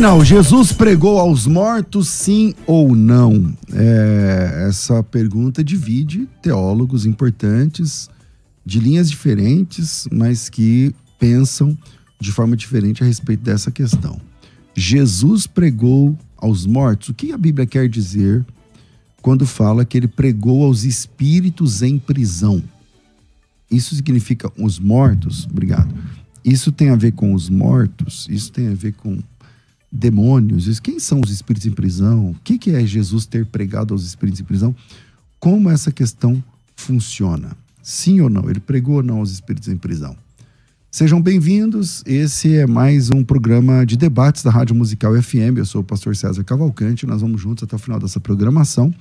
Afinal, 0.00 0.24
Jesus 0.24 0.72
pregou 0.72 1.18
aos 1.18 1.46
mortos, 1.46 2.08
sim 2.08 2.54
ou 2.66 2.96
não? 2.96 3.54
É, 3.70 4.64
essa 4.66 5.02
pergunta 5.02 5.62
divide 5.62 6.26
teólogos 6.40 7.04
importantes 7.04 8.08
de 8.64 8.80
linhas 8.80 9.10
diferentes, 9.10 10.08
mas 10.10 10.48
que 10.48 10.94
pensam 11.18 11.76
de 12.18 12.32
forma 12.32 12.56
diferente 12.56 13.02
a 13.02 13.06
respeito 13.06 13.42
dessa 13.42 13.70
questão. 13.70 14.18
Jesus 14.74 15.46
pregou 15.46 16.18
aos 16.34 16.64
mortos. 16.64 17.10
O 17.10 17.14
que 17.14 17.30
a 17.30 17.36
Bíblia 17.36 17.66
quer 17.66 17.86
dizer 17.86 18.42
quando 19.20 19.44
fala 19.44 19.84
que 19.84 19.98
ele 19.98 20.08
pregou 20.08 20.64
aos 20.64 20.82
espíritos 20.84 21.82
em 21.82 21.98
prisão? 21.98 22.62
Isso 23.70 23.94
significa 23.94 24.50
os 24.56 24.78
mortos? 24.78 25.44
Obrigado. 25.44 25.94
Isso 26.42 26.72
tem 26.72 26.88
a 26.88 26.96
ver 26.96 27.12
com 27.12 27.34
os 27.34 27.50
mortos? 27.50 28.26
Isso 28.30 28.50
tem 28.50 28.68
a 28.68 28.74
ver 28.74 28.94
com 28.94 29.18
demônios, 29.90 30.78
quem 30.78 31.00
são 31.00 31.20
os 31.20 31.30
espíritos 31.30 31.66
em 31.66 31.72
prisão, 31.72 32.30
o 32.30 32.36
que, 32.44 32.58
que 32.58 32.70
é 32.70 32.86
Jesus 32.86 33.26
ter 33.26 33.44
pregado 33.44 33.92
aos 33.92 34.04
espíritos 34.04 34.40
em 34.40 34.44
prisão, 34.44 34.74
como 35.38 35.68
essa 35.68 35.90
questão 35.90 36.42
funciona. 36.76 37.56
Sim 37.82 38.20
ou 38.20 38.30
não? 38.30 38.48
Ele 38.48 38.60
pregou 38.60 38.96
ou 38.96 39.02
não 39.02 39.18
aos 39.18 39.32
espíritos 39.32 39.68
em 39.68 39.76
prisão? 39.76 40.16
Sejam 40.90 41.20
bem-vindos. 41.20 42.02
Esse 42.04 42.56
é 42.56 42.66
mais 42.66 43.10
um 43.10 43.24
programa 43.24 43.86
de 43.86 43.96
debates 43.96 44.42
da 44.42 44.50
Rádio 44.50 44.74
Musical 44.74 45.20
FM. 45.20 45.56
Eu 45.56 45.64
sou 45.64 45.80
o 45.80 45.84
pastor 45.84 46.14
César 46.14 46.44
Cavalcante. 46.44 47.06
Nós 47.06 47.20
vamos 47.20 47.40
juntos 47.40 47.64
até 47.64 47.76
o 47.76 47.78
final 47.78 47.98
dessa 47.98 48.20
programação. 48.20 48.92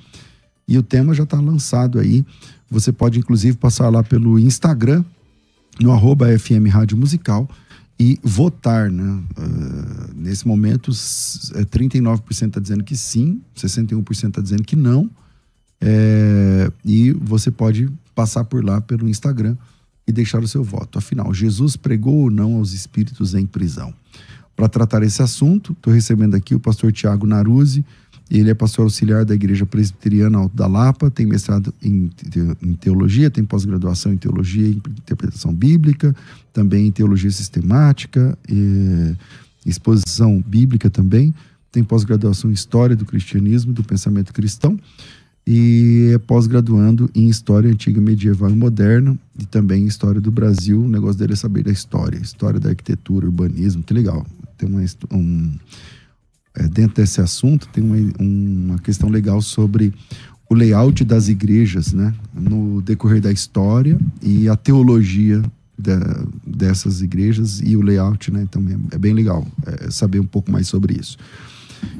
E 0.68 0.78
o 0.78 0.84
tema 0.84 1.14
já 1.14 1.24
está 1.24 1.40
lançado 1.40 2.00
aí. 2.00 2.24
Você 2.70 2.92
pode, 2.92 3.20
inclusive, 3.20 3.58
passar 3.58 3.90
lá 3.90 4.04
pelo 4.04 4.38
Instagram, 4.38 5.04
no 5.80 5.92
arroba 5.92 6.28
FM 6.38 6.72
Rádio 6.72 6.96
Musical 6.98 7.50
e 8.00 8.18
votar, 8.24 8.90
né? 8.90 9.22
Uh, 9.38 10.14
nesse 10.16 10.48
momento, 10.48 10.90
39% 10.92 12.48
está 12.48 12.60
dizendo 12.60 12.84
que 12.84 12.96
sim, 12.96 13.42
61% 13.56 14.30
está 14.30 14.42
dizendo 14.42 14.64
que 14.64 14.76
não. 14.76 15.10
É, 15.82 16.72
e 16.84 17.12
você 17.12 17.52
pode 17.52 17.90
passar 18.14 18.44
por 18.46 18.64
lá 18.64 18.82
pelo 18.82 19.08
Instagram 19.08 19.56
e 20.08 20.12
deixar 20.12 20.42
o 20.42 20.48
seu 20.48 20.64
voto. 20.64 20.98
Afinal, 20.98 21.34
Jesus 21.34 21.76
pregou 21.76 22.16
ou 22.16 22.30
não 22.30 22.56
aos 22.56 22.74
espíritos 22.74 23.34
em 23.36 23.46
prisão? 23.46 23.94
Para 24.56 24.68
tratar 24.68 25.04
esse 25.04 25.22
assunto, 25.22 25.74
estou 25.74 25.94
recebendo 25.94 26.36
aqui 26.36 26.54
o 26.56 26.60
pastor 26.60 26.92
Tiago 26.92 27.26
Naruzzi, 27.26 27.86
ele 28.30 28.50
é 28.50 28.54
pastor 28.54 28.84
auxiliar 28.84 29.26
da 29.26 29.34
Igreja 29.34 29.66
Presbiteriana 29.66 30.38
Alto 30.38 30.56
da 30.56 30.68
Lapa, 30.68 31.10
tem 31.10 31.26
mestrado 31.26 31.74
em, 31.82 32.10
teologia, 32.80 33.30
tem 33.32 33.44
pós-graduação 33.44 34.14
em 34.14 34.18
teologia 34.18 34.68
e 34.68 34.76
interpretação 34.76 35.54
bíblica, 35.54 36.16
também 36.54 36.88
em 36.88 36.92
teologia 36.92 37.32
sistemática, 37.32 38.38
e, 38.48 39.16
exposição 39.66 40.42
bíblica 40.46 40.90
também, 40.90 41.34
tem 41.72 41.84
pós-graduação 41.84 42.50
em 42.50 42.54
história 42.54 42.96
do 42.96 43.06
cristianismo, 43.06 43.74
do 43.74 43.84
pensamento 43.84 44.34
cristão, 44.34 44.80
e 45.46 46.12
é 46.14 46.18
pós-graduando 46.20 47.10
em 47.16 47.28
história 47.28 47.72
antiga, 47.72 48.00
medieval 48.00 48.50
e 48.52 48.56
moderna, 48.56 49.18
e 49.40 49.46
também 49.46 49.84
em 49.84 49.88
história 49.88 50.22
do 50.22 50.32
Brasil. 50.32 50.84
O 50.84 50.90
negócio 50.90 51.18
dele 51.18 51.34
é 51.34 51.36
saber 51.36 51.64
da 51.64 51.72
história, 51.72 52.18
história 52.18 52.60
da 52.60 52.70
arquitetura, 52.70 53.26
urbanismo, 53.26 53.82
que 53.82 53.94
legal. 53.94 54.26
Tem 54.58 54.70
uma, 54.70 54.84
um 55.12 55.52
é, 56.56 56.68
dentro 56.68 56.96
desse 56.96 57.22
assunto, 57.22 57.68
tem 57.70 57.84
uma, 57.84 57.98
uma 58.20 58.80
questão 58.80 59.10
legal 59.10 59.42
sobre 59.42 59.94
o 60.50 60.56
layout 60.56 61.04
das 61.04 61.28
igrejas, 61.28 61.94
né, 61.94 62.14
no 62.34 62.82
decorrer 62.82 63.22
da 63.22 63.32
história 63.32 64.00
e 64.22 64.50
a 64.50 64.56
teologia 64.56 65.42
dessas 66.46 67.02
igrejas 67.02 67.62
e 67.64 67.78
o 67.78 67.82
layout, 67.82 68.32
né, 68.32 68.48
também 68.52 68.78
é 68.92 68.98
bem 68.98 69.14
legal 69.14 69.48
é, 69.66 69.90
saber 69.92 70.20
um 70.20 70.26
pouco 70.26 70.52
mais 70.52 70.68
sobre 70.68 71.00
isso. 71.00 71.18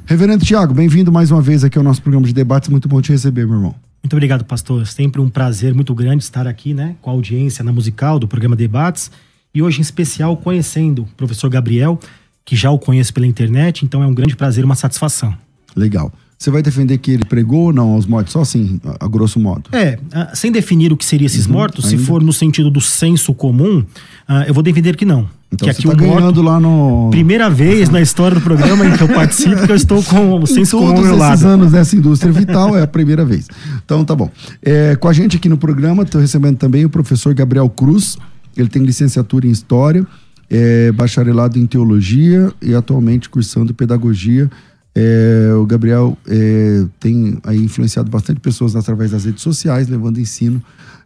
Reverendo 0.06 0.44
Tiago, 0.44 0.74
bem-vindo 0.74 1.12
mais 1.12 1.32
uma 1.32 1.42
vez 1.42 1.64
aqui 1.64 1.78
ao 1.78 1.84
nosso 1.84 2.02
programa 2.02 2.28
de 2.28 2.34
debates, 2.34 2.70
muito 2.70 2.90
bom 2.90 3.02
te 3.02 3.12
receber, 3.12 3.46
meu 3.46 3.56
irmão. 3.56 3.76
Muito 4.04 4.14
obrigado, 4.14 4.44
pastor. 4.44 4.86
Sempre 4.88 5.22
um 5.22 5.30
prazer 5.30 5.74
muito 5.74 5.94
grande 5.94 6.24
estar 6.24 6.48
aqui, 6.48 6.74
né, 6.74 6.96
com 7.02 7.10
a 7.10 7.14
audiência 7.14 7.64
na 7.64 7.72
musical 7.72 8.18
do 8.20 8.28
programa 8.28 8.56
Debates 8.56 9.12
e 9.54 9.62
hoje 9.62 9.80
em 9.80 9.82
especial 9.82 10.36
conhecendo 10.38 11.04
o 11.04 11.08
professor 11.16 11.50
Gabriel, 11.50 12.00
que 12.46 12.56
já 12.56 12.72
o 12.72 12.80
conheço 12.80 13.14
pela 13.14 13.28
internet, 13.28 13.86
então 13.86 14.02
é 14.02 14.08
um 14.08 14.14
grande 14.14 14.36
prazer, 14.36 14.66
uma 14.66 14.76
satisfação. 14.76 15.36
Legal. 15.76 16.12
Você 16.40 16.50
vai 16.50 16.62
defender 16.62 16.98
que 17.00 17.12
ele 17.12 17.26
pregou 17.26 17.66
ou 17.66 17.74
não 17.74 17.90
aos 17.90 18.06
mortos? 18.06 18.32
Só 18.32 18.40
assim, 18.40 18.80
a, 18.98 19.08
grosso 19.10 19.38
modo. 19.42 19.70
É, 19.74 20.00
sem 20.34 20.50
definir 20.50 20.90
o 20.94 20.96
que 20.96 21.04
seriam 21.04 21.26
esses 21.26 21.46
uhum, 21.46 21.52
mortos, 21.52 21.84
ainda? 21.84 21.98
se 21.98 22.06
for 22.06 22.24
no 22.24 22.32
sentido 22.32 22.72
do 22.72 22.80
senso 22.80 23.34
comum, 23.34 23.80
uh, 23.80 24.44
eu 24.48 24.54
vou 24.54 24.64
defender 24.64 24.96
que 24.96 25.04
não. 25.04 25.28
Então 25.52 25.66
que 25.66 25.70
aqui 25.70 25.84
tá 25.84 25.92
o 25.92 26.42
lá 26.42 26.60
no... 26.62 27.10
Primeira 27.12 27.50
vez 27.50 27.90
na 27.90 28.00
história 28.00 28.36
do 28.36 28.42
programa 28.42 28.86
em 28.86 28.96
que 28.96 29.04
eu 29.04 29.10
participo 29.10 29.66
que 29.66 29.72
eu 29.72 29.76
estou 29.76 30.02
com 30.02 30.40
o 30.40 30.48
senso 30.48 30.78
comum 30.78 30.96
ao 30.96 31.02
meu 31.02 31.18
lado. 31.18 31.34
esses 31.34 31.46
anos 31.46 31.72
dessa 31.74 31.94
indústria 31.96 32.32
vital 32.32 32.78
é 32.78 32.84
a 32.84 32.88
primeira 32.88 33.26
vez. 33.26 33.48
Então 33.84 34.06
tá 34.06 34.16
bom. 34.16 34.32
É, 34.62 34.96
com 34.96 35.10
a 35.10 35.14
gente 35.14 35.36
aqui 35.36 35.50
no 35.50 35.58
programa, 35.58 36.04
estou 36.04 36.22
recebendo 36.22 36.56
também 36.56 36.86
o 36.86 36.90
professor 36.90 37.34
Gabriel 37.34 37.70
Cruz. 37.70 38.18
Ele 38.56 38.70
tem 38.70 38.82
licenciatura 38.84 39.46
em 39.46 39.52
História 39.52 40.08
é 40.50 40.92
bacharelado 40.92 41.60
em 41.60 41.66
teologia 41.66 42.52
e 42.62 42.74
atualmente 42.74 43.30
cursando 43.30 43.74
pedagogia. 43.74 44.50
É, 44.96 45.54
o 45.54 45.66
Gabriel 45.66 46.18
é, 46.28 46.86
tem 47.00 47.38
aí 47.44 47.60
influenciado 47.60 48.10
bastante 48.10 48.40
pessoas 48.40 48.76
através 48.76 49.12
das 49.12 49.26
redes 49.26 49.44
sociais, 49.44 49.88
levando 49.88 50.20
ensino 50.20 50.62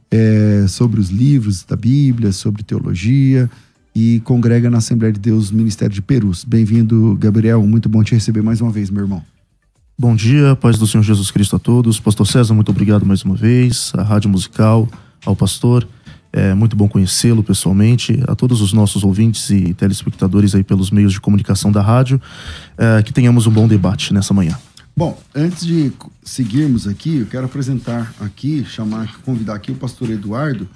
é, 0.09 0.66
sobre 0.68 1.00
os 1.00 1.09
livros 1.09 1.64
da 1.64 1.76
Bíblia, 1.76 2.32
sobre 2.32 2.64
teologia 2.64 3.50
e 3.96 4.22
congrega 4.22 4.70
na 4.70 4.78
Assembleia 4.78 5.14
de 5.14 5.20
Deus 5.20 5.52
Ministério 5.52 5.94
de 5.94 6.02
Perus. 6.02 6.44
Bem-vindo, 6.44 7.16
Gabriel. 7.20 7.62
Muito 7.67 7.90
bom 7.90 8.03
te 8.03 8.14
receber 8.14 8.41
mais 8.41 8.62
uma 8.62 8.72
vez, 8.72 8.90
meu 8.90 9.03
irmão. 9.03 9.23
Bom 9.97 10.16
dia, 10.16 10.56
paz 10.56 10.78
do 10.78 10.88
Senhor 10.88 11.03
Jesus 11.03 11.29
Cristo 11.29 11.56
a 11.56 11.59
todos. 11.59 12.00
Pastor 12.00 12.26
César, 12.26 12.53
muito 12.53 12.70
obrigado 12.70 13.06
mais 13.06 13.23
uma 13.23 13.35
vez. 13.35 13.91
A 13.96 14.02
Rádio 14.02 14.29
Musical, 14.29 14.90
ao 15.23 15.35
pastor. 15.35 15.88
É 16.35 16.56
muito 16.56 16.76
bom 16.76 16.88
conhecê-lo 16.88 17.44
pessoalmente, 17.44 18.20
a 18.28 18.34
todos 18.34 18.59
os 18.59 18.74
nossos 18.74 19.03
ouvintes 19.03 19.52
e 19.52 19.72
telespectadores 19.76 20.56
aí 20.56 20.64
pelos 20.64 20.90
meios 20.90 21.14
de 21.14 21.22
comunicação 21.22 21.72
da 21.72 21.80
rádio, 21.80 22.20
é, 22.76 23.03
que 23.03 23.14
tenhamos 23.14 23.46
um 23.46 23.52
bom 23.52 23.68
debate 23.68 24.12
nessa 24.12 24.34
manhã. 24.34 24.58
Bom, 24.97 25.20
antes 25.35 25.64
de 25.64 25.91
seguirmos 26.24 26.88
aqui, 26.88 27.18
eu 27.18 27.28
quero 27.28 27.46
apresentar 27.46 28.14
aqui, 28.20 28.66
chamar, 28.66 29.20
convidar 29.22 29.53
aqui 29.53 29.72
o 29.72 29.76
pastor 29.76 30.09
Eduardo, 30.09 30.68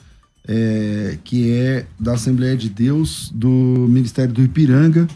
é, 0.48 1.18
que 1.24 1.52
é 1.52 1.88
da 2.00 2.14
Assembleia 2.14 2.56
de 2.56 2.70
Deus 2.70 3.32
do 3.34 3.50
Ministério 3.50 4.34
do 4.34 4.44
Ipiranga, 4.44 5.08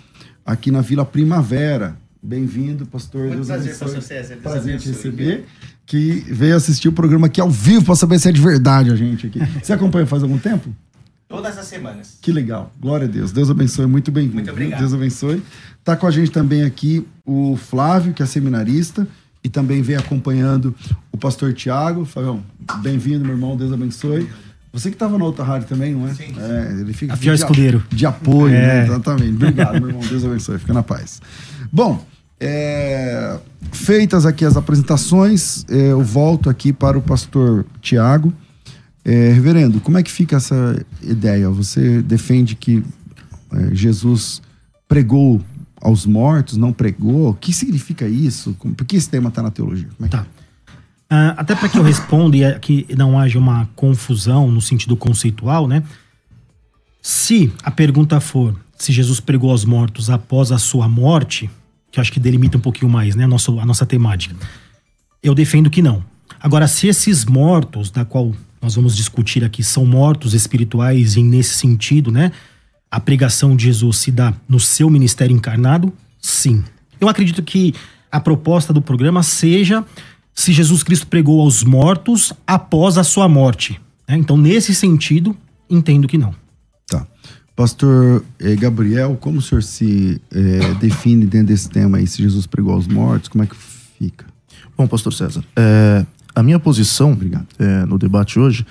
aqui 0.45 0.71
na 0.71 0.81
Vila 0.81 1.05
Primavera. 1.05 1.95
Bem-vindo, 2.23 2.85
pastor. 2.85 3.21
Muito 3.21 3.35
Deus 3.37 3.47
prazer, 3.47 3.77
pastor 3.77 4.01
César. 4.01 4.35
Prazer 4.37 4.79
te 4.79 4.89
receber 4.89 5.45
que 5.85 6.23
veio 6.29 6.55
assistir 6.55 6.87
o 6.87 6.91
programa 6.91 7.25
aqui 7.27 7.41
ao 7.41 7.49
vivo 7.49 7.83
para 7.85 7.95
saber 7.95 8.19
se 8.19 8.29
é 8.29 8.31
de 8.31 8.39
verdade 8.39 8.91
a 8.91 8.95
gente 8.95 9.27
aqui. 9.27 9.39
Você 9.61 9.73
acompanha 9.73 10.05
faz 10.05 10.21
algum 10.21 10.37
tempo? 10.37 10.69
Todas 11.27 11.57
as 11.57 11.65
semanas. 11.65 12.19
Que 12.21 12.31
legal. 12.31 12.71
Glória 12.79 13.07
a 13.07 13.09
Deus. 13.09 13.31
Deus 13.31 13.49
abençoe. 13.49 13.87
Muito 13.87 14.11
bem-vindo. 14.11 14.35
Muito 14.35 14.51
obrigado. 14.51 14.79
Deus 14.79 14.93
abençoe. 14.93 15.41
Tá 15.83 15.95
com 15.95 16.05
a 16.05 16.11
gente 16.11 16.29
também 16.29 16.63
aqui 16.63 17.07
o 17.25 17.55
Flávio, 17.57 18.13
que 18.13 18.21
é 18.21 18.25
seminarista, 18.25 19.07
e 19.43 19.49
também 19.49 19.81
vem 19.81 19.95
acompanhando 19.95 20.75
o 21.11 21.17
pastor 21.17 21.53
Tiago. 21.53 22.05
Fabião, 22.05 22.43
bem-vindo, 22.83 23.23
meu 23.25 23.33
irmão. 23.33 23.57
Deus 23.57 23.71
abençoe. 23.73 24.29
Você 24.73 24.89
que 24.89 24.95
estava 24.95 25.17
na 25.17 25.25
outra 25.25 25.43
rádio 25.43 25.67
também, 25.67 25.93
não 25.95 26.07
é? 26.07 26.13
Sim, 26.13 26.27
sim. 26.27 26.35
É, 26.39 26.81
ele 26.81 26.93
fica 26.93 27.13
A 27.13 27.15
de, 27.17 27.29
escudeiro. 27.29 27.83
De 27.89 28.05
apoio, 28.05 28.53
É. 28.53 28.67
né? 28.81 28.85
Exatamente. 28.85 29.33
Obrigado, 29.33 29.79
meu 29.79 29.89
irmão. 29.89 30.03
Deus 30.07 30.23
abençoe. 30.23 30.59
Fica 30.59 30.73
na 30.73 30.83
paz. 30.83 31.21
Bom, 31.71 32.05
é, 32.41 33.39
feitas 33.71 34.25
aqui 34.25 34.43
as 34.43 34.57
apresentações, 34.57 35.63
é, 35.69 35.91
eu 35.91 36.01
volto 36.01 36.49
aqui 36.49 36.73
para 36.73 36.97
o 36.97 37.01
pastor 37.01 37.65
Tiago. 37.79 38.33
É, 39.05 39.31
reverendo, 39.31 39.79
como 39.79 39.97
é 39.97 40.03
que 40.03 40.11
fica 40.11 40.35
essa 40.35 40.83
ideia? 41.01 41.49
Você 41.49 42.01
defende 42.01 42.55
que 42.55 42.83
é, 43.53 43.75
Jesus 43.75 44.41
pregou 44.87 45.41
aos 45.79 46.05
mortos, 46.05 46.57
não 46.57 46.73
pregou? 46.73 47.29
O 47.29 47.33
que 47.33 47.53
significa 47.53 48.07
isso? 48.07 48.53
Por 48.53 48.85
que 48.85 48.95
esse 48.95 49.09
tema 49.09 49.29
está 49.29 49.43
na 49.43 49.51
teologia? 49.51 49.89
É 50.03 50.07
Tá. 50.07 50.25
Ah, 51.09 51.35
até 51.37 51.53
para 51.55 51.67
que 51.67 51.77
eu 51.77 51.83
responda 51.83 52.37
e 52.37 52.59
que 52.59 52.87
não 52.97 53.19
haja 53.19 53.37
uma 53.37 53.67
confusão 53.75 54.49
no 54.49 54.61
sentido 54.61 54.95
conceitual, 54.95 55.67
né? 55.67 55.83
Se 57.01 57.51
a 57.63 57.69
pergunta 57.69 58.19
for 58.21 58.55
se 58.77 58.91
Jesus 58.91 59.19
pregou 59.19 59.51
aos 59.51 59.63
mortos 59.63 60.09
após 60.09 60.51
a 60.51 60.57
sua 60.57 60.87
morte, 60.87 61.49
que 61.91 61.99
acho 61.99 62.11
que 62.11 62.19
delimita 62.19 62.57
um 62.57 62.61
pouquinho 62.61 62.89
mais, 62.89 63.15
né, 63.15 63.25
a 63.25 63.27
nossa, 63.27 63.51
a 63.51 63.65
nossa 63.65 63.85
temática, 63.85 64.35
eu 65.21 65.35
defendo 65.35 65.69
que 65.69 65.81
não. 65.81 66.03
Agora, 66.39 66.67
se 66.67 66.87
esses 66.87 67.25
mortos, 67.25 67.91
da 67.91 68.05
qual 68.05 68.33
nós 68.61 68.75
vamos 68.75 68.95
discutir 68.95 69.43
aqui, 69.43 69.63
são 69.63 69.85
mortos 69.85 70.33
espirituais 70.33 71.15
e 71.15 71.23
nesse 71.23 71.55
sentido, 71.55 72.11
né, 72.11 72.31
a 72.89 72.99
pregação 72.99 73.55
de 73.55 73.65
Jesus 73.65 73.97
se 73.97 74.11
dá 74.11 74.33
no 74.47 74.59
seu 74.59 74.89
ministério 74.89 75.35
encarnado, 75.35 75.93
sim. 76.19 76.63
Eu 76.99 77.07
acredito 77.07 77.41
que 77.41 77.73
a 78.11 78.19
proposta 78.19 78.73
do 78.73 78.81
programa 78.81 79.23
seja 79.23 79.85
se 80.33 80.53
Jesus 80.53 80.83
Cristo 80.83 81.07
pregou 81.07 81.41
aos 81.41 81.63
mortos 81.63 82.33
após 82.45 82.97
a 82.97 83.03
sua 83.03 83.27
morte. 83.27 83.79
né? 84.07 84.17
Então, 84.17 84.37
nesse 84.37 84.73
sentido, 84.73 85.35
entendo 85.69 86.07
que 86.07 86.17
não. 86.17 86.33
Pastor 87.61 88.25
eh, 88.39 88.55
Gabriel, 88.55 89.15
como 89.21 89.37
o 89.37 89.41
senhor 89.41 89.61
se 89.61 90.19
eh, 90.31 90.73
define 90.79 91.27
dentro 91.27 91.49
desse 91.49 91.69
tema 91.69 91.99
aí? 91.99 92.07
Se 92.07 92.19
Jesus 92.19 92.47
pregou 92.47 92.73
aos 92.73 92.87
mortos, 92.87 93.29
como 93.29 93.43
é 93.43 93.45
que 93.45 93.55
fica? 93.55 94.25
Bom, 94.75 94.87
pastor 94.87 95.13
César, 95.13 95.43
é, 95.55 96.03
a 96.33 96.41
minha 96.41 96.57
posição 96.57 97.11
Obrigado. 97.11 97.45
é, 97.59 97.85
no 97.85 97.99
debate 97.99 98.39
hoje, 98.39 98.65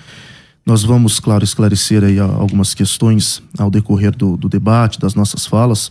nós 0.65 0.83
vamos, 0.83 1.21
claro, 1.21 1.41
esclarecer 1.41 2.03
aí 2.03 2.19
algumas 2.19 2.73
questões 2.73 3.41
ao 3.57 3.71
decorrer 3.71 4.13
do, 4.13 4.35
do 4.35 4.49
debate, 4.49 4.99
das 4.99 5.15
nossas 5.15 5.45
falas, 5.45 5.89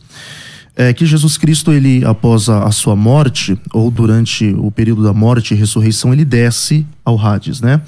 é 0.83 0.95
que 0.95 1.05
Jesus 1.05 1.37
Cristo, 1.37 1.73
ele, 1.73 2.03
após 2.07 2.49
a, 2.49 2.65
a 2.65 2.73
sua 2.73 2.97
morte, 2.97 3.55
ou 3.71 3.91
durante 3.91 4.47
o 4.59 4.71
período 4.71 5.03
da 5.03 5.13
morte 5.13 5.53
e 5.53 5.57
ressurreição, 5.57 6.11
ele 6.11 6.25
desce 6.25 6.87
ao 7.05 7.21
Hades, 7.21 7.61
né? 7.61 7.83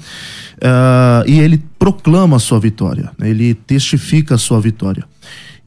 Ah, 0.61 1.23
e 1.25 1.39
ele 1.39 1.59
proclama 1.79 2.37
a 2.37 2.39
sua 2.39 2.59
vitória, 2.59 3.09
né? 3.17 3.29
ele 3.31 3.55
testifica 3.55 4.35
a 4.35 4.37
sua 4.37 4.61
vitória. 4.61 5.03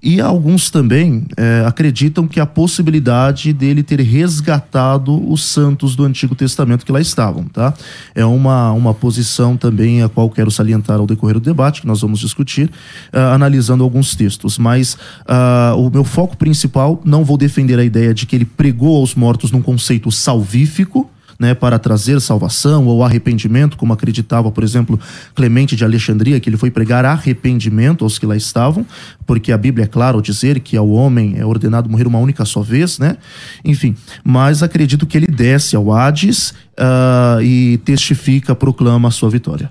E 0.08 0.20
alguns 0.20 0.70
também 0.70 1.24
eh, 1.36 1.64
acreditam 1.66 2.28
que 2.28 2.38
a 2.38 2.46
possibilidade 2.46 3.52
dele 3.52 3.82
ter 3.82 3.98
resgatado 3.98 5.28
os 5.28 5.42
santos 5.42 5.96
do 5.96 6.04
Antigo 6.04 6.32
Testamento 6.36 6.86
que 6.86 6.92
lá 6.92 7.00
estavam, 7.00 7.42
tá? 7.42 7.74
É 8.14 8.24
uma, 8.24 8.70
uma 8.70 8.94
posição 8.94 9.56
também 9.56 10.04
a 10.04 10.08
qual 10.08 10.30
quero 10.30 10.48
salientar 10.48 11.00
ao 11.00 11.08
decorrer 11.08 11.34
do 11.34 11.40
debate, 11.40 11.80
que 11.80 11.88
nós 11.88 12.02
vamos 12.02 12.20
discutir, 12.20 12.70
ah, 13.12 13.34
analisando 13.34 13.82
alguns 13.82 14.14
textos. 14.14 14.58
Mas 14.58 14.96
ah, 15.26 15.74
o 15.76 15.90
meu 15.90 16.04
foco 16.04 16.36
principal, 16.36 17.02
não 17.04 17.24
vou 17.24 17.36
defender 17.36 17.76
a 17.76 17.84
ideia 17.84 18.14
de 18.14 18.26
que 18.26 18.36
ele 18.36 18.44
pregou 18.44 18.98
aos 18.98 19.16
mortos 19.16 19.50
num 19.50 19.60
conceito 19.60 20.12
salvífico, 20.12 21.10
né, 21.38 21.54
para 21.54 21.78
trazer 21.78 22.20
salvação 22.20 22.86
ou 22.86 23.04
arrependimento, 23.04 23.76
como 23.76 23.92
acreditava, 23.92 24.50
por 24.50 24.64
exemplo, 24.64 24.98
Clemente 25.34 25.76
de 25.76 25.84
Alexandria, 25.84 26.40
que 26.40 26.48
ele 26.48 26.56
foi 26.56 26.70
pregar 26.70 27.04
arrependimento 27.04 28.04
aos 28.04 28.18
que 28.18 28.26
lá 28.26 28.36
estavam, 28.36 28.86
porque 29.26 29.52
a 29.52 29.58
Bíblia 29.58 29.84
é 29.84 29.88
clara 29.88 30.16
ao 30.16 30.22
dizer 30.22 30.60
que 30.60 30.76
ao 30.76 30.88
homem 30.88 31.34
é 31.38 31.44
ordenado 31.44 31.88
morrer 31.88 32.06
uma 32.06 32.18
única 32.18 32.44
só 32.44 32.62
vez, 32.62 32.98
né? 32.98 33.16
Enfim, 33.64 33.94
mas 34.24 34.62
acredito 34.62 35.06
que 35.06 35.16
ele 35.16 35.26
desce 35.26 35.76
ao 35.76 35.92
Hades 35.92 36.54
ah, 36.76 37.38
e 37.42 37.78
testifica, 37.84 38.54
proclama 38.54 39.08
a 39.08 39.10
sua 39.10 39.30
vitória. 39.30 39.70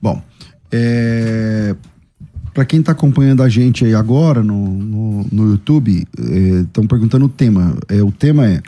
Bom, 0.00 0.22
para 2.52 2.64
quem 2.64 2.80
está 2.80 2.92
acompanhando 2.92 3.42
a 3.42 3.48
gente 3.48 3.84
aí 3.84 3.94
agora 3.94 4.42
no, 4.42 4.68
no, 4.68 5.26
no 5.30 5.50
YouTube, 5.50 6.06
estão 6.62 6.86
perguntando 6.86 7.24
o 7.24 7.28
tema. 7.28 7.76
É, 7.88 8.02
o 8.02 8.12
tema 8.12 8.46
é 8.46 8.62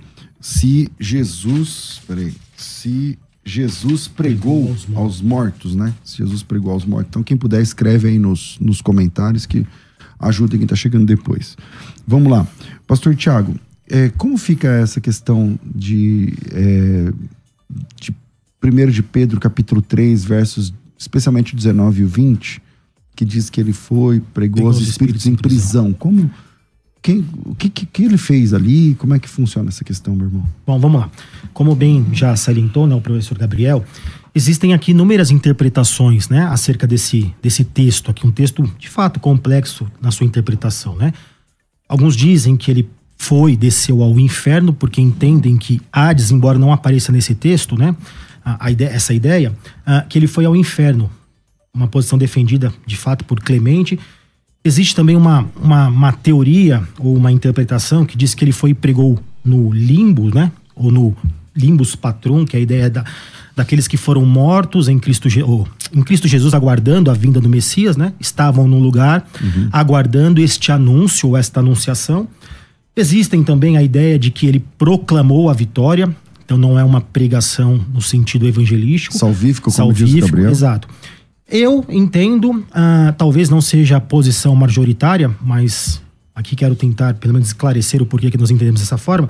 se 0.46 0.88
Jesus. 1.00 2.00
Peraí. 2.06 2.32
Se 2.56 3.18
Jesus 3.44 4.06
pregou 4.06 4.74
aos 4.94 5.20
mortos, 5.20 5.74
né? 5.74 5.92
Se 6.04 6.18
Jesus 6.18 6.44
pregou 6.44 6.72
aos 6.72 6.84
mortos. 6.84 7.08
Então, 7.10 7.22
quem 7.22 7.36
puder, 7.36 7.60
escreve 7.60 8.08
aí 8.08 8.18
nos, 8.18 8.56
nos 8.60 8.80
comentários 8.80 9.44
que 9.44 9.66
ajuda 10.20 10.56
quem 10.56 10.62
está 10.62 10.76
chegando 10.76 11.04
depois. 11.04 11.56
Vamos 12.06 12.30
lá. 12.30 12.46
Pastor 12.86 13.16
Tiago, 13.16 13.56
é, 13.88 14.08
como 14.10 14.38
fica 14.38 14.68
essa 14.68 15.00
questão 15.00 15.58
de, 15.64 16.32
é, 16.52 17.12
de 18.00 18.14
1 18.62 18.90
de 18.90 19.02
Pedro, 19.02 19.40
capítulo 19.40 19.82
3, 19.82 20.24
versos 20.24 20.72
especialmente 20.96 21.54
o 21.54 21.56
19 21.56 22.02
e 22.02 22.04
o 22.04 22.08
20, 22.08 22.62
que 23.16 23.24
diz 23.24 23.50
que 23.50 23.60
ele 23.60 23.72
foi, 23.72 24.20
pregou 24.32 24.68
os 24.68 24.80
espíritos, 24.80 25.26
em 25.26 25.34
prisão. 25.34 25.92
Como 25.92 26.30
quem, 27.06 27.24
o 27.44 27.54
que, 27.54 27.68
que, 27.68 27.86
que 27.86 28.02
ele 28.02 28.18
fez 28.18 28.52
ali? 28.52 28.96
Como 28.96 29.14
é 29.14 29.20
que 29.20 29.28
funciona 29.28 29.68
essa 29.68 29.84
questão, 29.84 30.16
meu 30.16 30.26
irmão? 30.26 30.44
Bom, 30.66 30.76
vamos 30.80 31.00
lá. 31.02 31.10
Como 31.54 31.72
bem 31.72 32.04
já 32.12 32.34
salientou 32.34 32.84
né, 32.84 32.96
o 32.96 33.00
professor 33.00 33.38
Gabriel, 33.38 33.84
existem 34.34 34.74
aqui 34.74 34.90
inúmeras 34.90 35.30
interpretações 35.30 36.28
né, 36.28 36.42
acerca 36.46 36.84
desse, 36.84 37.32
desse 37.40 37.62
texto 37.62 38.10
aqui, 38.10 38.26
um 38.26 38.32
texto 38.32 38.68
de 38.76 38.88
fato 38.88 39.20
complexo 39.20 39.86
na 40.02 40.10
sua 40.10 40.26
interpretação. 40.26 40.96
Né? 40.96 41.12
Alguns 41.88 42.16
dizem 42.16 42.56
que 42.56 42.72
ele 42.72 42.90
foi, 43.16 43.56
desceu 43.56 44.02
ao 44.02 44.18
inferno, 44.18 44.72
porque 44.72 45.00
entendem 45.00 45.56
que 45.56 45.80
Hades, 45.92 46.32
embora 46.32 46.58
não 46.58 46.72
apareça 46.72 47.12
nesse 47.12 47.36
texto, 47.36 47.78
né, 47.78 47.94
a, 48.44 48.66
a 48.66 48.70
ideia, 48.72 48.88
essa 48.88 49.14
ideia, 49.14 49.56
ah, 49.86 50.04
que 50.08 50.18
ele 50.18 50.26
foi 50.26 50.44
ao 50.44 50.56
inferno. 50.56 51.08
Uma 51.72 51.86
posição 51.86 52.18
defendida 52.18 52.74
de 52.84 52.96
fato 52.96 53.24
por 53.24 53.38
Clemente. 53.38 53.96
Existe 54.66 54.96
também 54.96 55.14
uma, 55.14 55.48
uma, 55.62 55.86
uma 55.86 56.12
teoria 56.12 56.82
ou 56.98 57.16
uma 57.16 57.30
interpretação 57.30 58.04
que 58.04 58.16
diz 58.16 58.34
que 58.34 58.44
ele 58.44 58.50
foi 58.50 58.70
e 58.70 58.74
pregou 58.74 59.16
no 59.44 59.72
limbo, 59.72 60.34
né? 60.34 60.50
Ou 60.74 60.90
no 60.90 61.16
limbus 61.54 61.94
patrum, 61.94 62.44
que 62.44 62.56
é 62.56 62.58
a 62.58 62.62
ideia 62.62 62.90
da, 62.90 63.04
daqueles 63.54 63.86
que 63.86 63.96
foram 63.96 64.26
mortos 64.26 64.88
em 64.88 64.98
Cristo, 64.98 65.28
em 65.94 66.02
Cristo 66.02 66.26
Jesus, 66.26 66.52
aguardando 66.52 67.12
a 67.12 67.14
vinda 67.14 67.40
do 67.40 67.48
Messias, 67.48 67.96
né? 67.96 68.12
Estavam 68.18 68.66
no 68.66 68.80
lugar, 68.80 69.24
aguardando 69.70 70.40
este 70.40 70.72
anúncio 70.72 71.28
ou 71.28 71.36
esta 71.36 71.60
anunciação. 71.60 72.26
Existem 72.96 73.44
também 73.44 73.76
a 73.76 73.84
ideia 73.84 74.18
de 74.18 74.32
que 74.32 74.48
ele 74.48 74.64
proclamou 74.76 75.48
a 75.48 75.52
vitória, 75.52 76.12
então 76.44 76.58
não 76.58 76.76
é 76.76 76.82
uma 76.82 77.00
pregação 77.00 77.80
no 77.94 78.02
sentido 78.02 78.48
evangelístico. 78.48 79.16
Salvífico, 79.16 79.72
como 79.72 79.92
diz 79.92 80.02
o 80.02 80.06
Salvífico, 80.06 80.26
Gabriel. 80.26 80.50
Exato. 80.50 80.88
Eu 81.48 81.84
entendo, 81.88 82.64
ah, 82.72 83.14
talvez 83.16 83.48
não 83.48 83.60
seja 83.60 83.96
a 83.96 84.00
posição 84.00 84.54
majoritária, 84.56 85.30
mas 85.40 86.02
aqui 86.34 86.56
quero 86.56 86.74
tentar 86.74 87.14
pelo 87.14 87.32
menos 87.34 87.48
esclarecer 87.48 88.02
o 88.02 88.06
porquê 88.06 88.30
que 88.30 88.38
nós 88.38 88.50
entendemos 88.50 88.80
dessa 88.80 88.98
forma, 88.98 89.28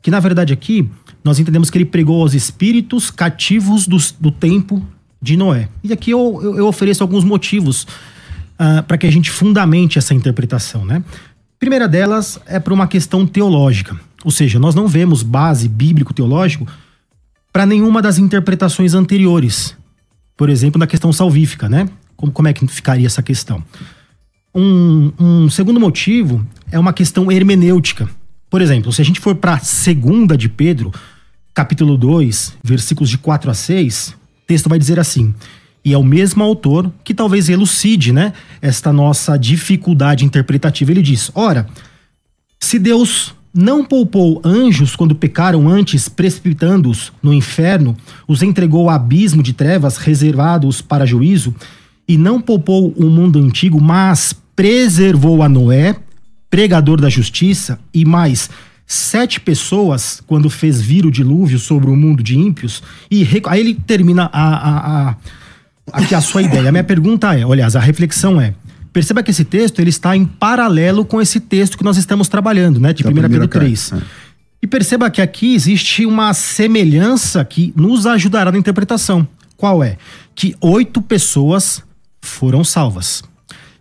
que 0.00 0.10
na 0.10 0.20
verdade 0.20 0.52
aqui 0.52 0.88
nós 1.22 1.38
entendemos 1.38 1.68
que 1.68 1.76
ele 1.76 1.84
pregou 1.84 2.22
aos 2.22 2.32
espíritos 2.32 3.10
cativos 3.10 3.86
dos- 3.86 4.14
do, 4.18 4.30
tempo 4.30 4.82
de 5.20 5.36
Noé. 5.36 5.68
E 5.84 5.92
aqui 5.92 6.10
eu, 6.10 6.40
eu- 6.42 6.56
eu 6.56 6.66
ofereço 6.66 7.02
alguns 7.02 7.24
motivos 7.24 7.86
para 8.86 8.98
que 8.98 9.06
a 9.06 9.10
gente 9.12 9.30
fundamente 9.30 9.98
essa 9.98 10.12
interpretação, 10.14 10.84
né? 10.84 11.02
Primeira 11.58 11.86
delas 11.88 12.38
é 12.46 12.58
por 12.58 12.72
uma 12.74 12.86
questão 12.86 13.26
teológica, 13.26 13.98
ou 14.24 14.30
seja, 14.30 14.58
nós 14.58 14.74
não 14.74 14.86
vemos 14.88 15.22
base 15.22 15.66
bíblico-teológico 15.68 16.66
para 17.52 17.64
nenhuma 17.66 18.00
das 18.02 18.18
interpretações 18.18 18.92
anteriores. 18.94 19.74
Por 20.40 20.48
exemplo, 20.48 20.78
na 20.78 20.86
questão 20.86 21.12
salvífica, 21.12 21.68
né? 21.68 21.86
Como, 22.16 22.32
como 22.32 22.48
é 22.48 22.54
que 22.54 22.66
ficaria 22.66 23.06
essa 23.06 23.22
questão? 23.22 23.62
Um, 24.54 25.12
um 25.20 25.50
segundo 25.50 25.78
motivo 25.78 26.42
é 26.72 26.78
uma 26.78 26.94
questão 26.94 27.30
hermenêutica. 27.30 28.08
Por 28.48 28.62
exemplo, 28.62 28.90
se 28.90 29.02
a 29.02 29.04
gente 29.04 29.20
for 29.20 29.34
para 29.34 29.58
segunda 29.58 30.38
de 30.38 30.48
Pedro, 30.48 30.94
capítulo 31.52 31.94
2, 31.94 32.54
versículos 32.64 33.10
de 33.10 33.18
4 33.18 33.50
a 33.50 33.54
6, 33.54 34.16
o 34.16 34.46
texto 34.46 34.66
vai 34.66 34.78
dizer 34.78 34.98
assim: 34.98 35.34
E 35.84 35.92
é 35.92 35.98
o 35.98 36.02
mesmo 36.02 36.42
autor 36.42 36.90
que 37.04 37.12
talvez 37.12 37.50
elucide, 37.50 38.10
né, 38.10 38.32
esta 38.62 38.94
nossa 38.94 39.36
dificuldade 39.36 40.24
interpretativa. 40.24 40.90
Ele 40.90 41.02
diz: 41.02 41.30
Ora, 41.34 41.66
se 42.58 42.78
Deus 42.78 43.34
não 43.52 43.84
poupou 43.84 44.40
anjos 44.44 44.94
quando 44.94 45.14
pecaram 45.14 45.68
antes, 45.68 46.08
precipitando-os 46.08 47.12
no 47.22 47.34
inferno, 47.34 47.96
os 48.26 48.42
entregou 48.42 48.88
ao 48.88 48.94
abismo 48.94 49.42
de 49.42 49.52
trevas 49.52 49.96
reservados 49.96 50.80
para 50.80 51.06
juízo, 51.06 51.54
e 52.06 52.16
não 52.16 52.40
poupou 52.40 52.92
o 52.96 53.08
mundo 53.08 53.38
antigo, 53.38 53.80
mas 53.80 54.34
preservou 54.54 55.42
a 55.42 55.48
Noé, 55.48 55.96
pregador 56.48 57.00
da 57.00 57.08
justiça, 57.08 57.78
e 57.94 58.04
mais 58.04 58.50
sete 58.86 59.40
pessoas, 59.40 60.20
quando 60.26 60.50
fez 60.50 60.80
vir 60.80 61.06
o 61.06 61.10
dilúvio 61.10 61.60
sobre 61.60 61.88
o 61.88 61.94
mundo 61.94 62.22
de 62.22 62.36
ímpios, 62.36 62.82
e 63.08 63.26
aí 63.46 63.60
ele 63.60 63.74
termina 63.74 64.28
a, 64.32 64.48
a, 64.48 65.10
a, 65.10 65.16
aqui 65.92 66.12
a 66.12 66.20
sua 66.20 66.42
ideia. 66.42 66.68
A 66.68 66.72
minha 66.72 66.82
pergunta 66.82 67.32
é, 67.36 67.44
aliás, 67.44 67.76
a 67.76 67.80
reflexão 67.80 68.40
é, 68.40 68.54
perceba 68.92 69.22
que 69.22 69.30
esse 69.30 69.44
texto 69.44 69.80
ele 69.80 69.90
está 69.90 70.16
em 70.16 70.24
paralelo 70.24 71.04
com 71.04 71.20
esse 71.20 71.40
texto 71.40 71.78
que 71.78 71.84
nós 71.84 71.96
estamos 71.96 72.28
trabalhando, 72.28 72.80
né, 72.80 72.92
de 72.92 73.06
1 73.06 73.12
Pedro 73.12 73.48
3. 73.48 73.92
É. 73.92 74.02
E 74.62 74.66
perceba 74.66 75.10
que 75.10 75.22
aqui 75.22 75.54
existe 75.54 76.04
uma 76.04 76.34
semelhança 76.34 77.44
que 77.44 77.72
nos 77.74 78.06
ajudará 78.06 78.52
na 78.52 78.58
interpretação. 78.58 79.26
Qual 79.56 79.82
é? 79.82 79.96
Que 80.34 80.54
oito 80.60 81.00
pessoas 81.00 81.82
foram 82.20 82.62
salvas. 82.62 83.22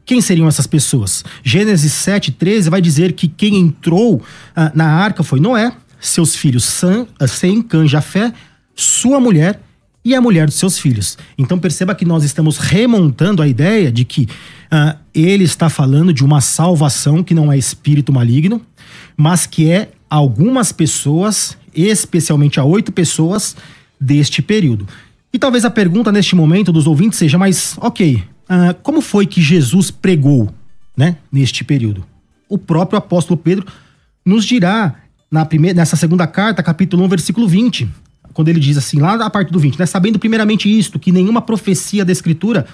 Quem 0.05 0.21
seriam 0.21 0.47
essas 0.47 0.65
pessoas? 0.65 1.23
Gênesis 1.43 1.93
7, 1.93 2.31
13 2.31 2.69
vai 2.69 2.81
dizer 2.81 3.13
que 3.13 3.27
quem 3.27 3.57
entrou 3.57 4.21
ah, 4.55 4.71
na 4.73 4.85
arca 4.85 5.21
foi 5.21 5.39
Noé, 5.39 5.71
seus 5.99 6.35
filhos 6.35 6.63
Sam, 6.63 7.05
ah, 7.19 7.27
Sem, 7.27 7.61
Can, 7.61 7.87
Jafé, 7.87 8.33
sua 8.75 9.19
mulher 9.19 9.61
e 10.09 10.15
a 10.15 10.21
mulher 10.21 10.47
dos 10.47 10.55
seus 10.55 10.79
filhos. 10.79 11.17
Então 11.37 11.59
perceba 11.59 11.93
que 11.93 12.03
nós 12.03 12.23
estamos 12.23 12.57
remontando 12.57 13.43
a 13.43 13.47
ideia 13.47 13.91
de 13.91 14.03
que 14.03 14.27
ah, 14.71 14.97
ele 15.13 15.43
está 15.43 15.69
falando 15.69 16.11
de 16.11 16.25
uma 16.25 16.41
salvação 16.41 17.23
que 17.23 17.35
não 17.35 17.51
é 17.51 17.57
espírito 17.57 18.11
maligno, 18.11 18.59
mas 19.15 19.45
que 19.45 19.69
é 19.69 19.91
algumas 20.09 20.71
pessoas, 20.71 21.55
especialmente 21.75 22.59
a 22.59 22.63
oito 22.63 22.91
pessoas 22.91 23.55
deste 24.01 24.41
período. 24.41 24.87
E 25.31 25.37
talvez 25.37 25.63
a 25.63 25.69
pergunta 25.69 26.11
neste 26.11 26.35
momento 26.35 26.71
dos 26.71 26.87
ouvintes 26.87 27.19
seja, 27.19 27.37
mas 27.37 27.77
ok, 27.77 28.15
uh, 28.15 28.73
como 28.81 29.01
foi 29.01 29.27
que 29.27 29.41
Jesus 29.41 29.91
pregou 29.91 30.49
né, 30.97 31.17
neste 31.31 31.63
período? 31.63 32.03
O 32.47 32.57
próprio 32.57 32.97
apóstolo 32.97 33.37
Pedro 33.37 33.67
nos 34.25 34.43
dirá 34.43 34.95
na 35.29 35.45
primeira, 35.45 35.75
nessa 35.75 35.95
segunda 35.95 36.25
carta, 36.25 36.63
capítulo 36.63 37.03
1, 37.03 37.07
versículo 37.09 37.47
20, 37.47 37.87
quando 38.33 38.49
ele 38.49 38.59
diz 38.59 38.77
assim, 38.77 38.99
lá 38.99 39.13
a 39.13 39.29
parte 39.29 39.51
do 39.51 39.59
20, 39.59 39.79
né, 39.79 39.85
sabendo 39.85 40.19
primeiramente 40.19 40.69
isto, 40.69 40.99
que 40.99 41.11
nenhuma 41.11 41.41
profecia 41.41 42.05
da 42.05 42.11
Escritura 42.11 42.65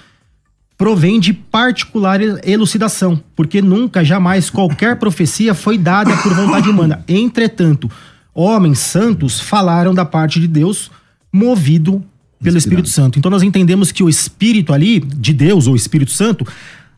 provém 0.76 1.18
de 1.18 1.32
particular 1.32 2.20
elucidação, 2.46 3.20
porque 3.34 3.62
nunca, 3.62 4.04
jamais 4.04 4.50
qualquer 4.50 4.96
profecia 4.96 5.54
foi 5.54 5.78
dada 5.78 6.14
por 6.18 6.34
vontade 6.34 6.68
humana. 6.68 7.02
Entretanto, 7.08 7.90
homens 8.34 8.78
santos 8.78 9.40
falaram 9.40 9.94
da 9.94 10.04
parte 10.04 10.38
de 10.38 10.46
Deus, 10.46 10.90
movido 11.32 12.04
pelo 12.42 12.58
Espírito 12.58 12.88
Santo. 12.88 13.18
Então 13.18 13.30
nós 13.30 13.42
entendemos 13.42 13.90
que 13.90 14.02
o 14.02 14.08
Espírito 14.08 14.72
ali, 14.72 15.00
de 15.00 15.32
Deus, 15.32 15.66
ou 15.66 15.74
Espírito 15.74 16.10
Santo, 16.10 16.46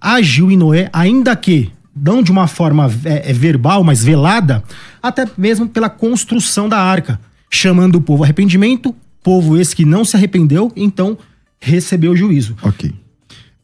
agiu 0.00 0.50
em 0.50 0.56
Noé, 0.56 0.90
ainda 0.92 1.34
que 1.36 1.70
não 1.94 2.22
de 2.22 2.30
uma 2.30 2.46
forma 2.46 2.90
é, 3.04 3.30
é, 3.30 3.32
verbal, 3.32 3.82
mas 3.82 4.02
velada, 4.02 4.62
até 5.02 5.26
mesmo 5.36 5.68
pela 5.68 5.88
construção 5.88 6.68
da 6.68 6.80
arca, 6.80 7.20
chamando 7.50 7.96
o 7.96 8.00
povo 8.00 8.24
arrependimento, 8.24 8.94
povo 9.22 9.58
esse 9.58 9.74
que 9.74 9.84
não 9.84 10.04
se 10.04 10.16
arrependeu, 10.16 10.72
então 10.76 11.18
recebeu 11.60 12.12
o 12.12 12.16
juízo. 12.16 12.56
Ok. 12.62 12.92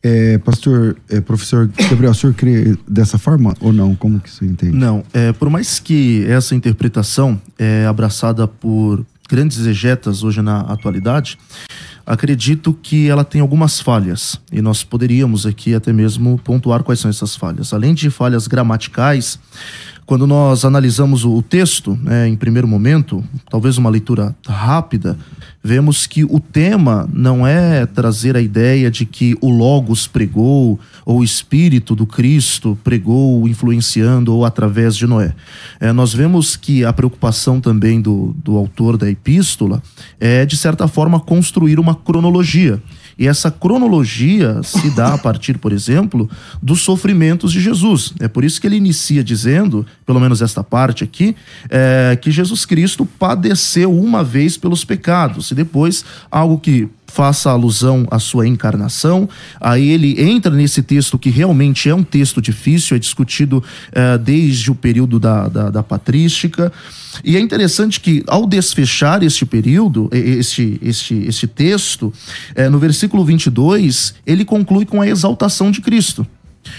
É, 0.06 0.36
pastor, 0.36 0.96
é, 1.08 1.18
professor 1.18 1.70
Gabriel, 1.88 2.12
o 2.12 2.14
senhor 2.14 2.34
crê 2.34 2.76
dessa 2.86 3.16
forma 3.16 3.54
ou 3.58 3.72
não? 3.72 3.94
Como 3.94 4.20
que 4.20 4.30
você 4.30 4.44
entende? 4.44 4.76
Não, 4.76 5.02
é, 5.14 5.32
por 5.32 5.48
mais 5.48 5.78
que 5.78 6.26
essa 6.28 6.54
interpretação 6.54 7.40
é 7.58 7.86
abraçada 7.86 8.46
por 8.46 9.04
grandes 9.30 9.58
exegetas 9.58 10.22
hoje 10.22 10.42
na 10.42 10.60
atualidade, 10.60 11.38
acredito 12.04 12.76
que 12.82 13.08
ela 13.08 13.24
tem 13.24 13.40
algumas 13.40 13.80
falhas 13.80 14.38
e 14.52 14.60
nós 14.60 14.84
poderíamos 14.84 15.46
aqui 15.46 15.74
até 15.74 15.90
mesmo 15.90 16.38
pontuar 16.44 16.82
quais 16.82 17.00
são 17.00 17.08
essas 17.08 17.34
falhas. 17.34 17.72
Além 17.72 17.94
de 17.94 18.10
falhas 18.10 18.46
gramaticais, 18.46 19.38
quando 20.06 20.26
nós 20.26 20.64
analisamos 20.64 21.25
o 21.25 21.40
texto, 21.40 21.99
né, 22.02 22.28
em 22.28 22.37
primeiro 22.37 22.68
momento, 22.68 23.25
talvez 23.50 23.78
uma 23.78 23.88
leitura 23.88 24.37
rápida, 24.46 25.18
vemos 25.62 26.06
que 26.06 26.25
o 26.25 26.38
tema 26.38 27.08
não 27.11 27.46
é 27.46 27.87
trazer 27.87 28.37
a 28.37 28.40
ideia 28.40 28.90
de 28.90 29.06
que 29.06 29.34
o 29.40 29.49
Logos 29.49 30.06
pregou, 30.06 30.78
ou 31.06 31.20
o 31.20 31.25
Espírito 31.25 31.94
do 31.94 32.06
Cristo 32.06 32.78
pregou, 32.84 33.49
influenciando 33.49 34.34
ou 34.34 34.44
através 34.44 34.94
de 34.94 35.06
Noé. 35.06 35.34
É, 35.80 35.90
nós 35.92 36.12
vemos 36.12 36.54
que 36.54 36.84
a 36.84 36.92
preocupação 36.92 37.61
também 37.61 38.00
do, 38.00 38.34
do 38.44 38.56
autor 38.56 38.99
da 38.99 39.11
epístola 39.11 39.82
é, 40.20 40.44
de 40.44 40.56
certa 40.56 40.87
forma, 40.87 41.18
construir 41.18 41.80
uma 41.80 41.94
cronologia. 41.94 42.82
E 43.18 43.26
essa 43.26 43.50
cronologia 43.50 44.62
se 44.62 44.90
dá 44.90 45.14
a 45.14 45.18
partir, 45.18 45.59
por 45.59 45.73
exemplo, 45.73 46.28
dos 46.62 46.80
sofrimentos 46.80 47.52
de 47.52 47.61
Jesus. 47.61 48.12
É 48.21 48.28
por 48.28 48.44
isso 48.44 48.61
que 48.61 48.66
ele 48.66 48.76
inicia 48.76 49.23
dizendo, 49.23 49.87
pelo 50.04 50.21
menos 50.21 50.42
esta 50.42 50.62
parte 50.62 51.04
aqui, 51.04 51.37
é, 51.68 52.18
que 52.21 52.30
Jesus 52.30 52.64
Cristo 52.64 53.06
padeceu 53.06 53.92
uma 53.92 54.23
vez 54.25 54.56
pelos 54.56 54.85
pecados 54.85 55.50
e 55.50 55.54
depois 55.54 56.04
algo 56.30 56.59
que 56.59 56.88
faça 57.14 57.49
alusão 57.49 58.06
à 58.11 58.18
sua 58.18 58.47
encarnação. 58.49 59.28
Aí 59.61 59.90
ele 59.90 60.21
entra 60.21 60.52
nesse 60.52 60.83
texto 60.83 61.16
que 61.16 61.30
realmente 61.30 61.88
é 61.88 61.94
um 61.94 62.02
texto 62.02 62.42
difícil, 62.42 62.97
é 62.97 62.99
discutido 62.99 63.59
uh, 63.59 64.18
desde 64.18 64.68
o 64.73 64.75
período 64.75 65.21
da, 65.21 65.49
da, 65.49 65.71
da, 65.71 65.83
patrística. 65.83 66.73
E 67.25 67.37
é 67.37 67.40
interessante 67.40 68.00
que, 68.00 68.25
ao 68.26 68.47
desfechar 68.49 69.23
este 69.23 69.47
período, 69.47 70.11
este, 70.12 70.76
este, 70.83 71.14
este 71.28 71.47
texto, 71.47 72.12
uh, 72.56 72.68
no 72.68 72.80
versículo 72.80 73.25
22, 73.25 74.16
ele 74.26 74.44
conclui 74.44 74.85
com 74.85 75.00
a 75.00 75.06
exaltação 75.06 75.71
de 75.71 75.80
Cristo. 75.80 76.26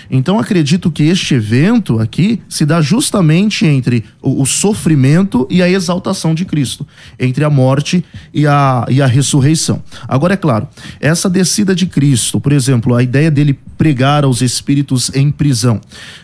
Então 0.10 0.40
acredito 0.40 0.92
que 0.92 1.04
este 1.04 1.36
evento 1.36 2.00
aqui 2.00 2.42
se 2.50 2.66
dá 2.66 2.82
justamente 2.82 3.66
entre 3.66 4.04
o, 4.22 4.42
o, 4.42 4.46
sofrimento 4.46 5.48
e 5.50 5.62
a 5.62 5.70
exaltação 5.70 6.34
de 6.34 6.46
Cristo, 6.46 6.88
entre 7.20 7.44
a 7.44 7.50
morte 7.50 8.04
e 8.34 8.48
a, 8.48 8.86
e 8.90 9.02
a 9.02 9.06
ressurreição. 9.06 9.82
Agora, 10.08 10.34
é 10.34 10.38
claro, 10.38 10.68
essa 11.00 11.30
descida 11.30 11.76
de 11.76 11.86
Cristo, 11.86 12.40
por 12.40 12.52
exemplo, 12.52 12.96
a 12.96 13.04
ideia 13.04 13.30
dele 13.30 13.58
pregar 13.78 14.24
aos 14.24 14.42
espíritos 14.42 15.12
em 15.14 15.32
prisão, 15.32 15.78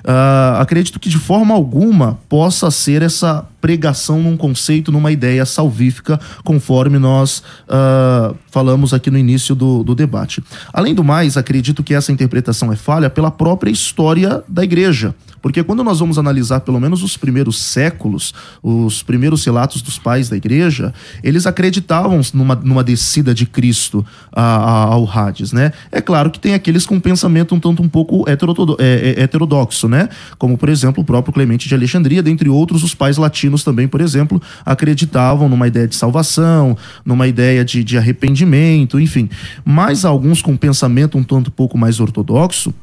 uh, 0.05 0.59
acredito 0.59 0.99
que 0.99 1.09
de 1.09 1.17
forma 1.17 1.53
alguma 1.53 2.19
possa 2.29 2.71
ser 2.71 3.01
essa 3.01 3.45
pregação 3.61 4.21
num 4.21 4.35
conceito, 4.35 4.91
numa 4.91 5.11
ideia 5.11 5.45
salvífica, 5.45 6.19
conforme 6.43 6.97
nós 6.97 7.43
uh, 7.69 8.35
falamos 8.49 8.93
aqui 8.93 9.11
no 9.11 9.17
início 9.17 9.53
do, 9.53 9.83
do 9.83 9.93
debate. 9.93 10.43
Além 10.73 10.95
do 10.95 11.03
mais, 11.03 11.37
acredito 11.37 11.83
que 11.83 11.93
essa 11.93 12.11
interpretação 12.11 12.73
é 12.73 12.75
falha 12.75 13.09
pela 13.09 13.29
própria 13.29 13.71
história 13.71 14.43
da 14.47 14.63
igreja. 14.63 15.15
Porque 15.41 15.63
quando 15.63 15.83
nós 15.83 15.99
vamos 15.99 16.17
analisar 16.17 16.61
pelo 16.61 16.79
menos 16.79 17.03
os 17.03 17.17
primeiros 17.17 17.59
séculos, 17.59 18.33
os 18.61 19.01
primeiros 19.01 19.43
relatos 19.43 19.81
dos 19.81 19.97
pais 19.97 20.29
da 20.29 20.37
igreja, 20.37 20.93
eles 21.23 21.45
acreditavam 21.45 22.21
numa, 22.33 22.55
numa 22.55 22.83
descida 22.83 23.33
de 23.33 23.45
Cristo 23.45 24.05
a, 24.31 24.41
a, 24.41 24.83
ao 24.85 25.09
Hades, 25.09 25.51
né? 25.51 25.71
É 25.91 26.01
claro 26.01 26.29
que 26.29 26.39
tem 26.39 26.53
aqueles 26.53 26.85
com 26.85 26.99
pensamento 26.99 27.55
um 27.55 27.59
tanto 27.59 27.81
um 27.81 27.89
pouco 27.89 28.25
é, 28.29 28.33
é, 28.79 29.23
heterodoxo, 29.23 29.87
né? 29.87 30.09
Como, 30.37 30.57
por 30.57 30.69
exemplo, 30.69 31.01
o 31.01 31.05
próprio 31.05 31.33
Clemente 31.33 31.67
de 31.67 31.75
Alexandria, 31.75 32.21
dentre 32.21 32.49
outros, 32.49 32.83
os 32.83 32.93
pais 32.93 33.17
latinos 33.17 33.63
também, 33.63 33.87
por 33.87 34.01
exemplo, 34.01 34.41
acreditavam 34.65 35.49
numa 35.49 35.67
ideia 35.67 35.87
de 35.87 35.95
salvação, 35.95 36.77
numa 37.05 37.27
ideia 37.27 37.65
de, 37.65 37.83
de 37.83 37.97
arrependimento, 37.97 38.99
enfim. 38.99 39.29
Mas 39.65 40.05
alguns 40.05 40.41
com 40.41 40.55
pensamento 40.55 41.17
um 41.17 41.23
tanto 41.23 41.49
pouco 41.49 41.77
mais 41.77 41.99
ortodoxo, 41.99 42.73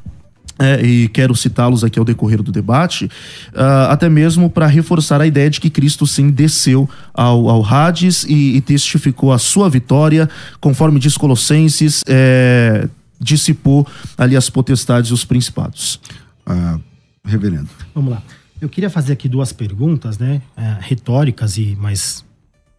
é, 0.59 0.85
e 0.85 1.07
quero 1.07 1.35
citá-los 1.35 1.83
aqui 1.83 1.97
ao 1.97 2.05
decorrer 2.05 2.43
do 2.43 2.51
debate, 2.51 3.05
uh, 3.05 3.89
até 3.89 4.09
mesmo 4.09 4.49
para 4.49 4.67
reforçar 4.67 5.21
a 5.21 5.25
ideia 5.25 5.49
de 5.49 5.59
que 5.61 5.69
Cristo 5.69 6.05
sim 6.05 6.29
desceu 6.29 6.89
ao, 7.13 7.49
ao 7.49 7.65
Hades 7.65 8.23
e, 8.23 8.57
e 8.57 8.61
testificou 8.61 9.31
a 9.31 9.37
sua 9.37 9.69
vitória, 9.69 10.29
conforme 10.59 10.99
diz 10.99 11.15
Colossenses, 11.17 12.01
é, 12.07 12.87
dissipou 13.19 13.87
ali 14.17 14.35
as 14.35 14.49
potestades 14.49 15.11
e 15.11 15.13
os 15.13 15.23
principados. 15.23 15.99
Uh, 16.45 16.81
reverendo. 17.23 17.69
Vamos 17.93 18.11
lá. 18.11 18.23
Eu 18.59 18.67
queria 18.67 18.89
fazer 18.89 19.13
aqui 19.13 19.29
duas 19.29 19.53
perguntas, 19.53 20.17
né, 20.17 20.41
uh, 20.57 20.77
retóricas, 20.81 21.57
e 21.57 21.77
mas 21.79 22.25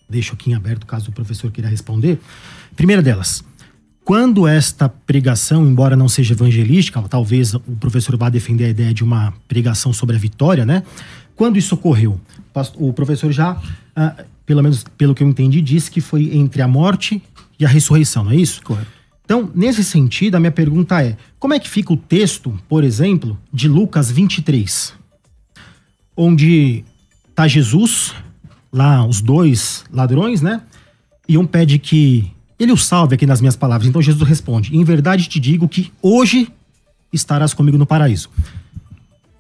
deixo 0.09 0.35
aqui 0.35 0.51
em 0.51 0.55
aberto 0.55 0.85
caso 0.85 1.11
o 1.11 1.13
professor 1.13 1.51
queira 1.51 1.71
responder. 1.71 2.19
Primeira 2.77 3.01
delas, 3.01 3.45
quando 4.05 4.47
esta 4.47 4.89
pregação, 4.89 5.67
embora 5.67 5.95
não 5.95 6.09
seja 6.09 6.35
evangelística, 6.35 7.01
talvez 7.03 7.55
o 7.55 7.61
professor 7.79 8.17
vá 8.17 8.29
defender 8.29 8.65
a 8.65 8.69
ideia 8.69 8.95
de 8.95 9.05
uma 9.05 9.33
pregação 9.47 9.93
sobre 9.93 10.17
a 10.17 10.19
vitória, 10.19 10.65
né? 10.65 10.83
Quando 11.37 11.59
isso 11.59 11.75
ocorreu? 11.75 12.21
O 12.77 12.93
professor 12.93 13.31
já, 13.33 13.61
ah, 13.95 14.25
pelo 14.45 14.63
menos 14.63 14.85
pelo 14.97 15.15
que 15.15 15.23
eu 15.23 15.29
entendi, 15.29 15.61
disse 15.61 15.91
que 15.91 16.01
foi 16.01 16.37
entre 16.37 16.61
a 16.61 16.69
morte 16.69 17.23
e 17.59 17.65
a 17.65 17.69
ressurreição, 17.69 18.25
não 18.25 18.33
é 18.33 18.37
isso? 18.37 18.63
Correto. 18.63 19.01
Então, 19.25 19.49
nesse 19.55 19.85
sentido, 19.85 20.35
a 20.35 20.41
minha 20.41 20.51
pergunta 20.51 21.01
é: 21.03 21.17
como 21.39 21.55
é 21.55 21.61
que 21.61 21.71
fica 21.71 21.93
o 21.93 21.97
texto, 21.97 22.59
por 22.69 22.83
exemplo, 22.83 23.39
de 23.53 23.69
Lucas 23.69 24.11
23, 24.11 24.93
onde 26.17 26.85
está 27.29 27.47
Jesus, 27.47 28.13
lá 28.73 29.07
os 29.07 29.21
dois 29.21 29.85
ladrões, 29.93 30.43
né? 30.43 30.63
E 31.29 31.39
um 31.39 31.47
pede 31.47 31.79
que 31.79 32.33
ele 32.61 32.73
o 32.73 32.77
salve 32.77 33.15
aqui 33.15 33.27
nas 33.27 33.41
minhas 33.41 33.57
palavras. 33.57 33.89
Então 33.89 34.03
Jesus 34.03 34.29
responde: 34.29 34.77
Em 34.77 34.85
verdade 34.85 35.29
te 35.29 35.41
digo 35.41 35.69
que 35.69 35.91
hoje 36.03 36.53
estarás 37.13 37.55
comigo 37.55 37.79
no 37.79 37.87
paraíso. 37.87 38.29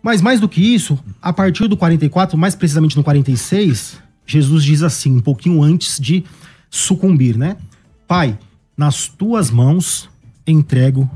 Mas 0.02 0.22
mais 0.22 0.40
do 0.40 0.48
que 0.48 0.62
isso, 0.62 0.98
a 1.20 1.32
partir 1.32 1.68
do 1.68 1.76
44, 1.76 2.36
mais 2.36 2.54
precisamente 2.54 2.96
no 2.96 3.04
46, 3.04 3.98
Jesus 4.26 4.64
diz 4.64 4.82
assim, 4.82 5.16
um 5.16 5.20
pouquinho 5.20 5.62
antes 5.62 6.00
de 6.00 6.24
sucumbir, 6.70 7.36
né? 7.36 7.56
Pai, 8.08 8.38
nas 8.76 9.08
tuas 9.08 9.50
mãos 9.50 10.08
entrego 10.46 11.08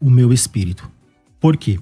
o 0.00 0.10
meu 0.10 0.32
espírito. 0.32 0.90
Por 1.40 1.56
quê? 1.56 1.78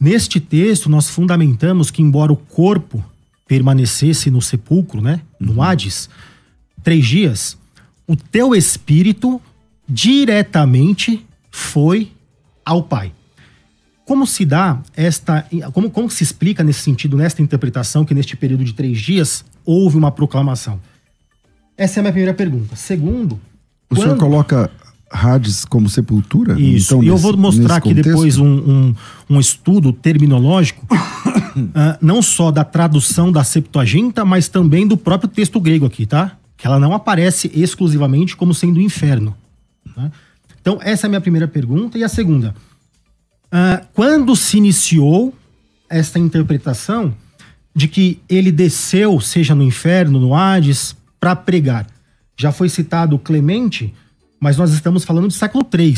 Neste 0.00 0.40
texto, 0.40 0.90
nós 0.90 1.08
fundamentamos 1.08 1.90
que, 1.90 2.02
embora 2.02 2.32
o 2.32 2.36
corpo 2.36 3.04
permanecesse 3.46 4.30
no 4.30 4.42
sepulcro, 4.42 5.00
né, 5.00 5.20
no 5.38 5.54
uhum. 5.54 5.62
Hades, 5.62 6.08
três 6.82 7.06
dias, 7.06 7.56
o 8.06 8.16
teu 8.16 8.54
espírito 8.54 9.40
diretamente 9.88 11.24
foi 11.50 12.10
ao 12.64 12.82
Pai. 12.82 13.12
Como 14.04 14.26
se 14.26 14.44
dá 14.44 14.80
esta. 14.96 15.46
Como, 15.72 15.90
como 15.90 16.10
se 16.10 16.24
explica 16.24 16.64
nesse 16.64 16.80
sentido, 16.80 17.16
nesta 17.16 17.40
interpretação, 17.40 18.04
que 18.04 18.14
neste 18.14 18.36
período 18.36 18.64
de 18.64 18.72
três 18.72 19.00
dias 19.00 19.44
houve 19.64 19.96
uma 19.96 20.10
proclamação? 20.10 20.80
Essa 21.76 21.98
é 21.98 22.00
a 22.00 22.02
minha 22.02 22.12
primeira 22.12 22.34
pergunta. 22.34 22.76
Segundo. 22.76 23.34
O 23.90 23.94
quando... 23.94 24.02
senhor 24.02 24.16
coloca 24.18 24.70
Hades 25.10 25.64
como 25.64 25.88
sepultura? 25.88 26.60
Isso. 26.60 26.94
Então, 26.94 27.02
e 27.02 27.08
eu 27.08 27.16
vou 27.16 27.36
mostrar 27.36 27.76
aqui 27.76 27.90
contexto? 27.90 28.08
depois 28.08 28.38
um, 28.38 28.46
um, 28.46 28.94
um, 29.30 29.40
estudo 29.40 29.92
terminológico, 29.92 30.86
uh, 30.90 31.98
não 32.00 32.22
só 32.22 32.50
da 32.50 32.64
tradução 32.64 33.30
da 33.30 33.44
Septuaginta, 33.44 34.24
mas 34.24 34.48
também 34.48 34.86
do 34.86 34.96
próprio 34.96 35.28
texto 35.28 35.60
grego 35.60 35.86
aqui, 35.86 36.06
tá? 36.06 36.36
Que 36.62 36.68
ela 36.68 36.78
não 36.78 36.92
aparece 36.92 37.50
exclusivamente 37.52 38.36
como 38.36 38.54
sendo 38.54 38.76
o 38.76 38.80
inferno. 38.80 39.36
Né? 39.96 40.12
Então, 40.60 40.78
essa 40.80 41.06
é 41.06 41.08
a 41.08 41.10
minha 41.10 41.20
primeira 41.20 41.48
pergunta. 41.48 41.98
E 41.98 42.04
a 42.04 42.08
segunda. 42.08 42.54
Uh, 43.46 43.84
quando 43.92 44.36
se 44.36 44.58
iniciou 44.58 45.34
esta 45.90 46.20
interpretação 46.20 47.12
de 47.74 47.88
que 47.88 48.20
ele 48.28 48.52
desceu, 48.52 49.18
seja 49.18 49.56
no 49.56 49.64
inferno, 49.64 50.20
no 50.20 50.36
Hades, 50.36 50.94
para 51.18 51.34
pregar? 51.34 51.84
Já 52.36 52.52
foi 52.52 52.68
citado 52.68 53.18
Clemente, 53.18 53.92
mas 54.38 54.56
nós 54.56 54.72
estamos 54.72 55.02
falando 55.02 55.26
de 55.26 55.34
século 55.34 55.66
III. 55.76 55.96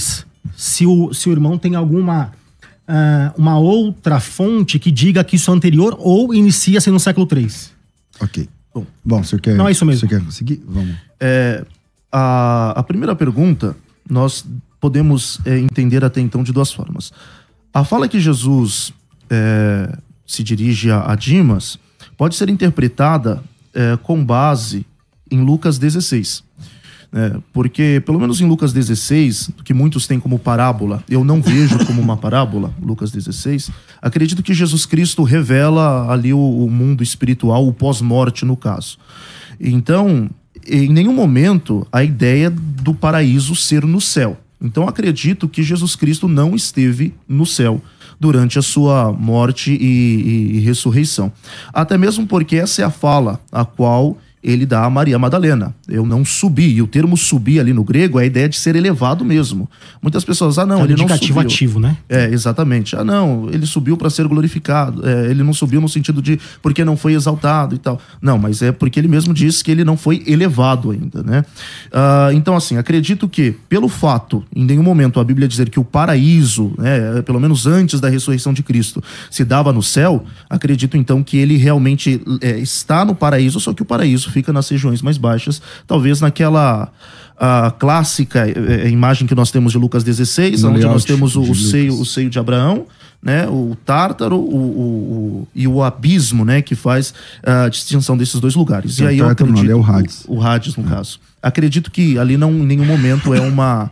Se 0.56 0.86
o, 0.86 1.12
se 1.12 1.28
o 1.28 1.32
irmão 1.32 1.58
tem 1.58 1.74
alguma 1.74 2.32
uh, 2.88 3.38
uma 3.38 3.58
outra 3.58 4.18
fonte 4.18 4.78
que 4.78 4.90
diga 4.90 5.22
que 5.22 5.36
isso 5.36 5.50
é 5.50 5.54
anterior 5.54 5.94
ou 5.98 6.32
inicia-se 6.32 6.90
no 6.90 6.98
século 6.98 7.28
III. 7.30 7.50
Ok. 8.18 8.48
Bom, 8.74 8.86
Bom 9.04 9.22
você 9.22 9.38
quer. 9.38 9.54
Não 9.54 9.68
é 9.68 9.70
isso 9.70 9.86
mesmo. 9.86 10.08
Você 10.08 10.18
quer 10.18 10.32
seguir? 10.32 10.62
Vamos. 10.66 10.96
É, 11.20 11.64
a, 12.10 12.72
a 12.76 12.82
primeira 12.82 13.14
pergunta, 13.14 13.76
nós 14.08 14.44
podemos 14.80 15.40
é, 15.44 15.58
entender 15.58 16.04
até 16.04 16.20
então 16.20 16.42
de 16.42 16.52
duas 16.52 16.72
formas. 16.72 17.12
A 17.72 17.84
fala 17.84 18.08
que 18.08 18.20
Jesus 18.20 18.92
é, 19.30 19.96
se 20.26 20.42
dirige 20.42 20.90
a, 20.90 21.12
a, 21.12 21.14
Dimas 21.14 21.78
pode 22.16 22.34
ser 22.34 22.48
interpretada 22.48 23.42
é, 23.72 23.96
com 23.96 24.24
base 24.24 24.84
em 25.30 25.42
Lucas 25.42 25.78
16. 25.78 26.44
É, 27.16 27.36
porque, 27.52 28.02
pelo 28.04 28.18
menos 28.18 28.40
em 28.40 28.46
Lucas 28.46 28.72
16, 28.72 29.50
que 29.64 29.72
muitos 29.72 30.04
têm 30.04 30.18
como 30.18 30.36
parábola, 30.36 31.04
eu 31.08 31.22
não 31.22 31.40
vejo 31.40 31.78
como 31.86 32.02
uma 32.02 32.16
parábola, 32.16 32.74
Lucas 32.82 33.12
16, 33.12 33.70
acredito 34.02 34.42
que 34.42 34.52
Jesus 34.52 34.84
Cristo 34.84 35.22
revela 35.22 36.12
ali 36.12 36.32
o, 36.32 36.38
o 36.38 36.68
mundo 36.68 37.04
espiritual, 37.04 37.68
o 37.68 37.72
pós-morte, 37.72 38.44
no 38.44 38.56
caso. 38.56 38.98
Então, 39.60 40.28
em 40.66 40.88
nenhum 40.88 41.14
momento 41.14 41.86
a 41.92 42.02
ideia 42.02 42.50
do 42.50 42.94
paraíso 42.94 43.54
ser 43.54 43.84
no 43.84 44.00
céu. 44.00 44.36
Então 44.60 44.88
acredito 44.88 45.48
que 45.48 45.62
Jesus 45.62 45.94
Cristo 45.94 46.26
não 46.26 46.54
esteve 46.54 47.14
no 47.28 47.44
céu 47.44 47.82
durante 48.18 48.58
a 48.58 48.62
sua 48.62 49.12
morte 49.12 49.72
e, 49.72 49.76
e, 49.76 50.56
e 50.56 50.60
ressurreição. 50.60 51.30
Até 51.72 51.98
mesmo 51.98 52.26
porque 52.26 52.56
essa 52.56 52.82
é 52.82 52.84
a 52.84 52.90
fala 52.90 53.40
a 53.52 53.64
qual 53.64 54.16
ele 54.44 54.66
dá 54.66 54.84
a 54.84 54.90
Maria 54.90 55.18
Madalena. 55.18 55.74
Eu 55.88 56.04
não 56.04 56.24
subi. 56.24 56.74
E 56.74 56.82
o 56.82 56.86
termo 56.86 57.16
subir 57.16 57.58
ali 57.58 57.72
no 57.72 57.82
grego 57.82 58.20
é 58.20 58.24
a 58.24 58.26
ideia 58.26 58.48
de 58.48 58.56
ser 58.56 58.76
elevado 58.76 59.24
mesmo. 59.24 59.68
Muitas 60.02 60.24
pessoas, 60.24 60.58
ah, 60.58 60.66
não, 60.66 60.80
é 60.80 60.84
ele 60.84 60.96
não 60.96 61.08
subiu. 61.08 61.40
ativo, 61.40 61.80
né? 61.80 61.96
É, 62.08 62.26
exatamente. 62.26 62.94
Ah, 62.94 63.02
não, 63.02 63.48
ele 63.50 63.64
subiu 63.64 63.96
para 63.96 64.10
ser 64.10 64.28
glorificado. 64.28 65.08
É, 65.08 65.30
ele 65.30 65.42
não 65.42 65.54
subiu 65.54 65.80
no 65.80 65.88
sentido 65.88 66.20
de 66.20 66.38
porque 66.60 66.84
não 66.84 66.96
foi 66.96 67.14
exaltado 67.14 67.74
e 67.74 67.78
tal. 67.78 67.98
Não, 68.20 68.36
mas 68.36 68.60
é 68.60 68.70
porque 68.70 69.00
ele 69.00 69.08
mesmo 69.08 69.32
disse 69.32 69.64
que 69.64 69.70
ele 69.70 69.82
não 69.82 69.96
foi 69.96 70.22
elevado 70.26 70.90
ainda, 70.90 71.22
né? 71.22 71.44
Ah, 71.90 72.28
então, 72.34 72.54
assim, 72.54 72.76
acredito 72.76 73.26
que, 73.26 73.52
pelo 73.68 73.88
fato, 73.88 74.44
em 74.54 74.64
nenhum 74.64 74.82
momento 74.82 75.18
a 75.18 75.24
Bíblia 75.24 75.48
dizer 75.48 75.70
que 75.70 75.80
o 75.80 75.84
paraíso, 75.84 76.74
né, 76.76 77.22
pelo 77.22 77.40
menos 77.40 77.66
antes 77.66 77.98
da 77.98 78.10
ressurreição 78.10 78.52
de 78.52 78.62
Cristo, 78.62 79.02
se 79.30 79.42
dava 79.44 79.72
no 79.72 79.82
céu, 79.82 80.24
acredito 80.50 80.96
então 80.96 81.22
que 81.22 81.38
ele 81.38 81.56
realmente 81.56 82.20
é, 82.40 82.58
está 82.58 83.04
no 83.04 83.14
paraíso, 83.14 83.58
só 83.58 83.72
que 83.72 83.82
o 83.82 83.84
paraíso 83.84 84.33
fica 84.34 84.52
nas 84.52 84.68
regiões 84.68 85.00
mais 85.00 85.16
baixas, 85.16 85.62
talvez 85.86 86.20
naquela 86.20 86.92
a 87.38 87.70
clássica 87.70 88.46
é, 88.46 88.86
é, 88.86 88.88
imagem 88.88 89.26
que 89.26 89.34
nós 89.34 89.50
temos 89.50 89.72
de 89.72 89.78
Lucas 89.78 90.04
16, 90.04 90.62
no 90.62 90.70
onde 90.70 90.84
nós 90.84 91.04
temos 91.04 91.36
o, 91.36 91.42
o 91.42 91.54
seio, 91.54 91.98
o 92.00 92.04
seio 92.04 92.28
de 92.28 92.38
Abraão, 92.38 92.86
né, 93.22 93.48
o 93.48 93.76
Tártaro 93.84 94.36
o, 94.36 94.56
o, 94.56 94.82
o, 95.42 95.48
e 95.54 95.66
o 95.66 95.82
abismo, 95.82 96.44
né, 96.44 96.60
que 96.60 96.74
faz 96.74 97.14
a 97.42 97.68
distinção 97.68 98.16
desses 98.16 98.38
dois 98.38 98.54
lugares. 98.54 99.00
É, 99.00 99.04
e 99.04 99.06
aí 99.06 99.18
eu 99.18 99.28
acredito, 99.28 99.64
não, 99.64 99.70
é 99.70 99.74
o 99.74 99.84
Hades. 99.84 100.24
O, 100.28 100.36
o 100.36 100.42
Hades, 100.42 100.76
no 100.76 100.86
é. 100.86 100.90
caso. 100.90 101.18
Acredito 101.42 101.90
que 101.90 102.18
ali 102.18 102.36
não, 102.36 102.52
em 102.52 102.66
nenhum 102.66 102.84
momento 102.84 103.32
é 103.34 103.40
uma 103.40 103.90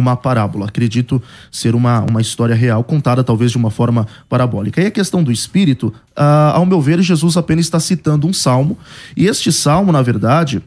uma 0.00 0.16
parábola. 0.16 0.66
Acredito 0.66 1.22
ser 1.50 1.74
uma, 1.74 2.00
uma 2.00 2.20
história 2.20 2.54
real, 2.54 2.82
contada 2.82 3.22
talvez 3.22 3.50
de 3.50 3.56
uma 3.56 3.70
forma 3.70 4.06
parabólica. 4.28 4.80
E 4.80 4.86
a 4.86 4.90
questão 4.90 5.22
do 5.22 5.30
espírito, 5.30 5.92
uh, 6.16 6.54
ao 6.54 6.66
meu 6.66 6.80
ver, 6.80 7.00
Jesus 7.02 7.36
apenas 7.36 7.66
está 7.66 7.78
citando 7.78 8.26
um 8.26 8.32
salmo. 8.32 8.76
E 9.16 9.26
este 9.26 9.52
salmo, 9.52 9.92
na 9.92 10.02
verdade, 10.02 10.62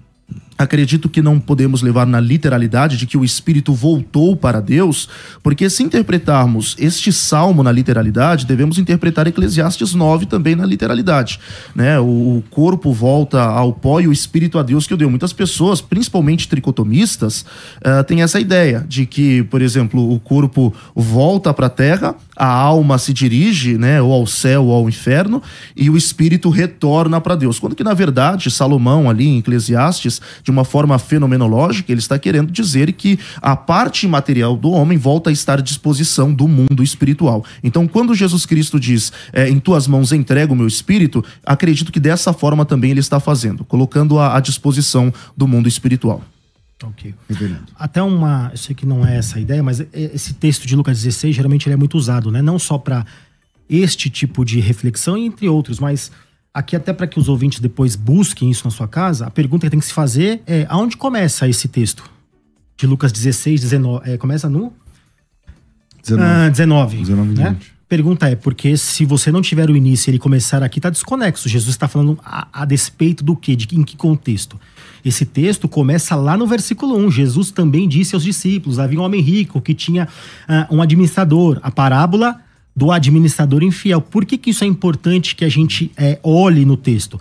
acredito 0.57 1.09
que 1.09 1.21
não 1.21 1.39
podemos 1.39 1.81
levar 1.81 2.05
na 2.05 2.19
literalidade 2.19 2.97
de 2.97 3.05
que 3.05 3.17
o 3.17 3.25
Espírito 3.25 3.73
voltou 3.73 4.35
para 4.35 4.61
Deus, 4.61 5.09
porque 5.41 5.69
se 5.69 5.83
interpretarmos 5.83 6.75
este 6.79 7.11
salmo 7.11 7.63
na 7.63 7.71
literalidade, 7.71 8.45
devemos 8.45 8.77
interpretar 8.77 9.27
Eclesiastes 9.27 9.93
9 9.93 10.25
também 10.25 10.55
na 10.55 10.65
literalidade. 10.65 11.39
Né? 11.75 11.99
O, 11.99 12.43
corpo 12.49 12.93
volta 12.93 13.41
ao 13.41 13.73
pó 13.73 13.99
e 13.99 14.07
o 14.07 14.11
Espírito 14.11 14.59
a 14.59 14.63
Deus 14.63 14.85
que 14.85 14.93
o 14.93 14.97
deu. 14.97 15.09
Muitas 15.09 15.33
pessoas, 15.33 15.81
principalmente 15.81 16.47
tricotomistas, 16.47 17.45
uh, 17.79 18.03
têm 18.05 18.21
essa 18.21 18.39
ideia 18.39 18.85
de 18.87 19.05
que, 19.05 19.43
por 19.43 19.61
exemplo, 19.61 20.13
o 20.13 20.19
corpo 20.19 20.73
volta 20.95 21.53
para 21.53 21.67
a 21.67 21.69
terra, 21.69 22.15
a 22.35 22.47
alma 22.47 22.97
se 22.97 23.13
dirige 23.13 23.77
né, 23.77 24.01
ou 24.01 24.11
ao 24.11 24.25
céu 24.25 24.65
ou 24.65 24.73
ao 24.73 24.89
inferno 24.89 25.41
e 25.75 25.89
o 25.89 25.97
Espírito 25.97 26.49
retorna 26.49 27.21
para 27.21 27.35
Deus. 27.35 27.59
Quando 27.59 27.75
que, 27.75 27.83
na 27.83 27.93
verdade, 27.93 28.49
Salomão, 28.49 29.09
ali 29.09 29.27
em 29.27 29.39
Eclesiastes, 29.39 30.21
de 30.43 30.51
uma 30.51 30.65
forma 30.65 30.97
fenomenológica, 30.97 31.91
ele 31.91 31.99
está 31.99 32.17
querendo 32.17 32.51
dizer 32.51 32.91
que 32.93 33.19
a 33.41 33.55
parte 33.55 34.07
material 34.07 34.55
do 34.55 34.71
homem 34.71 34.97
volta 34.97 35.29
a 35.29 35.33
estar 35.33 35.59
à 35.59 35.61
disposição 35.61 36.33
do 36.33 36.47
mundo 36.47 36.83
espiritual. 36.83 37.43
Então, 37.63 37.87
quando 37.87 38.15
Jesus 38.15 38.45
Cristo 38.45 38.79
diz, 38.79 39.11
é, 39.31 39.49
em 39.49 39.59
tuas 39.59 39.87
mãos 39.87 40.11
entrego 40.11 40.53
o 40.53 40.57
meu 40.57 40.67
espírito, 40.67 41.23
acredito 41.45 41.91
que 41.91 41.99
dessa 41.99 42.33
forma 42.33 42.65
também 42.65 42.91
ele 42.91 42.99
está 42.99 43.19
fazendo, 43.19 43.63
colocando 43.63 44.19
à 44.19 44.39
disposição 44.39 45.13
do 45.37 45.47
mundo 45.47 45.67
espiritual. 45.67 46.21
Ok. 46.83 47.15
Até 47.75 48.01
uma. 48.01 48.49
Eu 48.51 48.57
sei 48.57 48.75
que 48.75 48.85
não 48.85 49.05
é 49.05 49.17
essa 49.17 49.37
a 49.37 49.41
ideia, 49.41 49.63
mas 49.63 49.85
esse 49.93 50.33
texto 50.33 50.67
de 50.67 50.75
Lucas 50.75 51.01
16 51.01 51.35
geralmente 51.35 51.67
ele 51.67 51.73
é 51.73 51.77
muito 51.77 51.97
usado, 51.97 52.31
né? 52.31 52.41
Não 52.41 52.59
só 52.59 52.77
para 52.77 53.05
este 53.69 54.09
tipo 54.09 54.43
de 54.43 54.59
reflexão, 54.59 55.17
entre 55.17 55.47
outros, 55.47 55.79
mas 55.79 56.11
aqui 56.53 56.75
até 56.75 56.93
para 56.93 57.07
que 57.07 57.17
os 57.19 57.27
ouvintes 57.29 57.59
depois 57.59 57.95
busquem 57.95 58.51
isso 58.51 58.65
na 58.65 58.71
sua 58.71 58.87
casa, 58.87 59.25
a 59.25 59.31
pergunta 59.31 59.65
que 59.65 59.71
tem 59.71 59.79
que 59.79 59.85
se 59.85 59.93
fazer 59.93 60.41
é 60.45 60.65
aonde 60.69 60.95
começa 60.97 61.47
esse 61.47 61.67
texto? 61.67 62.03
De 62.77 62.85
Lucas 62.85 63.11
16, 63.11 63.61
19. 63.61 64.09
É, 64.09 64.17
começa 64.17 64.49
no? 64.49 64.73
19. 66.03 66.29
Ah, 66.29 66.49
19. 66.49 66.97
19 66.97 67.33
né? 67.33 67.57
Pergunta 67.87 68.27
é, 68.27 68.35
porque 68.35 68.75
se 68.75 69.05
você 69.05 69.31
não 69.31 69.41
tiver 69.41 69.69
o 69.69 69.75
início 69.75 70.09
e 70.09 70.11
ele 70.11 70.19
começar 70.19 70.63
aqui, 70.63 70.81
tá 70.81 70.89
desconexo. 70.89 71.47
Jesus 71.47 71.75
está 71.75 71.87
falando 71.87 72.17
a, 72.25 72.47
a, 72.51 72.65
despeito 72.65 73.23
do 73.23 73.35
quê? 73.35 73.55
De 73.55 73.67
em 73.75 73.83
que 73.83 73.95
contexto? 73.95 74.59
Esse 75.03 75.25
texto 75.25 75.67
começa 75.67 76.15
lá 76.15 76.37
no 76.37 76.47
versículo 76.47 76.97
1. 76.97 77.11
Jesus 77.11 77.51
também 77.51 77.87
disse 77.87 78.15
aos 78.15 78.23
discípulos: 78.23 78.79
havia 78.79 78.99
um 78.99 79.03
homem 79.03 79.21
rico 79.21 79.61
que 79.61 79.73
tinha 79.73 80.07
uh, 80.47 80.75
um 80.75 80.81
administrador. 80.81 81.59
A 81.61 81.69
parábola 81.69 82.39
do 82.75 82.91
administrador 82.91 83.63
infiel. 83.63 84.01
Por 84.01 84.25
que, 84.25 84.37
que 84.37 84.49
isso 84.49 84.63
é 84.63 84.67
importante 84.67 85.35
que 85.35 85.45
a 85.45 85.49
gente 85.49 85.91
é, 85.95 86.19
olhe 86.23 86.65
no 86.65 86.75
texto? 86.75 87.19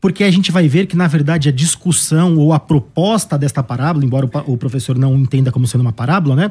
Porque 0.00 0.22
a 0.22 0.30
gente 0.30 0.52
vai 0.52 0.68
ver 0.68 0.86
que, 0.86 0.96
na 0.96 1.06
verdade, 1.06 1.48
a 1.48 1.52
discussão 1.52 2.36
ou 2.36 2.52
a 2.52 2.60
proposta 2.60 3.38
desta 3.38 3.62
parábola, 3.62 4.04
embora 4.04 4.28
o 4.46 4.56
professor 4.56 4.98
não 4.98 5.16
entenda 5.16 5.50
como 5.50 5.66
sendo 5.66 5.80
uma 5.80 5.92
parábola, 5.92 6.36
né? 6.36 6.50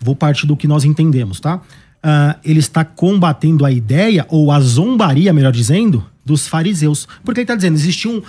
Vou 0.00 0.16
partir 0.16 0.46
do 0.46 0.56
que 0.56 0.66
nós 0.66 0.84
entendemos, 0.84 1.40
tá? 1.40 1.56
Uh, 1.56 2.38
ele 2.44 2.58
está 2.58 2.84
combatendo 2.84 3.64
a 3.64 3.70
ideia, 3.70 4.26
ou 4.28 4.50
a 4.50 4.60
zombaria, 4.60 5.32
melhor 5.32 5.52
dizendo, 5.52 6.04
dos 6.24 6.46
fariseus. 6.46 7.06
Porque 7.24 7.40
ele 7.40 7.44
está 7.44 7.54
dizendo, 7.54 7.74
existia 7.74 8.10
um, 8.10 8.20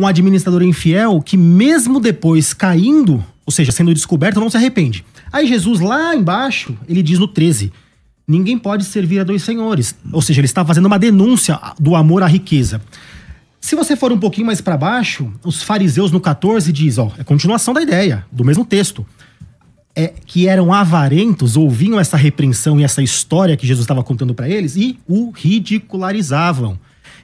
um 0.00 0.06
administrador 0.06 0.62
infiel 0.62 1.20
que, 1.20 1.36
mesmo 1.36 2.00
depois 2.00 2.54
caindo, 2.54 3.24
ou 3.44 3.52
seja, 3.52 3.70
sendo 3.70 3.92
descoberto, 3.92 4.40
não 4.40 4.48
se 4.50 4.56
arrepende. 4.56 5.04
Aí 5.32 5.46
Jesus, 5.46 5.80
lá 5.80 6.14
embaixo, 6.14 6.76
ele 6.88 7.02
diz 7.02 7.18
no 7.18 7.28
13: 7.28 7.72
ninguém 8.26 8.58
pode 8.58 8.84
servir 8.84 9.20
a 9.20 9.24
dois 9.24 9.42
senhores. 9.42 9.94
Ou 10.12 10.22
seja, 10.22 10.40
ele 10.40 10.46
está 10.46 10.64
fazendo 10.64 10.86
uma 10.86 10.98
denúncia 10.98 11.58
do 11.78 11.94
amor 11.94 12.22
à 12.22 12.26
riqueza. 12.26 12.80
Se 13.60 13.76
você 13.76 13.94
for 13.94 14.10
um 14.10 14.18
pouquinho 14.18 14.46
mais 14.46 14.60
para 14.60 14.76
baixo, 14.76 15.30
os 15.44 15.62
fariseus 15.62 16.10
no 16.10 16.20
14 16.20 16.72
diz, 16.72 16.96
ó, 16.96 17.12
é 17.18 17.24
continuação 17.24 17.74
da 17.74 17.82
ideia, 17.82 18.24
do 18.32 18.44
mesmo 18.44 18.64
texto. 18.64 19.06
É, 19.94 20.14
que 20.24 20.46
eram 20.46 20.72
avarentos, 20.72 21.56
ouviam 21.56 21.98
essa 21.98 22.16
repreensão 22.16 22.80
e 22.80 22.84
essa 22.84 23.02
história 23.02 23.56
que 23.56 23.66
Jesus 23.66 23.84
estava 23.84 24.04
contando 24.04 24.32
para 24.32 24.48
eles 24.48 24.76
e 24.76 24.98
o 25.06 25.30
ridicularizavam. 25.30 26.78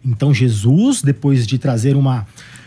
Então 0.04 0.34
Jesus, 0.34 1.00
depois 1.00 1.46
de 1.46 1.58
trazer 1.58 1.96
uma 1.96 2.26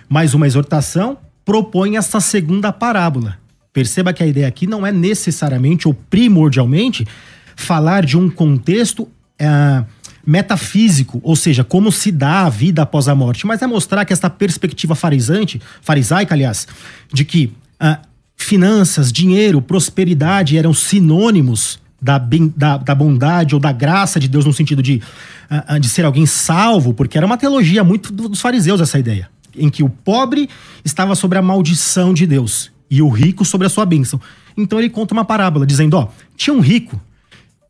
mais 0.09 0.33
uma 0.33 0.47
exortação, 0.47 1.17
propõe 1.45 1.95
essa 1.95 2.19
segunda 2.19 2.73
parábola. 2.73 3.37
Perceba 3.71 4.11
que 4.11 4.23
a 4.23 4.27
ideia 4.27 4.47
aqui 4.47 4.65
não 4.65 4.85
é 4.85 4.91
necessariamente 4.91 5.87
ou 5.87 5.93
primordialmente 5.93 7.07
falar 7.55 8.03
de 8.03 8.17
um 8.17 8.29
contexto 8.29 9.07
é, 9.37 9.83
metafísico, 10.25 11.19
ou 11.23 11.35
seja, 11.35 11.63
como 11.63 11.91
se 11.91 12.11
dá 12.11 12.45
a 12.45 12.49
vida 12.49 12.81
após 12.81 13.07
a 13.07 13.15
morte, 13.15 13.47
mas 13.47 13.61
é 13.61 13.67
mostrar 13.67 14.05
que 14.05 14.13
essa 14.13 14.29
perspectiva 14.29 14.95
farisante, 14.95 15.61
farisaica, 15.81 16.35
aliás, 16.35 16.67
de 17.11 17.25
que 17.25 17.51
uh, 17.81 17.97
finanças, 18.35 19.11
dinheiro, 19.11 19.61
prosperidade 19.61 20.57
eram 20.57 20.73
sinônimos 20.73 21.79
da, 22.01 22.17
da, 22.19 22.77
da, 22.77 22.95
bondade 22.95 23.55
ou 23.55 23.59
da 23.59 23.71
graça 23.71 24.19
de 24.19 24.27
Deus 24.27 24.45
no 24.45 24.53
sentido 24.53 24.83
de, 24.83 25.01
uh, 25.49 25.79
de 25.79 25.89
ser 25.89 26.05
alguém 26.05 26.25
salvo, 26.25 26.93
porque 26.93 27.17
era 27.17 27.25
uma 27.25 27.37
teologia 27.37 27.83
muito 27.83 28.13
dos 28.13 28.39
fariseus 28.39 28.79
essa 28.81 28.99
ideia, 28.99 29.29
em 29.55 29.69
que 29.69 29.83
o 29.83 29.89
pobre 29.89 30.49
estava 30.83 31.15
sobre 31.15 31.37
a 31.37 31.41
maldição 31.41 32.13
de 32.13 32.25
Deus 32.25 32.71
e 32.89 33.01
o 33.01 33.09
rico 33.09 33.45
sobre 33.45 33.67
a 33.67 33.69
sua 33.69 33.85
bênção. 33.85 34.19
Então 34.57 34.79
ele 34.79 34.89
conta 34.89 35.13
uma 35.13 35.25
parábola 35.25 35.65
dizendo, 35.65 35.95
ó, 35.95 36.09
tinha 36.35 36.53
um 36.53 36.59
rico 36.59 36.99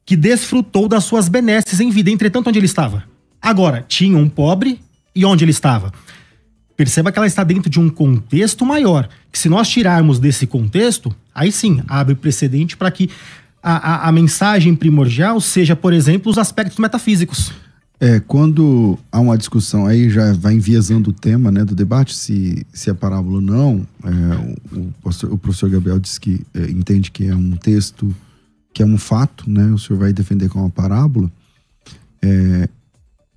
que 0.06 0.16
desfrutou 0.16 0.88
das 0.88 1.04
suas 1.04 1.28
benesses 1.30 1.80
em 1.80 1.92
vida, 1.92 2.10
entretanto 2.10 2.48
onde 2.48 2.58
ele 2.58 2.66
estava. 2.66 3.04
Agora, 3.42 3.86
tinha 3.88 4.18
um 4.18 4.28
pobre 4.28 4.82
e 5.16 5.24
onde 5.24 5.44
ele 5.44 5.52
estava. 5.52 5.94
Perceba 6.76 7.12
que 7.12 7.20
ela 7.20 7.28
está 7.28 7.44
dentro 7.44 7.70
de 7.70 7.80
um 7.80 7.90
contexto 7.90 8.66
maior, 8.66 9.10
que 9.32 9.38
se 9.38 9.50
nós 9.50 9.68
tirarmos 9.68 10.18
desse 10.18 10.48
contexto, 10.48 11.14
aí 11.36 11.52
sim 11.52 11.84
abre 11.88 12.16
precedente 12.16 12.78
para 12.78 12.90
que 12.90 13.10
a, 13.62 14.06
a, 14.06 14.08
a, 14.08 14.12
mensagem 14.12 14.74
primordial 14.74 15.42
seja, 15.42 15.76
por 15.76 15.92
exemplo, 15.92 16.32
os 16.32 16.38
aspectos 16.38 16.78
metafísicos. 16.78 17.52
É, 18.02 18.20
quando 18.22 18.98
há 19.12 19.20
uma 19.20 19.38
discussão, 19.38 19.86
aí 19.86 20.10
já 20.10 20.32
vai 20.32 20.54
enviesando 20.54 21.10
o 21.10 21.14
tema 21.14 21.52
né, 21.52 21.66
do 21.66 21.76
debate, 21.76 22.16
se, 22.16 22.66
se 22.72 22.90
é 22.90 22.94
parábola 22.94 23.36
ou 23.36 23.42
não, 23.42 23.86
é, 24.06 24.74
o, 24.74 24.80
o, 24.80 24.94
professor, 25.02 25.34
o, 25.34 25.38
professor, 25.38 25.70
Gabriel 25.70 26.00
diz 26.00 26.18
que 26.18 26.40
é, 26.54 26.72
entende 26.72 27.12
que 27.12 27.28
é 27.28 27.36
um 27.36 27.52
texto 27.58 28.16
que 28.74 28.82
é 28.82 28.86
um 28.86 28.98
fato, 28.98 29.50
né? 29.50 29.66
O 29.74 29.78
senhor 29.78 30.00
vai 30.00 30.14
defender 30.14 30.48
com 30.48 30.60
uma 30.60 30.70
parábola. 30.70 31.30
É, 32.22 32.70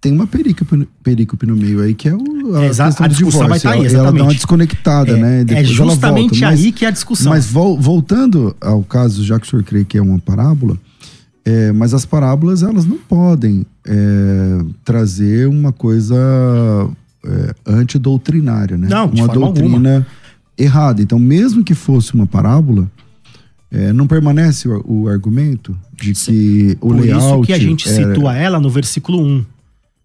tem 0.01 0.13
uma 0.13 0.27
perícope, 0.27 0.89
perícope 1.03 1.47
no 1.47 1.57
meio 1.57 1.81
aí 1.81 1.95
que 1.95 2.09
é 2.09 2.15
o, 2.15 2.55
a, 2.55 2.65
é, 2.65 2.71
a 2.99 3.09
discussão 3.09 3.49
vai 3.49 3.57
estar 3.57 3.71
tá 3.71 3.77
aí, 3.77 3.85
exatamente. 3.85 3.95
Ela 3.95 4.13
dá 4.13 4.25
uma 4.25 4.35
desconectada, 4.35 5.13
é, 5.13 5.21
né? 5.21 5.45
Depois 5.45 5.69
é 5.69 5.73
justamente 5.73 6.41
volta, 6.41 6.55
aí 6.55 6.71
que 6.71 6.85
é 6.85 6.89
a 6.89 6.91
discussão. 6.93 7.33
Mas 7.33 7.47
voltando 7.47 8.55
ao 8.61 8.85
caso, 8.85 9.25
já 9.25 9.41
que 9.41 9.47
o 9.47 9.51
senhor 9.51 9.65
crê 9.65 9.85
que 9.85 9.99
é 9.99 10.03
uma 10.03 10.21
parábola, 10.21 10.79
é, 11.45 11.73
mas 11.73 11.95
as 11.95 12.05
parábolas 12.05 12.63
elas 12.63 12.85
não 12.85 12.99
podem 12.99 13.67
é, 13.87 14.65
trazer 14.85 15.49
uma 15.49 15.73
coisa 15.73 16.17
é, 17.25 17.55
antidoutrinária, 17.67 18.77
né? 18.77 18.89
Não, 18.89 19.07
uma 19.07 19.29
doutrina 19.29 19.75
alguma. 19.75 20.07
errada. 20.57 21.03
Então, 21.03 21.19
mesmo 21.19 21.65
que 21.65 21.75
fosse 21.75 22.15
uma 22.15 22.27
parábola, 22.27 22.91
é, 23.71 23.93
não 23.93 24.07
permanece 24.07 24.69
o, 24.69 24.85
o, 24.87 25.09
argumento 25.09 25.77
de 25.95 26.13
que 26.13 26.77
o 26.81 26.89
Por 26.89 27.01
layout... 27.01 27.23
Por 27.23 27.35
isso 27.35 27.47
que 27.47 27.53
a 27.53 27.59
gente 27.59 27.89
era... 27.89 28.09
situa 28.09 28.37
ela 28.37 28.61
no 28.61 28.71
versículo 28.71 29.21
1 29.23 29.45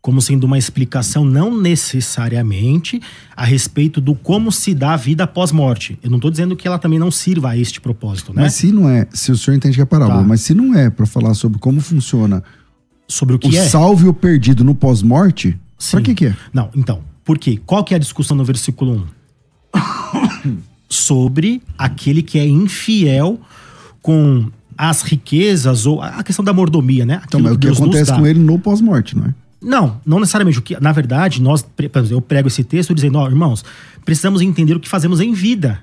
como 0.07 0.21
sendo 0.21 0.45
uma 0.45 0.57
explicação 0.57 1.25
não 1.25 1.59
necessariamente 1.59 3.01
a 3.35 3.43
respeito 3.43 3.99
do 3.99 4.15
como 4.15 4.53
se 4.53 4.73
dá 4.73 4.93
a 4.93 4.95
vida 4.95 5.25
após 5.25 5.51
morte. 5.51 5.99
Eu 6.01 6.09
não 6.09 6.15
estou 6.15 6.31
dizendo 6.31 6.55
que 6.55 6.65
ela 6.65 6.79
também 6.79 6.97
não 6.97 7.11
sirva 7.11 7.49
a 7.49 7.57
este 7.57 7.81
propósito, 7.81 8.33
né? 8.33 8.43
Mas 8.43 8.53
se 8.53 8.71
não 8.71 8.89
é, 8.89 9.05
se 9.11 9.33
o 9.33 9.37
senhor 9.37 9.57
entende 9.57 9.75
que 9.75 9.81
é 9.81 9.85
parábola, 9.85 10.21
tá. 10.21 10.25
mas 10.25 10.39
se 10.39 10.53
não 10.53 10.73
é 10.73 10.89
para 10.89 11.05
falar 11.05 11.33
sobre 11.33 11.59
como 11.59 11.81
funciona 11.81 12.41
sobre 13.07 13.35
o 13.35 13.39
que 13.39 13.47
o 13.47 13.57
é 13.57 13.67
salvo 13.67 14.05
e 14.05 14.09
o 14.09 14.13
perdido 14.13 14.63
no 14.63 14.75
pós-morte, 14.75 15.57
para 15.91 16.01
que 16.01 16.13
que 16.13 16.25
é? 16.27 16.35
Não, 16.53 16.69
então, 16.75 17.01
por 17.23 17.37
quê? 17.37 17.59
Qual 17.65 17.83
que 17.83 17.93
é 17.93 17.97
a 17.97 17.99
discussão 17.99 18.35
no 18.35 18.43
versículo 18.43 19.07
1? 19.73 20.57
sobre 20.89 21.61
aquele 21.77 22.21
que 22.21 22.39
é 22.39 22.47
infiel 22.47 23.39
com 24.01 24.49
as 24.77 25.01
riquezas 25.01 25.85
ou 25.85 26.01
a 26.01 26.23
questão 26.23 26.45
da 26.45 26.53
mordomia, 26.53 27.05
né? 27.05 27.15
Aquilo 27.15 27.27
então, 27.27 27.41
mas 27.41 27.55
o 27.55 27.59
que 27.59 27.67
acontece 27.67 28.13
com 28.13 28.25
ele 28.25 28.39
no 28.39 28.59
pós-morte, 28.59 29.17
não 29.17 29.25
é? 29.25 29.33
Não, 29.61 29.99
não 30.05 30.19
necessariamente. 30.19 30.59
O 30.59 30.61
que, 30.61 30.79
na 30.79 30.91
verdade, 30.91 31.41
nós, 31.41 31.65
eu 32.09 32.21
prego 32.21 32.47
esse 32.47 32.63
texto 32.63 32.93
dizendo, 32.93 33.17
ó, 33.17 33.27
irmãos, 33.27 33.65
precisamos 34.05 34.41
entender 34.41 34.75
o 34.75 34.79
que 34.79 34.87
fazemos 34.87 35.19
em 35.19 35.33
vida. 35.33 35.81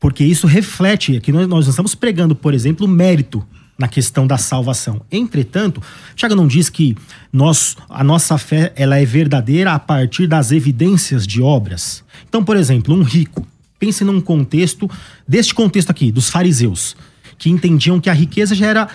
Porque 0.00 0.24
isso 0.24 0.46
reflete, 0.46 1.16
aqui 1.16 1.32
nós, 1.32 1.48
nós 1.48 1.66
estamos 1.66 1.94
pregando, 1.96 2.34
por 2.34 2.54
exemplo, 2.54 2.86
o 2.86 2.88
mérito 2.88 3.44
na 3.78 3.86
questão 3.86 4.26
da 4.26 4.36
salvação. 4.36 5.00
Entretanto, 5.10 5.80
Tiago 6.16 6.34
não 6.34 6.48
diz 6.48 6.68
que 6.68 6.96
nós, 7.32 7.76
a 7.88 8.02
nossa 8.02 8.36
fé 8.36 8.72
ela 8.74 8.98
é 8.98 9.04
verdadeira 9.04 9.72
a 9.72 9.78
partir 9.78 10.26
das 10.26 10.50
evidências 10.50 11.24
de 11.24 11.40
obras. 11.40 12.02
Então, 12.28 12.42
por 12.42 12.56
exemplo, 12.56 12.92
um 12.92 13.02
rico, 13.02 13.46
pense 13.78 14.02
num 14.04 14.20
contexto, 14.20 14.90
deste 15.26 15.54
contexto 15.54 15.90
aqui, 15.90 16.10
dos 16.10 16.28
fariseus, 16.28 16.96
que 17.38 17.48
entendiam 17.48 18.00
que 18.00 18.10
a 18.10 18.12
riqueza 18.12 18.52
já 18.54 18.66
era 18.66 18.88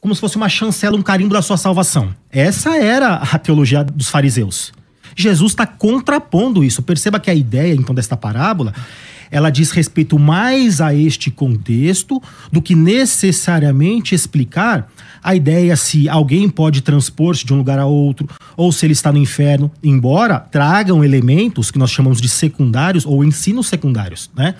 como 0.00 0.14
se 0.14 0.20
fosse 0.20 0.36
uma 0.36 0.48
chancela, 0.48 0.96
um 0.96 1.02
carimbo 1.02 1.32
da 1.32 1.42
sua 1.42 1.56
salvação. 1.56 2.14
Essa 2.30 2.76
era 2.76 3.14
a 3.14 3.38
teologia 3.38 3.82
dos 3.82 4.10
fariseus. 4.10 4.72
Jesus 5.16 5.52
está 5.52 5.66
contrapondo 5.66 6.62
isso. 6.62 6.82
Perceba 6.82 7.18
que 7.18 7.30
a 7.30 7.34
ideia, 7.34 7.74
então, 7.74 7.94
desta 7.94 8.16
parábola, 8.16 8.74
ela 9.30 9.50
diz 9.50 9.70
respeito 9.70 10.18
mais 10.18 10.80
a 10.80 10.94
este 10.94 11.30
contexto 11.30 12.22
do 12.50 12.62
que 12.62 12.74
necessariamente 12.74 14.14
explicar 14.14 14.90
a 15.22 15.34
ideia 15.34 15.74
se 15.76 16.08
alguém 16.08 16.48
pode 16.48 16.82
transpor-se 16.82 17.46
de 17.46 17.54
um 17.54 17.56
lugar 17.56 17.78
a 17.78 17.86
outro 17.86 18.28
ou 18.56 18.70
se 18.70 18.84
ele 18.84 18.92
está 18.92 19.10
no 19.10 19.18
inferno, 19.18 19.70
embora 19.82 20.38
tragam 20.38 21.02
elementos 21.02 21.70
que 21.70 21.78
nós 21.78 21.90
chamamos 21.90 22.20
de 22.20 22.28
secundários 22.28 23.06
ou 23.06 23.24
ensinos 23.24 23.66
secundários, 23.66 24.30
né? 24.36 24.54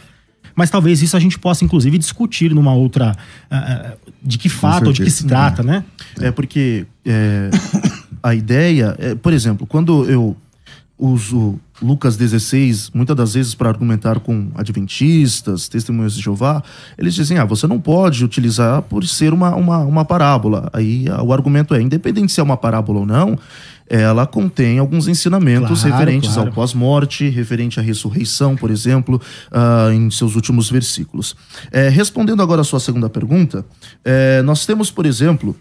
Mas 0.57 0.70
talvez 0.70 1.03
isso 1.03 1.16
a 1.16 1.20
gente 1.20 1.38
possa, 1.38 1.64
inclusive, 1.64 1.98
discutir 1.98 2.55
numa 2.55 2.72
outra. 2.72 3.16
Uh, 3.50 4.12
de 4.22 4.38
que 4.38 4.48
fato 4.48 4.87
ou 4.87 4.92
de 4.92 5.03
que 5.03 5.11
se 5.11 5.27
trata, 5.27 5.62
né? 5.62 5.85
É 6.20 6.31
porque 6.31 6.87
é, 7.05 7.50
a 8.22 8.35
ideia. 8.35 8.94
É, 8.98 9.14
por 9.14 9.33
exemplo, 9.33 9.66
quando 9.66 10.09
eu 10.09 10.37
uso 10.96 11.59
Lucas 11.83 12.17
16, 12.17 12.91
muitas 12.95 13.17
das 13.17 13.35
vezes 13.35 13.55
para 13.55 13.69
argumentar 13.69 14.21
com 14.21 14.51
adventistas, 14.55 15.69
testemunhas 15.69 16.15
de 16.15 16.23
Jeová, 16.23 16.63
eles 16.97 17.15
dizem, 17.15 17.39
ah, 17.39 17.45
você 17.45 17.67
não 17.67 17.81
pode 17.81 18.25
utilizar 18.25 18.83
por 18.83 19.05
ser 19.07 19.33
uma, 19.33 19.55
uma, 19.55 19.79
uma 19.79 20.05
parábola. 20.05 20.71
Aí 20.73 21.07
o 21.23 21.33
argumento 21.33 21.75
é, 21.75 21.81
independente 21.81 22.33
se 22.33 22.41
é 22.41 22.43
uma 22.43 22.57
parábola 22.57 23.01
ou 23.01 23.07
não, 23.07 23.39
ela 23.89 24.27
contém 24.27 24.79
alguns 24.79 25.09
ensinamentos 25.09 25.83
claro, 25.83 25.97
referentes 25.97 26.33
claro. 26.33 26.49
ao 26.49 26.55
pós-morte, 26.55 27.29
referente 27.29 27.79
à 27.79 27.83
ressurreição, 27.83 28.57
por 28.57 28.71
exemplo, 28.71 29.21
uh, 29.51 29.93
em 29.93 30.11
seus 30.11 30.35
últimos 30.37 30.71
versículos. 30.71 31.37
É, 31.71 31.89
respondendo 31.89 32.43
agora 32.43 32.63
a 32.63 32.65
sua 32.65 32.81
segunda 32.81 33.11
pergunta, 33.11 33.65
é, 34.05 34.43
nós 34.43 34.65
temos, 34.65 34.91
por 34.91 35.05
exemplo, 35.05 35.55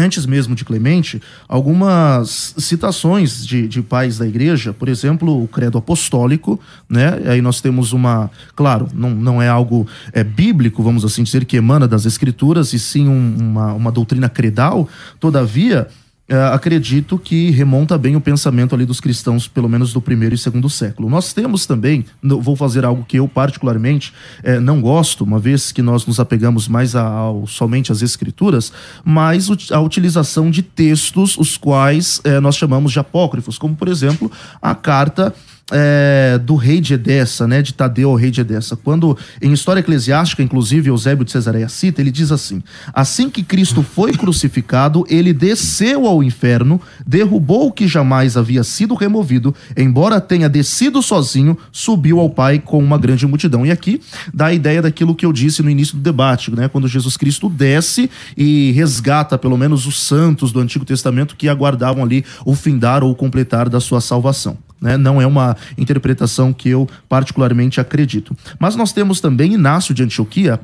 antes 0.00 0.26
mesmo 0.26 0.54
de 0.54 0.64
Clemente, 0.64 1.20
algumas 1.48 2.54
citações 2.58 3.46
de, 3.46 3.68
de 3.68 3.82
pais 3.82 4.18
da 4.18 4.26
igreja, 4.26 4.72
por 4.72 4.88
exemplo, 4.88 5.42
o 5.42 5.46
credo 5.46 5.78
apostólico, 5.78 6.58
né? 6.88 7.20
Aí 7.26 7.40
nós 7.40 7.60
temos 7.60 7.92
uma, 7.92 8.30
claro, 8.56 8.88
não, 8.94 9.10
não 9.10 9.42
é 9.42 9.48
algo 9.48 9.86
é, 10.12 10.24
bíblico, 10.24 10.82
vamos 10.82 11.04
assim 11.04 11.22
dizer, 11.22 11.44
que 11.44 11.56
emana 11.56 11.86
das 11.86 12.06
escrituras, 12.06 12.72
e 12.72 12.78
sim 12.78 13.08
um, 13.08 13.36
uma, 13.38 13.72
uma 13.72 13.92
doutrina 13.92 14.28
credal, 14.28 14.88
todavia, 15.18 15.88
é, 16.30 16.54
acredito 16.54 17.18
que 17.18 17.50
remonta 17.50 17.98
bem 17.98 18.14
o 18.14 18.20
pensamento 18.20 18.72
ali 18.72 18.86
dos 18.86 19.00
cristãos, 19.00 19.48
pelo 19.48 19.68
menos 19.68 19.92
do 19.92 20.00
primeiro 20.00 20.32
e 20.32 20.38
segundo 20.38 20.70
século. 20.70 21.10
Nós 21.10 21.32
temos 21.32 21.66
também, 21.66 22.04
vou 22.22 22.54
fazer 22.54 22.84
algo 22.84 23.04
que 23.04 23.16
eu 23.16 23.26
particularmente 23.26 24.12
é, 24.44 24.60
não 24.60 24.80
gosto, 24.80 25.24
uma 25.24 25.40
vez 25.40 25.72
que 25.72 25.82
nós 25.82 26.06
nos 26.06 26.20
apegamos 26.20 26.68
mais 26.68 26.94
ao, 26.94 27.48
somente 27.48 27.90
às 27.90 28.00
escrituras, 28.00 28.72
mas 29.04 29.50
a 29.72 29.80
utilização 29.80 30.52
de 30.52 30.62
textos 30.62 31.36
os 31.36 31.56
quais 31.56 32.20
é, 32.22 32.38
nós 32.38 32.54
chamamos 32.54 32.92
de 32.92 33.00
apócrifos, 33.00 33.58
como 33.58 33.74
por 33.74 33.88
exemplo 33.88 34.30
a 34.62 34.72
carta 34.72 35.34
é, 35.70 36.38
do 36.38 36.54
rei 36.56 36.80
de 36.80 36.94
Edessa, 36.94 37.46
né, 37.46 37.62
de 37.62 37.74
Tadeu, 37.74 38.14
rei 38.14 38.30
de 38.30 38.40
Edessa. 38.40 38.76
Quando, 38.76 39.16
em 39.40 39.52
História 39.52 39.80
Eclesiástica, 39.80 40.42
inclusive, 40.42 40.90
Eusébio 40.90 41.24
de 41.24 41.32
Cesareia 41.32 41.68
cita, 41.68 42.00
ele 42.00 42.10
diz 42.10 42.32
assim: 42.32 42.62
Assim 42.92 43.30
que 43.30 43.42
Cristo 43.42 43.82
foi 43.82 44.12
crucificado, 44.12 45.04
ele 45.08 45.32
desceu 45.32 46.06
ao 46.06 46.22
inferno, 46.22 46.80
derrubou 47.06 47.68
o 47.68 47.72
que 47.72 47.86
jamais 47.86 48.36
havia 48.36 48.64
sido 48.64 48.94
removido, 48.94 49.54
embora 49.76 50.20
tenha 50.20 50.48
descido 50.48 51.02
sozinho, 51.02 51.56
subiu 51.72 52.20
ao 52.20 52.30
Pai 52.30 52.58
com 52.58 52.78
uma 52.78 52.98
grande 52.98 53.26
multidão. 53.26 53.64
E 53.64 53.70
aqui 53.70 54.00
dá 54.32 54.46
a 54.46 54.54
ideia 54.54 54.82
daquilo 54.82 55.14
que 55.14 55.26
eu 55.26 55.32
disse 55.32 55.62
no 55.62 55.70
início 55.70 55.96
do 55.96 56.02
debate, 56.02 56.50
né, 56.50 56.68
quando 56.68 56.88
Jesus 56.88 57.16
Cristo 57.16 57.48
desce 57.48 58.10
e 58.36 58.72
resgata, 58.72 59.38
pelo 59.38 59.56
menos, 59.56 59.86
os 59.86 59.98
santos 60.00 60.52
do 60.52 60.60
Antigo 60.60 60.84
Testamento 60.84 61.36
que 61.36 61.48
aguardavam 61.48 62.02
ali 62.02 62.24
o 62.44 62.54
findar 62.54 63.02
ou 63.02 63.10
o 63.10 63.14
completar 63.14 63.68
da 63.68 63.80
sua 63.80 64.00
salvação. 64.00 64.58
Né? 64.80 64.96
Não 64.96 65.20
é 65.20 65.26
uma 65.26 65.56
interpretação 65.76 66.52
que 66.52 66.68
eu 66.68 66.88
particularmente 67.08 67.80
acredito. 67.80 68.36
Mas 68.58 68.76
nós 68.76 68.92
temos 68.92 69.20
também 69.20 69.54
Inácio 69.54 69.94
de 69.94 70.02
Antioquia, 70.02 70.58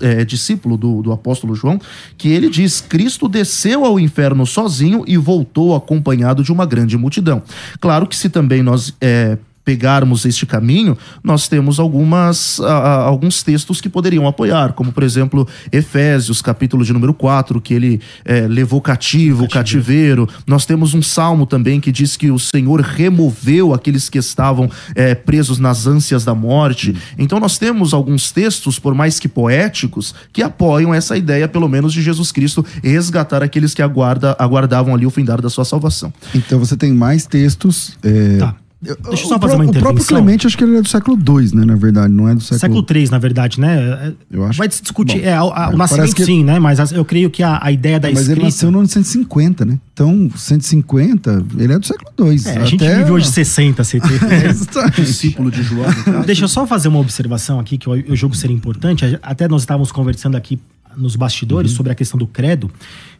é, 0.00 0.24
discípulo 0.24 0.76
do, 0.76 1.02
do 1.02 1.12
apóstolo 1.12 1.54
João, 1.54 1.80
que 2.18 2.28
ele 2.28 2.50
diz: 2.50 2.80
Cristo 2.80 3.28
desceu 3.28 3.84
ao 3.84 3.98
inferno 3.98 4.46
sozinho 4.46 5.04
e 5.06 5.16
voltou 5.16 5.74
acompanhado 5.74 6.42
de 6.42 6.52
uma 6.52 6.66
grande 6.66 6.96
multidão. 6.96 7.42
Claro 7.80 8.06
que 8.06 8.16
se 8.16 8.28
também 8.28 8.62
nós 8.62 8.94
é, 9.00 9.38
pegarmos 9.66 10.24
este 10.24 10.46
caminho, 10.46 10.96
nós 11.24 11.48
temos 11.48 11.80
algumas, 11.80 12.60
alguns 12.60 13.42
textos 13.42 13.80
que 13.80 13.88
poderiam 13.88 14.24
apoiar, 14.28 14.74
como 14.74 14.92
por 14.92 15.02
exemplo 15.02 15.46
Efésios, 15.72 16.40
capítulo 16.40 16.84
de 16.84 16.92
número 16.92 17.12
4, 17.12 17.60
que 17.60 17.74
ele 17.74 18.00
é, 18.24 18.46
levou 18.46 18.80
cativo, 18.80 19.42
o 19.42 19.48
cativeiro. 19.48 20.28
Nós 20.46 20.64
temos 20.64 20.94
um 20.94 21.02
salmo 21.02 21.46
também 21.46 21.80
que 21.80 21.90
diz 21.90 22.16
que 22.16 22.30
o 22.30 22.38
Senhor 22.38 22.80
removeu 22.80 23.74
aqueles 23.74 24.08
que 24.08 24.18
estavam 24.18 24.70
é, 24.94 25.16
presos 25.16 25.58
nas 25.58 25.84
ânsias 25.84 26.24
da 26.24 26.32
morte. 26.32 26.92
Hum. 26.92 27.14
Então 27.18 27.40
nós 27.40 27.58
temos 27.58 27.92
alguns 27.92 28.30
textos, 28.30 28.78
por 28.78 28.94
mais 28.94 29.18
que 29.18 29.26
poéticos, 29.26 30.14
que 30.32 30.44
apoiam 30.44 30.94
essa 30.94 31.16
ideia, 31.16 31.48
pelo 31.48 31.68
menos, 31.68 31.92
de 31.92 32.02
Jesus 32.02 32.30
Cristo 32.30 32.64
resgatar 32.84 33.42
aqueles 33.42 33.74
que 33.74 33.82
aguarda, 33.82 34.36
aguardavam 34.38 34.94
ali 34.94 35.04
o 35.04 35.10
findar 35.10 35.42
da 35.42 35.50
sua 35.50 35.64
salvação. 35.64 36.12
Então 36.32 36.60
você 36.60 36.76
tem 36.76 36.92
mais 36.92 37.26
textos. 37.26 37.98
É... 38.04 38.38
Tá 38.38 38.54
Deixa 38.80 39.24
eu 39.24 39.28
só 39.28 39.38
fazer 39.38 39.54
uma 39.54 39.64
intervenção. 39.64 39.90
O 39.90 39.94
próprio 39.94 40.04
Clemente, 40.04 40.46
acho 40.46 40.56
que 40.56 40.62
ele 40.62 40.76
é 40.76 40.82
do 40.82 40.88
século 40.88 41.16
II, 41.16 41.54
né? 41.54 41.64
Na 41.64 41.76
verdade, 41.76 42.12
não 42.12 42.28
é 42.28 42.34
do 42.34 42.42
século... 42.42 42.60
Século 42.60 42.86
III, 42.88 43.10
na 43.10 43.18
verdade, 43.18 43.58
né? 43.58 44.12
Eu 44.30 44.44
acho. 44.44 44.58
Vai 44.58 44.70
se 44.70 44.82
discutir. 44.82 45.18
Bom, 45.20 45.26
é, 45.26 45.32
a, 45.32 45.40
a, 45.40 45.70
o 45.70 45.76
nascimento 45.76 46.14
que... 46.14 46.24
sim, 46.24 46.44
né? 46.44 46.58
Mas 46.58 46.92
eu 46.92 47.04
creio 47.04 47.30
que 47.30 47.42
a, 47.42 47.58
a 47.62 47.72
ideia 47.72 47.98
da 47.98 48.08
mas 48.08 48.20
escrita... 48.20 48.42
Mas 48.42 48.62
ele 48.62 48.68
nasceu 48.68 48.70
no 48.70 48.86
150, 48.86 49.64
né? 49.64 49.78
Então, 49.94 50.30
150, 50.34 51.46
ele 51.58 51.72
é 51.72 51.78
do 51.78 51.86
século 51.86 52.30
II. 52.30 52.42
É, 52.44 52.56
a 52.58 52.64
gente 52.66 52.86
vive 52.86 53.10
hoje 53.10 53.28
60, 53.28 53.82
70. 53.82 54.26
é, 54.34 54.90
discípulo 55.00 55.50
de 55.50 55.62
João. 55.62 55.88
Deixa 56.26 56.44
eu 56.44 56.48
só 56.48 56.66
fazer 56.66 56.88
uma 56.88 56.98
observação 56.98 57.58
aqui, 57.58 57.78
que 57.78 57.86
eu, 57.86 57.96
eu 57.96 58.14
jogo 58.14 58.36
ser 58.36 58.50
importante. 58.50 59.18
Até 59.22 59.48
nós 59.48 59.62
estávamos 59.62 59.90
conversando 59.90 60.36
aqui 60.36 60.60
nos 60.94 61.16
bastidores 61.16 61.70
uhum. 61.70 61.76
sobre 61.78 61.92
a 61.92 61.94
questão 61.94 62.18
do 62.18 62.26
credo. 62.26 62.70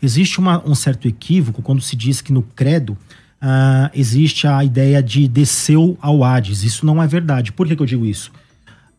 Existe 0.02 0.38
uma, 0.38 0.62
um 0.66 0.74
certo 0.74 1.08
equívoco 1.08 1.62
quando 1.62 1.80
se 1.80 1.96
diz 1.96 2.20
que 2.20 2.32
no 2.32 2.42
credo 2.42 2.96
uh, 3.42 3.90
existe 3.94 4.46
a 4.46 4.64
ideia 4.64 5.02
de 5.02 5.26
desceu 5.28 5.96
ao 6.00 6.24
Hades. 6.24 6.62
Isso 6.62 6.86
não 6.86 7.02
é 7.02 7.06
verdade. 7.06 7.52
Por 7.52 7.66
que, 7.66 7.76
que 7.76 7.82
eu 7.82 7.86
digo 7.86 8.06
isso? 8.06 8.30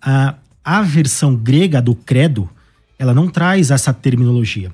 Uh, 0.06 0.36
a 0.64 0.82
versão 0.82 1.36
grega 1.36 1.82
do 1.82 1.96
credo, 1.96 2.50
ela 3.00 3.14
não 3.14 3.28
traz 3.28 3.72
essa 3.72 3.94
terminologia. 3.94 4.72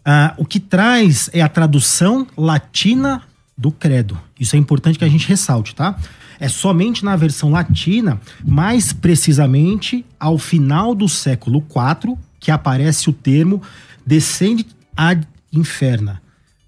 Uh, 0.00 0.34
o 0.38 0.44
que 0.44 0.60
traz 0.60 1.30
é 1.32 1.40
a 1.40 1.48
tradução 1.48 2.26
latina 2.36 3.22
do 3.56 3.70
credo. 3.70 4.18
Isso 4.38 4.56
é 4.56 4.58
importante 4.58 4.98
que 4.98 5.04
a 5.04 5.08
gente 5.08 5.28
ressalte, 5.28 5.74
tá? 5.74 5.96
É 6.40 6.48
somente 6.48 7.04
na 7.04 7.14
versão 7.14 7.50
latina, 7.50 8.20
mais 8.44 8.92
precisamente 8.92 10.04
ao 10.18 10.36
final 10.36 10.94
do 10.94 11.08
século 11.08 11.64
IV, 11.70 12.16
que 12.40 12.50
aparece 12.50 13.08
o 13.08 13.12
termo 13.12 13.62
descende 14.04 14.66
ad 14.96 15.26
inferna. 15.52 16.20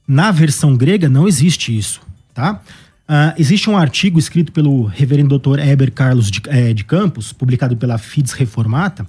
Na 0.06 0.30
versão 0.30 0.76
grega 0.76 1.08
não 1.08 1.26
existe 1.26 1.76
isso 1.76 2.05
tá? 2.36 2.60
Uh, 3.08 3.32
existe 3.38 3.70
um 3.70 3.76
artigo 3.76 4.18
escrito 4.18 4.52
pelo 4.52 4.84
reverendo 4.84 5.38
Dr. 5.38 5.58
Heber 5.58 5.90
Carlos 5.90 6.30
de, 6.30 6.42
é, 6.48 6.74
de, 6.74 6.84
Campos, 6.84 7.32
publicado 7.32 7.76
pela 7.76 7.96
Fides 7.98 8.32
Reformata, 8.32 9.06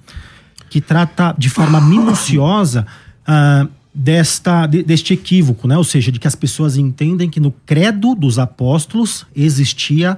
que 0.70 0.80
trata 0.80 1.34
de 1.36 1.50
forma 1.50 1.80
minuciosa 1.80 2.86
uh, 3.28 3.68
desta, 3.92 4.66
de, 4.66 4.82
deste 4.82 5.12
equívoco, 5.12 5.68
né? 5.68 5.76
ou 5.76 5.84
seja, 5.84 6.10
de 6.10 6.18
que 6.18 6.28
as 6.28 6.34
pessoas 6.34 6.76
entendem 6.76 7.28
que 7.28 7.40
no 7.40 7.50
credo 7.66 8.14
dos 8.14 8.38
apóstolos 8.38 9.26
existia 9.34 10.16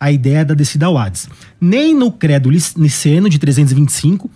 a 0.00 0.10
ideia 0.10 0.44
da 0.44 0.54
descida 0.54 0.86
ao 0.86 0.96
Hades. 0.96 1.28
Nem 1.60 1.94
no 1.94 2.10
credo 2.10 2.50
niceno 2.50 3.28
de 3.28 3.38
325 3.38 4.30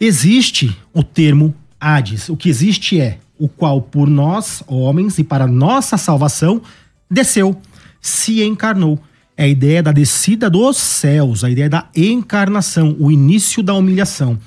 existe 0.00 0.76
o 0.94 1.02
termo 1.02 1.54
Hades. 1.78 2.28
O 2.28 2.36
que 2.36 2.48
existe 2.48 3.00
é 3.00 3.18
o 3.38 3.46
qual 3.48 3.82
por 3.82 4.08
nós, 4.08 4.62
homens, 4.66 5.18
e 5.18 5.24
para 5.24 5.46
nossa 5.46 5.96
salvação, 5.96 6.62
desceu 7.10 7.60
se 8.00 8.42
encarnou. 8.42 8.98
É 9.36 9.44
a 9.44 9.48
ideia 9.48 9.82
da 9.82 9.92
descida 9.92 10.50
dos 10.50 10.76
céus, 10.76 11.44
a 11.44 11.50
ideia 11.50 11.68
da 11.68 11.88
encarnação, 11.94 12.96
o 12.98 13.10
início 13.10 13.62
da 13.62 13.74
humilhação. 13.74 14.38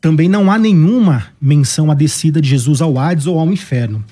Também 0.00 0.28
não 0.28 0.50
há 0.50 0.58
nenhuma 0.58 1.26
menção 1.40 1.90
à 1.90 1.94
descida 1.94 2.40
de 2.40 2.48
Jesus 2.48 2.80
ao 2.80 2.98
Hades 2.98 3.26
ou 3.26 3.38
ao 3.38 3.50
inferno. 3.50 4.04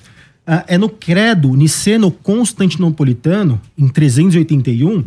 Ah, 0.45 0.63
é 0.67 0.77
no 0.77 0.89
credo 0.89 1.55
niceno-constantinopolitano, 1.55 3.61
em 3.77 3.87
381, 3.87 5.03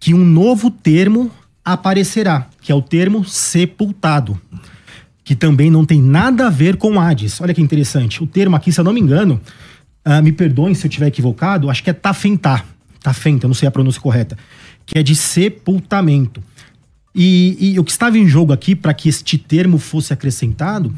que 0.00 0.14
um 0.14 0.24
novo 0.24 0.70
termo 0.70 1.30
aparecerá, 1.64 2.46
que 2.62 2.72
é 2.72 2.74
o 2.74 2.80
termo 2.80 3.24
sepultado, 3.24 4.40
que 5.22 5.34
também 5.34 5.70
não 5.70 5.84
tem 5.84 6.00
nada 6.00 6.46
a 6.46 6.50
ver 6.50 6.76
com 6.76 6.98
Hades. 6.98 7.40
Olha 7.40 7.52
que 7.52 7.60
interessante. 7.60 8.22
O 8.22 8.26
termo 8.26 8.56
aqui, 8.56 8.72
se 8.72 8.80
eu 8.80 8.84
não 8.84 8.92
me 8.92 9.00
engano, 9.00 9.40
uh, 10.06 10.22
me 10.22 10.32
perdoem 10.32 10.74
se 10.74 10.86
eu 10.86 10.88
estiver 10.88 11.08
equivocado, 11.08 11.68
acho 11.68 11.84
que 11.84 11.90
é 11.90 11.92
tafentá. 11.92 12.64
Tafenta, 13.00 13.42
tá 13.42 13.48
não 13.48 13.54
sei 13.54 13.68
a 13.68 13.70
pronúncia 13.70 14.00
correta, 14.00 14.36
que 14.86 14.98
é 14.98 15.02
de 15.02 15.14
sepultamento. 15.14 16.42
E, 17.14 17.72
e 17.72 17.80
o 17.80 17.84
que 17.84 17.90
estava 17.90 18.18
em 18.18 18.28
jogo 18.28 18.52
aqui 18.52 18.76
para 18.76 18.94
que 18.94 19.08
este 19.08 19.38
termo 19.38 19.78
fosse 19.78 20.12
acrescentado 20.12 20.94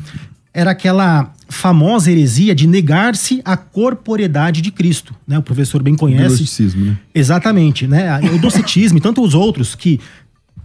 era 0.52 0.72
aquela 0.72 1.32
famosa 1.48 2.10
heresia 2.10 2.54
de 2.54 2.66
negar-se 2.66 3.40
à 3.44 3.56
corporeidade 3.56 4.60
de 4.60 4.70
Cristo, 4.70 5.14
né? 5.26 5.38
O 5.38 5.42
professor 5.42 5.82
bem 5.82 5.94
conhece. 5.94 6.34
O 6.34 6.38
docetismo, 6.38 6.84
né? 6.84 6.98
Exatamente, 7.14 7.86
né? 7.86 8.20
O 8.34 8.38
docetismo 8.38 8.98
e 8.98 9.00
tantos 9.00 9.34
outros 9.34 9.74
que 9.74 10.00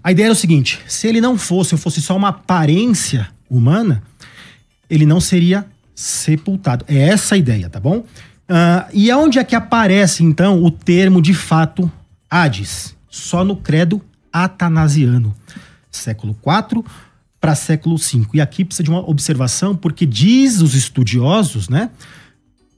a 0.03 0.11
ideia 0.11 0.27
era 0.27 0.33
o 0.33 0.35
seguinte: 0.35 0.79
se 0.87 1.07
ele 1.07 1.21
não 1.21 1.37
fosse, 1.37 1.75
ou 1.75 1.77
fosse 1.77 2.01
só 2.01 2.15
uma 2.17 2.29
aparência 2.29 3.27
humana, 3.49 4.01
ele 4.89 5.05
não 5.05 5.21
seria 5.21 5.65
sepultado. 5.93 6.83
É 6.87 6.97
essa 6.97 7.35
a 7.35 7.37
ideia, 7.37 7.69
tá 7.69 7.79
bom? 7.79 8.03
Uh, 8.49 8.89
e 8.93 9.09
aonde 9.09 9.39
é 9.39 9.43
que 9.43 9.55
aparece, 9.55 10.23
então, 10.23 10.63
o 10.63 10.69
termo 10.69 11.21
de 11.21 11.33
fato 11.33 11.91
Hades? 12.29 12.95
Só 13.09 13.43
no 13.43 13.55
credo 13.55 14.01
atanasiano, 14.31 15.33
século 15.89 16.35
IV 16.45 16.83
para 17.39 17.55
século 17.55 17.97
V. 17.97 18.27
E 18.33 18.41
aqui 18.41 18.65
precisa 18.65 18.83
de 18.83 18.89
uma 18.89 19.07
observação, 19.09 19.75
porque 19.75 20.05
diz 20.05 20.61
os 20.61 20.75
estudiosos, 20.75 21.69
né, 21.69 21.89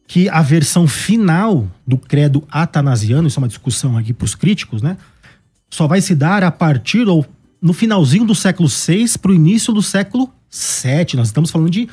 que 0.06 0.30
a 0.30 0.42
versão 0.42 0.88
final 0.88 1.68
do 1.86 1.98
credo 1.98 2.44
atanasiano, 2.52 3.28
isso 3.28 3.40
é 3.40 3.42
uma 3.42 3.48
discussão 3.48 3.98
aqui 3.98 4.14
para 4.14 4.26
os 4.26 4.36
críticos, 4.36 4.82
né, 4.82 4.98
só 5.70 5.88
vai 5.88 6.02
se 6.02 6.14
dar 6.14 6.44
a 6.44 6.52
partir 6.52 7.08
ou 7.08 7.26
no 7.62 7.74
finalzinho 7.74 8.26
do 8.26 8.36
século 8.36 8.70
VI 8.70 9.18
para 9.22 9.32
o 9.32 9.34
início 9.34 9.74
do 9.74 9.82
século 9.82 10.30
VII. 10.52 11.16
Nós 11.16 11.28
estamos 11.28 11.50
falando 11.50 11.70
de 11.70 11.90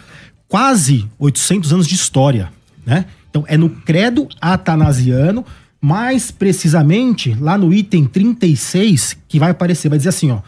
quase 0.47 1.09
800 1.19 1.73
anos 1.73 1.87
de 1.87 1.95
história, 1.95 2.53
né? 2.85 3.07
Então, 3.35 3.45
é 3.49 3.57
no 3.57 3.69
credo 3.69 4.29
atanasiano, 4.41 5.45
mais 5.81 6.31
precisamente 6.31 7.35
lá 7.35 7.59
no 7.59 7.75
item 7.75 8.05
36, 8.05 9.17
que 9.27 9.41
vai 9.41 9.51
aparecer, 9.51 9.89
vai 9.89 9.99
dizer 9.99 10.11
assim, 10.11 10.31
ó, 10.31 10.39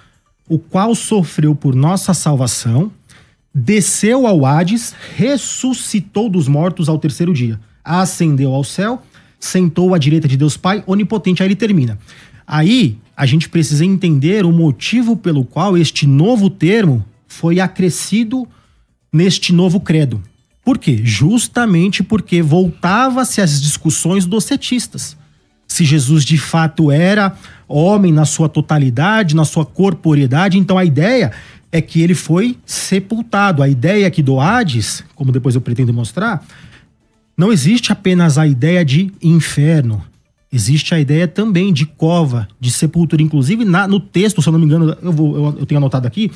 o 0.48 0.56
qual 0.56 0.94
sofreu 0.94 1.52
por 1.52 1.74
nossa 1.74 2.14
salvação, 2.14 2.92
desceu 3.52 4.24
ao 4.24 4.46
Hades, 4.46 4.94
ressuscitou 5.16 6.28
dos 6.28 6.46
mortos 6.46 6.88
ao 6.88 6.96
terceiro 6.96 7.34
dia, 7.34 7.58
ascendeu 7.84 8.54
ao 8.54 8.62
céu, 8.62 9.02
sentou 9.40 9.92
à 9.92 9.98
direita 9.98 10.28
de 10.28 10.36
Deus 10.36 10.56
Pai, 10.56 10.84
onipotente, 10.86 11.42
aí 11.42 11.48
ele 11.48 11.56
termina. 11.56 11.98
Aí, 12.46 12.98
a 13.16 13.26
gente 13.26 13.48
precisa 13.48 13.84
entender 13.84 14.44
o 14.44 14.52
motivo 14.52 15.16
pelo 15.16 15.44
qual 15.44 15.76
este 15.76 16.06
novo 16.06 16.48
termo 16.48 17.04
foi 17.26 17.58
acrescido 17.58 18.46
neste 19.12 19.52
novo 19.52 19.80
credo. 19.80 20.22
Por 20.66 20.78
quê? 20.78 21.00
Justamente 21.04 22.02
porque 22.02 22.42
voltava-se 22.42 23.40
às 23.40 23.62
discussões 23.62 24.26
docetistas. 24.26 25.16
Se 25.64 25.84
Jesus 25.84 26.24
de 26.24 26.36
fato 26.36 26.90
era 26.90 27.36
homem 27.68 28.12
na 28.12 28.24
sua 28.24 28.48
totalidade, 28.48 29.36
na 29.36 29.44
sua 29.44 29.64
corporeidade, 29.64 30.58
então 30.58 30.76
a 30.76 30.84
ideia 30.84 31.30
é 31.70 31.80
que 31.80 32.02
ele 32.02 32.14
foi 32.14 32.58
sepultado. 32.66 33.62
A 33.62 33.68
ideia 33.68 34.08
aqui 34.08 34.24
do 34.24 34.40
Hades, 34.40 35.04
como 35.14 35.30
depois 35.30 35.54
eu 35.54 35.60
pretendo 35.60 35.92
mostrar, 35.92 36.44
não 37.36 37.52
existe 37.52 37.92
apenas 37.92 38.36
a 38.36 38.44
ideia 38.44 38.84
de 38.84 39.12
inferno. 39.22 40.02
existe 40.52 40.92
a 40.96 40.98
ideia 40.98 41.28
também 41.28 41.72
de 41.72 41.86
cova, 41.86 42.48
de 42.58 42.72
sepultura. 42.72 43.22
Inclusive, 43.22 43.64
na, 43.64 43.86
no 43.86 44.00
texto, 44.00 44.42
se 44.42 44.48
eu 44.48 44.52
não 44.52 44.58
me 44.58 44.66
engano, 44.66 44.96
eu, 45.00 45.12
vou, 45.12 45.36
eu, 45.36 45.58
eu 45.60 45.66
tenho 45.66 45.78
anotado 45.78 46.08
aqui, 46.08 46.28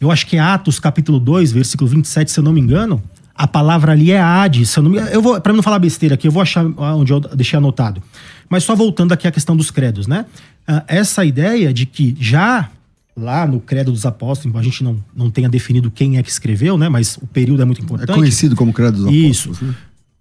eu 0.00 0.08
acho 0.08 0.24
que 0.28 0.36
é 0.36 0.38
Atos 0.38 0.78
capítulo 0.78 1.18
2, 1.18 1.50
versículo 1.50 1.90
27, 1.90 2.30
se 2.30 2.38
eu 2.38 2.44
não 2.44 2.52
me 2.52 2.60
engano, 2.60 3.02
a 3.40 3.46
palavra 3.46 3.92
ali 3.92 4.12
é 4.12 4.20
Hades. 4.20 4.76
Eu 4.76 4.82
não 4.82 4.94
eu 4.94 5.22
vou, 5.22 5.40
para 5.40 5.54
não 5.54 5.62
falar 5.62 5.78
besteira 5.78 6.14
aqui, 6.14 6.28
eu 6.28 6.32
vou 6.32 6.42
achar 6.42 6.62
onde 6.76 7.10
eu 7.10 7.20
deixei 7.20 7.56
anotado. 7.56 8.02
Mas 8.50 8.64
só 8.64 8.76
voltando 8.76 9.12
aqui 9.12 9.26
à 9.26 9.30
questão 9.30 9.56
dos 9.56 9.70
credos, 9.70 10.06
né? 10.06 10.26
Uh, 10.68 10.82
essa 10.86 11.24
ideia 11.24 11.72
de 11.72 11.86
que 11.86 12.14
já 12.20 12.68
lá 13.16 13.46
no 13.46 13.58
Credo 13.58 13.92
dos 13.92 14.04
Apóstolos, 14.04 14.54
a 14.58 14.62
gente 14.62 14.84
não, 14.84 15.02
não 15.16 15.30
tenha 15.30 15.48
definido 15.48 15.90
quem 15.90 16.18
é 16.18 16.22
que 16.22 16.28
escreveu, 16.28 16.76
né? 16.76 16.90
Mas 16.90 17.16
o 17.16 17.26
período 17.26 17.62
é 17.62 17.64
muito 17.64 17.80
importante. 17.80 18.10
É 18.10 18.14
conhecido 18.14 18.54
como 18.54 18.74
Credo 18.74 18.98
dos 18.98 19.06
Apóstolos. 19.06 19.56
Isso. 19.56 19.64
Né? 19.64 19.74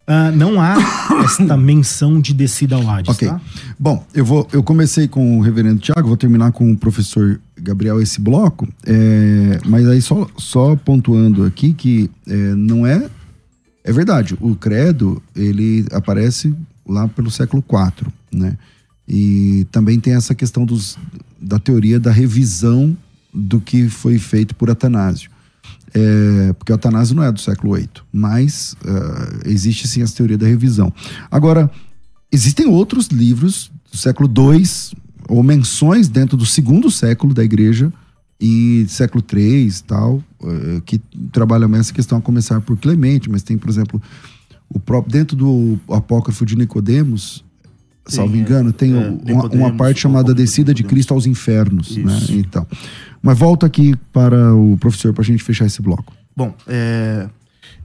Uh, 0.10 0.36
não 0.36 0.60
há 0.60 0.76
esta 1.24 1.56
menção 1.58 2.20
de 2.20 2.34
descida 2.34 2.76
ao 2.76 2.90
Hades, 2.90 3.14
Ok. 3.14 3.28
tá? 3.28 3.40
Bom, 3.80 4.04
eu, 4.12 4.26
vou, 4.26 4.48
eu 4.52 4.64
comecei 4.64 5.08
com 5.08 5.38
o 5.38 5.42
reverendo 5.42 5.80
Tiago, 5.80 6.08
vou 6.08 6.18
terminar 6.18 6.52
com 6.52 6.72
o 6.72 6.76
professor 6.76 7.40
Gabriel 7.56 8.02
esse 8.02 8.20
bloco, 8.20 8.68
é, 8.88 9.60
mas 9.68 9.88
aí 9.88 10.02
só, 10.02 10.28
só 10.36 10.76
pontuando 10.76 11.46
aqui 11.46 11.74
que 11.74 12.10
é, 12.28 12.56
não 12.56 12.88
é... 12.88 13.08
É 13.84 13.92
verdade, 13.94 14.36
o 14.42 14.56
credo, 14.56 15.22
ele 15.36 15.86
aparece 15.92 16.54
lá 16.88 17.08
pelo 17.08 17.32
século 17.32 17.64
IV, 17.68 18.12
né? 18.32 18.58
E 19.08 19.66
também 19.72 20.00
tem 20.00 20.14
essa 20.14 20.36
questão 20.36 20.66
dos, 20.66 20.98
da 21.42 21.58
teoria 21.58 22.00
da 22.00 22.12
revisão 22.12 22.96
do 23.34 23.62
que 23.62 23.90
foi 23.90 24.20
feito 24.20 24.54
por 24.54 24.70
Atanásio. 24.70 25.32
É, 25.94 26.54
porque 26.54 26.72
o 26.72 26.76
Atanásio 26.76 27.16
não 27.16 27.24
é 27.24 27.32
do 27.32 27.40
século 27.40 27.76
VIII, 27.76 27.90
mas 28.12 28.76
uh, 28.86 29.50
existe 29.50 29.88
sim 29.88 30.02
essa 30.02 30.16
teoria 30.16 30.38
da 30.38 30.46
revisão. 30.46 30.94
Agora, 31.32 31.70
existem 32.32 32.68
outros 32.68 33.08
livros 33.08 33.72
do 33.92 33.98
século 33.98 34.30
II, 34.30 34.64
ou 35.28 35.42
menções 35.42 36.08
dentro 36.08 36.38
do 36.38 36.46
segundo 36.46 36.92
século 36.92 37.34
da 37.34 37.44
igreja, 37.44 37.92
e 38.40 38.86
século 38.88 39.24
III 39.34 39.68
e 39.68 39.84
tal, 39.86 40.24
uh, 40.42 40.82
que 40.86 41.02
trabalham 41.32 41.74
essa 41.76 41.94
questão 41.94 42.20
a 42.20 42.22
começar 42.22 42.62
por 42.62 42.78
Clemente, 42.78 43.30
mas 43.30 43.44
tem, 43.44 43.58
por 43.58 43.70
exemplo, 43.70 44.02
o 44.70 44.80
próprio 44.80 45.12
dentro 45.12 45.36
do 45.36 45.80
apócrifo 45.90 46.46
de 46.46 46.56
Nicodemos, 46.56 47.44
salvo 48.06 48.34
Tem, 48.34 48.42
engano, 48.42 48.74
tem 48.74 48.94
é, 48.94 49.34
uma, 49.34 49.46
uma 49.48 49.72
parte 49.74 50.00
chamada 50.02 50.34
Descida 50.34 50.74
de 50.74 50.84
Nicodemos. 50.84 50.90
Cristo 50.90 51.14
aos 51.14 51.26
Infernos, 51.26 51.96
né? 51.98 52.20
Então, 52.30 52.66
mas 53.22 53.38
volta 53.38 53.66
aqui 53.66 53.96
para 54.12 54.54
o 54.56 54.78
professor 54.78 55.14
para 55.14 55.22
a 55.22 55.26
gente 55.26 55.44
fechar 55.44 55.66
esse 55.66 55.82
bloco. 55.82 56.14
Bom, 56.36 56.54
é, 56.68 57.28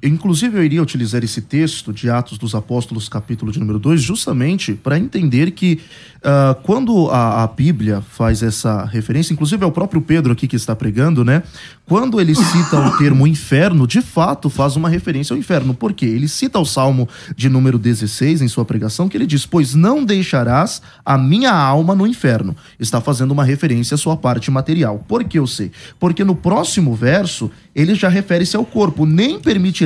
inclusive 0.08 0.58
eu 0.58 0.64
iria 0.64 0.82
utilizar 0.82 1.24
esse 1.24 1.40
texto 1.40 1.92
de 1.92 2.10
Atos 2.10 2.38
dos 2.38 2.54
Apóstolos, 2.54 3.08
capítulo 3.08 3.50
de 3.50 3.58
número 3.58 3.78
2, 3.78 4.02
justamente 4.02 4.74
para 4.74 4.98
entender 4.98 5.52
que 5.52 5.80
ah, 6.26 6.56
quando 6.62 7.10
a, 7.10 7.42
a 7.42 7.46
Bíblia 7.46 8.00
faz 8.00 8.42
essa 8.42 8.86
referência, 8.86 9.34
inclusive 9.34 9.62
é 9.62 9.66
o 9.66 9.70
próprio 9.70 10.00
Pedro 10.00 10.32
aqui 10.32 10.48
que 10.48 10.56
está 10.56 10.74
pregando, 10.74 11.22
né? 11.22 11.42
Quando 11.86 12.18
ele 12.18 12.34
cita 12.34 12.80
o 12.80 12.96
termo 12.96 13.26
inferno, 13.26 13.86
de 13.86 14.00
fato 14.00 14.48
faz 14.48 14.74
uma 14.74 14.88
referência 14.88 15.34
ao 15.34 15.38
inferno. 15.38 15.74
Por 15.74 15.92
quê? 15.92 16.06
Ele 16.06 16.26
cita 16.26 16.58
o 16.58 16.64
Salmo 16.64 17.06
de 17.36 17.50
número 17.50 17.78
16 17.78 18.40
em 18.40 18.48
sua 18.48 18.64
pregação, 18.64 19.06
que 19.06 19.18
ele 19.18 19.26
diz: 19.26 19.44
Pois 19.44 19.74
não 19.74 20.02
deixarás 20.02 20.80
a 21.04 21.18
minha 21.18 21.52
alma 21.52 21.94
no 21.94 22.06
inferno. 22.06 22.56
Está 22.80 23.02
fazendo 23.02 23.32
uma 23.32 23.44
referência 23.44 23.96
à 23.96 23.98
sua 23.98 24.16
parte 24.16 24.50
material. 24.50 25.04
Por 25.06 25.24
que 25.24 25.38
eu 25.38 25.46
sei? 25.46 25.70
Porque 26.00 26.24
no 26.24 26.34
próximo 26.34 26.94
verso 26.94 27.50
ele 27.74 27.94
já 27.94 28.08
refere-se 28.08 28.56
ao 28.56 28.64
corpo. 28.64 29.04
Nem 29.04 29.38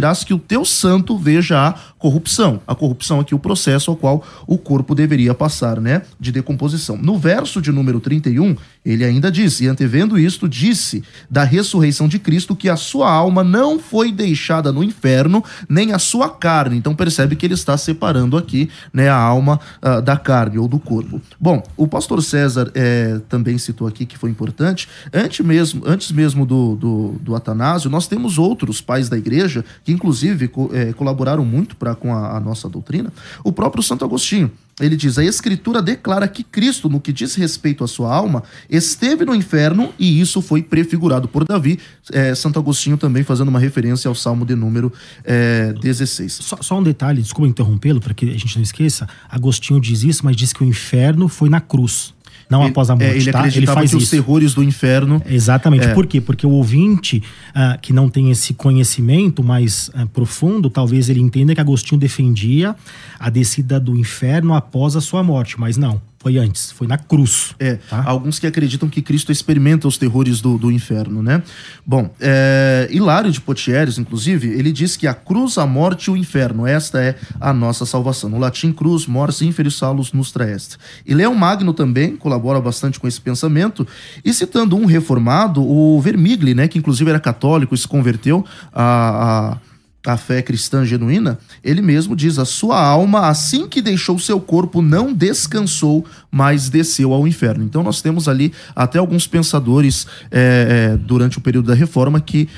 permitirás 0.09 0.25
que 0.25 0.35
o 0.35 0.38
teu 0.38 0.64
santo 0.64 1.16
veja 1.16 1.68
a 1.68 1.75
corrupção. 1.99 2.61
A 2.66 2.75
corrupção 2.75 3.21
aqui, 3.21 3.35
o 3.35 3.38
processo 3.38 3.90
ao 3.90 3.97
qual 3.97 4.25
o 4.47 4.57
corpo 4.57 4.94
deveria 4.94 5.35
passar, 5.35 5.81
né? 5.81 6.03
De 6.18 6.33
decomposição. 6.33 6.97
No 6.97 7.18
verso 7.18 7.61
de 7.61 7.71
número 7.71 8.01
31, 8.01 8.57
ele 8.92 9.05
ainda 9.05 9.31
diz: 9.31 9.61
E 9.61 9.66
antevendo 9.68 10.18
isto, 10.18 10.48
disse 10.48 11.03
da 11.31 11.44
ressurreição 11.44 12.09
de 12.09 12.18
Cristo 12.18 12.57
que 12.57 12.68
a 12.68 12.77
sua 12.77 13.11
alma 13.11 13.44
não 13.44 13.79
foi 13.79 14.11
deixada 14.11 14.72
no 14.72 14.83
inferno, 14.83 15.44
nem 15.68 15.92
a 15.92 15.98
sua 15.98 16.29
carne. 16.31 16.77
Então 16.77 16.94
percebe 16.94 17.37
que 17.37 17.46
ele 17.46 17.55
está 17.55 17.77
separando 17.77 18.37
aqui, 18.37 18.68
né, 18.92 19.09
a 19.09 19.16
alma 19.16 19.61
ah, 19.83 20.01
da 20.01 20.16
carne 20.16 20.59
ou 20.59 20.66
do 20.66 20.79
corpo. 20.79 21.20
Bom, 21.40 21.62
o 21.77 21.87
pastor 21.87 22.22
César 22.22 22.70
eh, 22.74 23.20
também 23.29 23.59
citou 23.59 23.87
aqui 23.87 24.07
que 24.07 24.16
foi 24.18 24.31
importante. 24.31 24.88
Antes 25.12 25.44
mesmo, 25.44 25.83
antes 25.87 26.11
mesmo 26.12 26.46
do, 26.46 26.77
do, 26.77 27.09
do 27.20 27.35
Atanásio, 27.37 27.90
nós 27.90 28.07
temos 28.07 28.38
outros 28.38 28.81
pais 28.81 29.09
da 29.09 29.16
igreja 29.18 29.64
que, 29.85 29.92
inclusive, 29.92 30.48
co- 30.48 30.70
eh, 30.72 30.92
colaboraram 30.92 31.44
muito 31.44 31.77
pra, 31.77 31.94
com 31.94 32.14
a, 32.14 32.37
a 32.37 32.40
nossa 32.40 32.68
doutrina. 32.68 33.12
O 33.44 33.53
próprio 33.53 33.83
Santo 33.83 34.05
Agostinho. 34.05 34.51
Ele 34.81 34.97
diz: 34.97 35.19
a 35.19 35.25
Escritura 35.25 35.83
declara 35.83 36.29
que 36.29 36.43
Cristo, 36.43 36.88
no 36.88 37.01
que 37.01 37.12
diz 37.12 37.35
respeito 37.35 37.83
à 37.83 37.88
sua 37.88 38.14
alma, 38.14 38.43
esteve 38.69 39.25
no 39.25 39.35
inferno 39.35 39.93
e 39.99 40.21
isso 40.21 40.41
foi 40.41 40.62
prefigurado 40.62 41.29
por 41.29 41.45
Davi. 41.45 41.79
Eh, 42.12 42.35
Santo 42.35 42.59
Agostinho 42.59 42.97
também 42.97 43.23
fazendo 43.23 43.49
uma 43.49 43.59
referência 43.59 44.09
ao 44.09 44.14
Salmo 44.14 44.45
de 44.45 44.55
número 44.55 44.93
eh, 45.25 45.75
16. 45.81 46.33
Só, 46.33 46.59
só 46.61 46.79
um 46.79 46.83
detalhe, 46.83 47.23
desculpa 47.23 47.49
interrompê-lo, 47.49 48.01
para 48.01 48.14
que 48.14 48.29
a 48.29 48.38
gente 48.38 48.57
não 48.57 48.62
esqueça. 48.62 49.09
Agostinho 49.29 49.81
diz 49.81 50.03
isso, 50.03 50.25
mas 50.25 50.37
diz 50.37 50.53
que 50.53 50.62
o 50.62 50.67
inferno 50.67 51.29
foi 51.29 51.49
na 51.49 51.61
cruz, 51.61 52.14
não 52.51 52.63
Ele- 52.63 52.71
após 52.71 52.91
a 52.91 52.95
morte, 52.95 53.05
é, 53.05 53.17
ele 53.17 53.33
tá? 53.33 53.47
Ele 53.47 53.67
faz 53.67 53.91
que 53.91 53.97
os 53.97 54.05
isso. 54.05 54.11
terrores 54.13 54.55
do 54.55 54.63
inferno 54.63 55.23
Exatamente. 55.27 55.87
É. 55.87 55.95
Por 55.95 56.07
quê? 56.07 56.21
Porque 56.21 56.47
o 56.47 56.51
ouvinte 56.51 57.23
ah, 57.55 57.79
que 57.81 57.93
não 57.93 58.09
tem 58.09 58.31
esse 58.31 58.55
conhecimento 58.55 59.43
mais 59.43 59.91
ah, 59.95 60.07
profundo, 60.07 60.71
talvez 60.71 61.09
ele 61.09 61.21
entenda 61.21 61.55
que 61.55 61.61
Agostinho 61.61 62.01
defendia 62.01 62.75
a 63.19 63.29
descida 63.29 63.79
do 63.79 63.97
inferno 63.97 64.55
após 64.55 64.97
a 64.97 65.01
sua 65.01 65.23
morte, 65.23 65.59
mas 65.61 65.77
não. 65.77 66.01
Foi 66.21 66.37
antes, 66.37 66.73
foi 66.73 66.89
na 66.89 66.99
cruz. 66.99 67.55
É, 67.61 67.77
tá? 67.77 68.03
alguns 68.05 68.41
que 68.41 68.47
acreditam 68.47 68.89
que 68.89 69.01
Cristo 69.01 69.31
experimenta 69.31 69.87
os 69.87 69.97
terrores 69.97 70.41
do, 70.41 70.59
do 70.59 70.71
inferno, 70.71 71.23
né? 71.23 71.43
Bom, 71.87 72.11
é, 72.21 72.89
Hilário 72.91 73.31
de 73.31 73.41
Potieres, 73.41 73.99
inclusive, 73.99 74.49
ele 74.49 74.73
diz 74.73 74.97
que 74.97 75.07
a 75.07 75.15
cruz, 75.15 75.59
a 75.59 75.67
morte 75.67 76.09
e 76.09 76.11
o 76.11 76.17
inferno, 76.17 76.67
esta 76.67 77.01
é 77.01 77.17
a 77.41 77.53
nossa 77.53 77.87
salvação. 77.87 78.29
No 78.29 78.39
latim, 78.39 78.73
cruz, 78.73 79.07
mors, 79.07 79.43
inferis 79.43 79.77
salus 79.77 80.13
nostra 80.13 80.51
est. 80.51 80.77
E 81.07 81.15
Leão 81.15 81.37
Magno 81.37 81.73
também 81.73 82.17
colabora 82.17 82.61
bastante 82.61 82.99
com 82.99 83.07
esse 83.07 83.21
pensamento, 83.21 83.87
e 84.25 84.35
citando 84.35 84.77
um 84.77 84.87
reformado, 84.87 85.63
o 85.63 86.01
Vermigli, 86.01 86.53
né, 86.53 86.67
que 86.67 86.79
inclusive 86.79 87.09
era 87.09 87.21
católico 87.21 87.75
e 87.75 87.79
se 87.79 87.87
converteu 87.87 88.45
a... 88.73 89.53
a 89.55 89.68
a 90.07 90.17
fé 90.17 90.41
cristã 90.41 90.85
genuína, 90.85 91.39
ele 91.63 91.83
mesmo 91.83 92.15
diz: 92.15 92.39
a 92.39 92.45
sua 92.45 92.81
alma, 92.81 93.29
assim 93.29 93.69
que 93.69 93.83
deixou 93.83 94.19
seu 94.19 94.41
corpo, 94.41 94.81
não 94.81 95.13
descansou, 95.13 96.05
mas 96.31 96.69
desceu 96.69 97.13
ao 97.13 97.27
inferno. 97.27 97.65
Então, 97.65 97.83
nós 97.83 98.01
temos 98.01 98.29
ali 98.29 98.53
até 98.75 98.99
alguns 98.99 99.27
pensadores 99.27 100.07
é, 100.31 100.93
é, 100.93 100.97
durante 100.97 101.39
o 101.39 101.41
período 101.41 101.67
da 101.67 101.75
reforma 101.75 102.21
que 102.21 102.49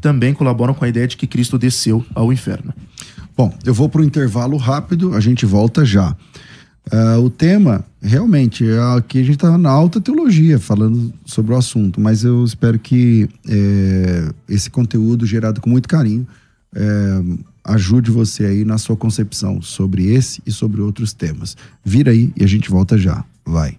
também 0.00 0.34
colaboram 0.34 0.74
com 0.74 0.84
a 0.84 0.88
ideia 0.88 1.06
de 1.06 1.16
que 1.16 1.26
Cristo 1.26 1.58
desceu 1.58 2.04
ao 2.14 2.32
inferno. 2.32 2.72
Bom, 3.36 3.56
eu 3.64 3.72
vou 3.72 3.88
para 3.88 4.00
o 4.00 4.04
intervalo 4.04 4.56
rápido, 4.56 5.14
a 5.14 5.20
gente 5.20 5.46
volta 5.46 5.84
já. 5.84 6.14
Ah, 6.90 7.18
o 7.18 7.28
tema, 7.28 7.84
realmente, 8.00 8.68
é 8.68 8.80
aqui 8.96 9.18
a 9.18 9.22
gente 9.22 9.34
está 9.34 9.56
na 9.58 9.70
alta 9.70 10.00
teologia 10.00 10.58
falando 10.58 11.12
sobre 11.24 11.52
o 11.52 11.56
assunto, 11.56 12.00
mas 12.00 12.24
eu 12.24 12.42
espero 12.44 12.78
que 12.78 13.28
é, 13.46 14.30
esse 14.48 14.70
conteúdo 14.70 15.26
gerado 15.26 15.60
com 15.60 15.68
muito 15.68 15.88
carinho 15.88 16.26
é, 16.74 16.80
ajude 17.64 18.10
você 18.10 18.44
aí 18.44 18.64
na 18.64 18.78
sua 18.78 18.96
concepção 18.96 19.60
sobre 19.60 20.12
esse 20.12 20.42
e 20.46 20.52
sobre 20.52 20.80
outros 20.80 21.12
temas. 21.12 21.56
Vira 21.84 22.10
aí 22.10 22.32
e 22.36 22.44
a 22.44 22.46
gente 22.46 22.70
volta 22.70 22.96
já. 22.96 23.24
Vai. 23.44 23.76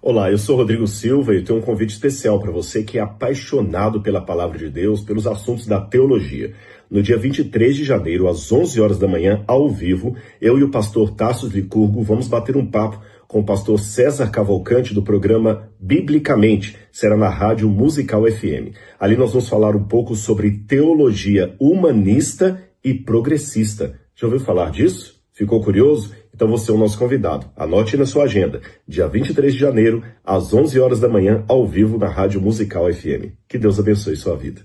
Olá, 0.00 0.30
eu 0.30 0.38
sou 0.38 0.56
Rodrigo 0.56 0.86
Silva 0.86 1.34
e 1.34 1.42
tenho 1.42 1.58
um 1.58 1.62
convite 1.62 1.90
especial 1.90 2.38
para 2.38 2.52
você 2.52 2.84
que 2.84 2.96
é 2.96 3.00
apaixonado 3.00 4.00
pela 4.00 4.20
palavra 4.20 4.56
de 4.56 4.70
Deus, 4.70 5.00
pelos 5.00 5.26
assuntos 5.26 5.66
da 5.66 5.80
teologia. 5.80 6.54
No 6.88 7.02
dia 7.02 7.18
23 7.18 7.74
de 7.74 7.84
janeiro, 7.84 8.28
às 8.28 8.52
11 8.52 8.80
horas 8.80 8.98
da 9.00 9.08
manhã, 9.08 9.42
ao 9.48 9.68
vivo, 9.68 10.14
eu 10.40 10.56
e 10.58 10.62
o 10.62 10.70
pastor 10.70 11.10
Tassos 11.10 11.52
Licurgo 11.52 12.04
vamos 12.04 12.28
bater 12.28 12.56
um 12.56 12.64
papo 12.64 13.00
com 13.28 13.40
o 13.40 13.44
pastor 13.44 13.78
César 13.80 14.30
Cavalcante 14.30 14.94
do 14.94 15.02
programa 15.02 15.68
Biblicamente, 15.78 16.76
será 16.92 17.16
na 17.16 17.28
Rádio 17.28 17.68
Musical 17.68 18.22
FM. 18.24 18.74
Ali 18.98 19.16
nós 19.16 19.32
vamos 19.32 19.48
falar 19.48 19.74
um 19.74 19.84
pouco 19.84 20.14
sobre 20.14 20.50
teologia 20.66 21.54
humanista 21.58 22.62
e 22.82 22.94
progressista. 22.94 23.98
Já 24.14 24.26
ouviu 24.26 24.40
falar 24.40 24.70
disso? 24.70 25.16
Ficou 25.32 25.62
curioso? 25.62 26.14
Então 26.34 26.48
você 26.48 26.70
é 26.70 26.74
o 26.74 26.78
nosso 26.78 26.98
convidado. 26.98 27.46
Anote 27.56 27.96
na 27.96 28.06
sua 28.06 28.24
agenda, 28.24 28.60
dia 28.86 29.08
23 29.08 29.52
de 29.52 29.58
janeiro, 29.58 30.02
às 30.24 30.52
11 30.52 30.78
horas 30.78 31.00
da 31.00 31.08
manhã, 31.08 31.44
ao 31.48 31.66
vivo 31.66 31.98
na 31.98 32.08
Rádio 32.08 32.40
Musical 32.40 32.92
FM. 32.92 33.32
Que 33.48 33.58
Deus 33.58 33.78
abençoe 33.78 34.16
sua 34.16 34.36
vida. 34.36 34.62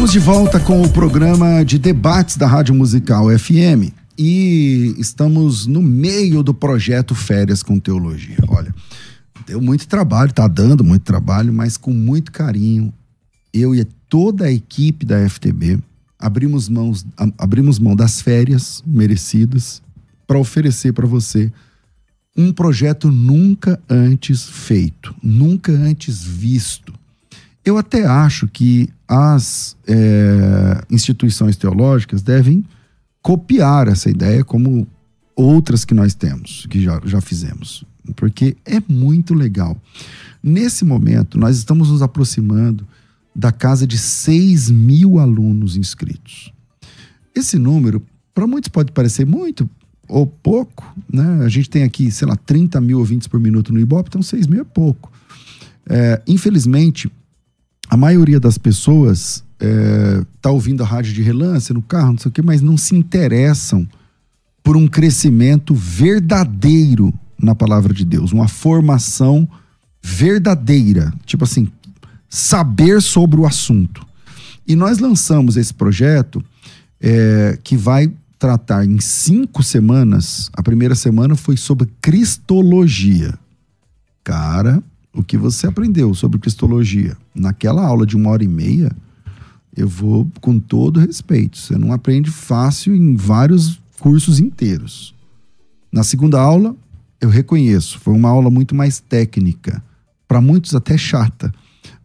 Estamos 0.00 0.12
de 0.12 0.18
volta 0.18 0.58
com 0.58 0.80
o 0.80 0.88
programa 0.88 1.62
de 1.62 1.78
debates 1.78 2.38
da 2.38 2.46
Rádio 2.46 2.74
Musical 2.74 3.26
FM 3.38 3.92
e 4.16 4.94
estamos 4.96 5.66
no 5.66 5.82
meio 5.82 6.42
do 6.42 6.54
projeto 6.54 7.14
Férias 7.14 7.62
com 7.62 7.78
Teologia. 7.78 8.38
Olha, 8.48 8.74
deu 9.46 9.60
muito 9.60 9.86
trabalho, 9.86 10.32
tá 10.32 10.48
dando 10.48 10.82
muito 10.82 11.02
trabalho, 11.02 11.52
mas 11.52 11.76
com 11.76 11.92
muito 11.92 12.32
carinho, 12.32 12.90
eu 13.52 13.74
e 13.74 13.84
toda 14.08 14.46
a 14.46 14.50
equipe 14.50 15.04
da 15.04 15.28
FTB 15.28 15.78
abrimos 16.18 16.70
mãos, 16.70 17.04
abrimos 17.36 17.78
mão 17.78 17.94
das 17.94 18.22
férias 18.22 18.82
merecidas 18.86 19.82
para 20.26 20.38
oferecer 20.38 20.94
para 20.94 21.06
você 21.06 21.52
um 22.34 22.54
projeto 22.54 23.10
nunca 23.10 23.78
antes 23.86 24.48
feito, 24.48 25.14
nunca 25.22 25.70
antes 25.72 26.24
visto. 26.24 26.99
Eu 27.64 27.76
até 27.76 28.06
acho 28.06 28.48
que 28.48 28.88
as 29.06 29.76
é, 29.86 30.82
instituições 30.90 31.56
teológicas 31.56 32.22
devem 32.22 32.64
copiar 33.20 33.88
essa 33.88 34.08
ideia 34.08 34.44
como 34.44 34.86
outras 35.36 35.84
que 35.84 35.94
nós 35.94 36.14
temos, 36.14 36.66
que 36.70 36.80
já, 36.80 37.00
já 37.04 37.20
fizemos, 37.20 37.84
porque 38.16 38.56
é 38.64 38.80
muito 38.88 39.34
legal. 39.34 39.76
Nesse 40.42 40.84
momento, 40.84 41.38
nós 41.38 41.58
estamos 41.58 41.90
nos 41.90 42.02
aproximando 42.02 42.86
da 43.34 43.52
casa 43.52 43.86
de 43.86 43.98
6 43.98 44.70
mil 44.70 45.18
alunos 45.18 45.76
inscritos. 45.76 46.52
Esse 47.34 47.58
número, 47.58 48.02
para 48.34 48.46
muitos, 48.46 48.68
pode 48.68 48.92
parecer 48.92 49.26
muito 49.26 49.68
ou 50.08 50.26
pouco, 50.26 50.92
né? 51.12 51.44
A 51.44 51.48
gente 51.48 51.70
tem 51.70 51.84
aqui, 51.84 52.10
sei 52.10 52.26
lá, 52.26 52.34
30 52.34 52.80
mil 52.80 52.98
ouvintes 52.98 53.28
por 53.28 53.38
minuto 53.38 53.72
no 53.72 53.78
Ibope, 53.78 54.08
então 54.08 54.22
6 54.22 54.46
mil 54.46 54.60
é 54.60 54.64
pouco. 54.64 55.12
É, 55.88 56.20
infelizmente, 56.26 57.10
a 57.90 57.96
maioria 57.96 58.38
das 58.38 58.56
pessoas 58.56 59.42
é, 59.58 60.22
tá 60.40 60.48
ouvindo 60.48 60.80
a 60.84 60.86
rádio 60.86 61.12
de 61.12 61.22
relance 61.22 61.72
no 61.72 61.82
carro, 61.82 62.12
não 62.12 62.18
sei 62.18 62.28
o 62.28 62.32
quê, 62.32 62.40
mas 62.40 62.62
não 62.62 62.76
se 62.76 62.94
interessam 62.94 63.86
por 64.62 64.76
um 64.76 64.86
crescimento 64.86 65.74
verdadeiro 65.74 67.12
na 67.36 67.52
palavra 67.52 67.92
de 67.92 68.04
Deus, 68.04 68.30
uma 68.30 68.46
formação 68.46 69.48
verdadeira, 70.00 71.12
tipo 71.26 71.42
assim, 71.42 71.68
saber 72.28 73.02
sobre 73.02 73.40
o 73.40 73.46
assunto. 73.46 74.06
E 74.68 74.76
nós 74.76 75.00
lançamos 75.00 75.56
esse 75.56 75.74
projeto 75.74 76.44
é, 77.00 77.58
que 77.64 77.76
vai 77.76 78.12
tratar 78.38 78.84
em 78.84 79.00
cinco 79.00 79.64
semanas. 79.64 80.48
A 80.52 80.62
primeira 80.62 80.94
semana 80.94 81.34
foi 81.34 81.56
sobre 81.56 81.88
cristologia. 82.00 83.36
Cara, 84.22 84.80
o 85.12 85.24
que 85.24 85.36
você 85.36 85.66
aprendeu 85.66 86.14
sobre 86.14 86.38
cristologia 86.38 87.16
naquela 87.34 87.84
aula 87.84 88.06
de 88.06 88.16
uma 88.16 88.30
hora 88.30 88.44
e 88.44 88.48
meia, 88.48 88.90
eu 89.76 89.88
vou 89.88 90.30
com 90.40 90.58
todo 90.58 91.00
respeito. 91.00 91.58
Você 91.58 91.76
não 91.76 91.92
aprende 91.92 92.30
fácil 92.30 92.94
em 92.94 93.14
vários 93.14 93.80
cursos 93.98 94.40
inteiros. 94.40 95.14
Na 95.92 96.02
segunda 96.02 96.40
aula, 96.40 96.76
eu 97.20 97.28
reconheço, 97.28 97.98
foi 97.98 98.14
uma 98.14 98.28
aula 98.28 98.50
muito 98.50 98.74
mais 98.74 99.00
técnica, 99.00 99.82
para 100.26 100.40
muitos 100.40 100.74
até 100.74 100.96
chata, 100.96 101.52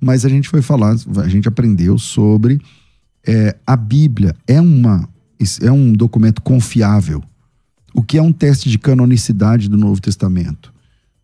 mas 0.02 0.26
a 0.26 0.30
gente 0.30 0.50
foi 0.50 0.62
falar, 0.62 0.96
a 1.24 1.28
gente 1.28 1.48
aprendeu 1.48 1.98
sobre 1.98 2.60
é, 3.26 3.56
a 3.66 3.76
Bíblia 3.76 4.36
é 4.48 4.60
uma 4.60 5.08
é 5.62 5.72
um 5.72 5.92
documento 5.92 6.42
confiável. 6.42 7.22
O 7.94 8.02
que 8.02 8.18
é 8.18 8.22
um 8.22 8.32
teste 8.32 8.70
de 8.70 8.80
canonicidade 8.80 9.70
do 9.70 9.78
Novo 9.78 10.02
Testamento? 10.02 10.74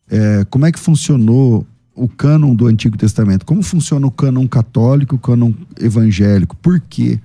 É, 0.10 0.46
como 0.50 0.66
é 0.66 0.72
que 0.72 0.80
funcionou 0.80 1.66
o 1.96 2.08
cânon 2.08 2.56
do 2.56 2.68
Antigo 2.68 2.98
Testamento? 2.98 3.46
Como 3.46 3.62
funciona 3.62 4.06
o 4.06 4.12
cânon 4.12 4.48
católico, 4.48 5.16
o 5.16 5.20
cânon 5.20 5.54
evangélico? 5.80 6.56
Por 6.56 6.80
quê? 6.80 7.20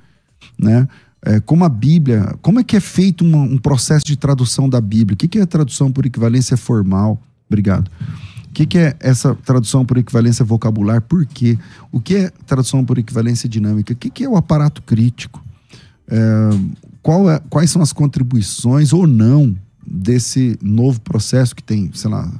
Né? 0.58 0.88
É, 1.22 1.40
como 1.40 1.64
a 1.64 1.68
Bíblia, 1.68 2.34
como 2.40 2.60
é 2.60 2.64
que 2.64 2.76
é 2.76 2.80
feito 2.80 3.24
uma, 3.24 3.38
um 3.38 3.58
processo 3.58 4.04
de 4.04 4.16
tradução 4.16 4.68
da 4.68 4.80
Bíblia? 4.80 5.14
O 5.14 5.16
que, 5.16 5.28
que 5.28 5.38
é 5.38 5.46
tradução 5.46 5.90
por 5.90 6.06
equivalência 6.06 6.56
formal? 6.56 7.20
Obrigado. 7.48 7.90
O 8.48 8.52
que, 8.52 8.64
que 8.64 8.78
é 8.78 8.96
essa 9.00 9.34
tradução 9.34 9.84
por 9.84 9.98
equivalência 9.98 10.44
vocabular? 10.44 11.02
Por 11.02 11.26
quê? 11.26 11.58
O 11.92 12.00
que 12.00 12.16
é 12.16 12.30
tradução 12.46 12.84
por 12.84 12.96
equivalência 12.96 13.48
dinâmica? 13.48 13.92
O 13.92 13.96
que, 13.96 14.08
que 14.08 14.24
é 14.24 14.28
o 14.28 14.36
aparato 14.36 14.82
crítico? 14.82 15.44
É, 16.08 16.16
é, 16.16 17.42
quais 17.50 17.70
são 17.70 17.82
as 17.82 17.92
contribuições 17.92 18.92
ou 18.92 19.06
não 19.06 19.56
desse 19.86 20.58
novo 20.62 21.00
processo 21.00 21.54
que 21.54 21.62
tem, 21.62 21.90
sei 21.94 22.10
lá, 22.10 22.32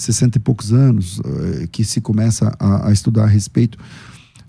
60 0.00 0.38
e 0.38 0.40
poucos 0.40 0.72
anos, 0.72 1.20
eh, 1.24 1.68
que 1.70 1.84
se 1.84 2.00
começa 2.00 2.54
a, 2.58 2.88
a 2.88 2.92
estudar 2.92 3.24
a 3.24 3.28
respeito 3.28 3.78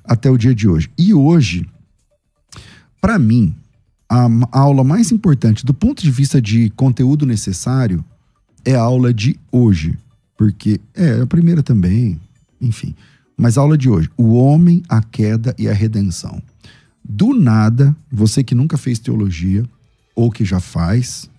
até 0.04 0.30
o 0.30 0.38
dia 0.38 0.56
de 0.56 0.68
hoje. 0.68 0.89
E 0.97 1.14
hoje, 1.14 1.66
para 2.99 3.18
mim, 3.20 3.54
a, 4.10 4.26
a, 4.52 4.60
aula 4.60 4.84
mais 4.84 5.12
importante 5.12 5.66
do 5.66 5.74
ponto 5.74 6.04
de 6.04 6.12
vista 6.12 6.41
de 6.41 6.70
conteúdo 6.72 7.26
necessário 7.26 8.04
é 8.66 8.76
a 8.76 8.82
aula 8.82 9.14
de 9.14 9.39
hoje. 9.52 9.97
Porque 10.38 10.82
é 10.95 11.22
a 11.22 11.28
primeira 11.28 11.62
também, 11.62 12.20
enfim. 12.60 12.95
Mas 13.38 13.58
a 13.58 13.62
aula 13.62 13.78
de 13.78 13.89
hoje: 13.89 14.10
o 14.18 14.34
homem, 14.34 14.84
a 14.89 15.02
queda 15.02 15.56
e 15.58 15.70
a 15.70 15.74
redenção. 15.74 16.41
Do 17.04 17.34
nada, 17.34 17.95
você 18.12 18.43
que 18.43 18.56
nunca 18.56 18.78
fez 18.78 18.99
teologia, 18.99 19.64
ou 20.16 20.32
que 20.32 20.45
já 20.45 20.60
faz, 20.60 21.30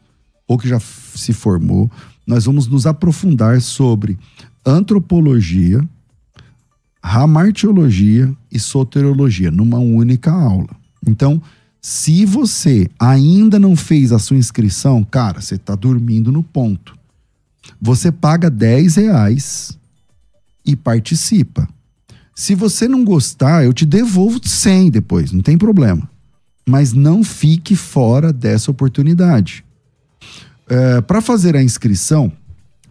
ou 0.47 0.59
que 0.59 0.69
já 0.69 0.81
se 0.81 1.33
formou, 1.33 1.91
nós 2.27 2.45
vamos 2.45 2.67
nos 2.67 2.87
aprofundar 2.87 3.61
sobre 3.61 4.19
antropologia, 4.65 5.87
ramartiologia 7.03 8.33
e 8.51 8.59
soteriologia 8.59 9.51
numa 9.51 9.79
única 9.79 10.31
aula. 10.31 10.71
Então, 11.07 11.43
se 11.81 12.25
você 12.25 12.89
ainda 12.99 13.59
não 13.59 13.75
fez 13.75 14.13
a 14.13 14.19
sua 14.19 14.37
inscrição, 14.37 15.03
cara, 15.03 15.41
você 15.41 15.57
está 15.57 15.75
dormindo 15.75 16.31
no 16.31 16.43
ponto. 16.43 16.97
Você 17.81 18.13
paga 18.13 18.49
10 18.49 18.97
reais 18.97 19.77
e 20.65 20.77
participa. 20.77 21.69
Se 22.35 22.55
você 22.55 22.87
não 22.87 23.05
gostar, 23.05 23.65
eu 23.65 23.73
te 23.73 23.85
devolvo 23.85 24.41
100 24.43 24.91
depois, 24.91 25.33
não 25.33 25.43
tem 25.43 25.59
problema. 25.59 26.09
Mas 26.65 26.93
não 26.93 27.25
fique 27.25 27.75
fora 27.75 28.33
dessa 28.33 28.71
oportunidade. 28.71 29.65
É, 30.73 31.03
para 31.03 31.21
fazer 31.21 31.55
a 31.55 31.63
inscrição, 31.63 32.33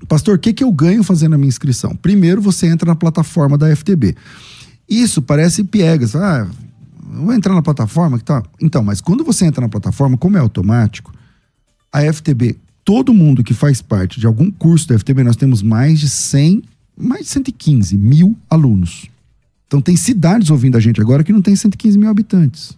pastor, 0.07 0.35
o 0.35 0.39
que, 0.39 0.53
que 0.53 0.63
eu 0.63 0.71
ganho 0.71 1.03
fazendo 1.03 1.33
a 1.33 1.37
minha 1.37 1.49
inscrição? 1.49 1.95
Primeiro, 1.95 2.39
você 2.39 2.67
entra 2.67 2.87
na 2.87 2.95
plataforma 2.95 3.57
da 3.57 3.75
FTB. 3.75 4.15
Isso 4.87 5.19
parece 5.19 5.63
piegas. 5.63 6.15
Ah, 6.15 6.47
vou 7.11 7.33
entrar 7.33 7.55
na 7.55 7.61
plataforma 7.63 8.19
que 8.19 8.23
tá. 8.23 8.43
Então, 8.61 8.83
mas 8.83 9.01
quando 9.01 9.23
você 9.23 9.45
entra 9.45 9.61
na 9.61 9.67
plataforma, 9.67 10.15
como 10.15 10.37
é 10.37 10.39
automático, 10.39 11.11
a 11.91 12.01
FTB, 12.13 12.55
todo 12.85 13.15
mundo 13.15 13.43
que 13.43 13.53
faz 13.55 13.81
parte 13.81 14.19
de 14.19 14.27
algum 14.27 14.51
curso 14.51 14.87
da 14.87 14.99
FTB, 14.99 15.23
nós 15.23 15.35
temos 15.35 15.63
mais 15.63 15.99
de 15.99 16.07
100, 16.07 16.61
mais 16.95 17.23
de 17.23 17.29
115 17.29 17.97
mil 17.97 18.37
alunos. 18.47 19.07
Então, 19.65 19.81
tem 19.81 19.95
cidades 19.95 20.51
ouvindo 20.51 20.77
a 20.77 20.79
gente 20.79 21.01
agora 21.01 21.23
que 21.23 21.33
não 21.33 21.41
tem 21.41 21.55
115 21.55 21.97
mil 21.97 22.11
habitantes. 22.11 22.77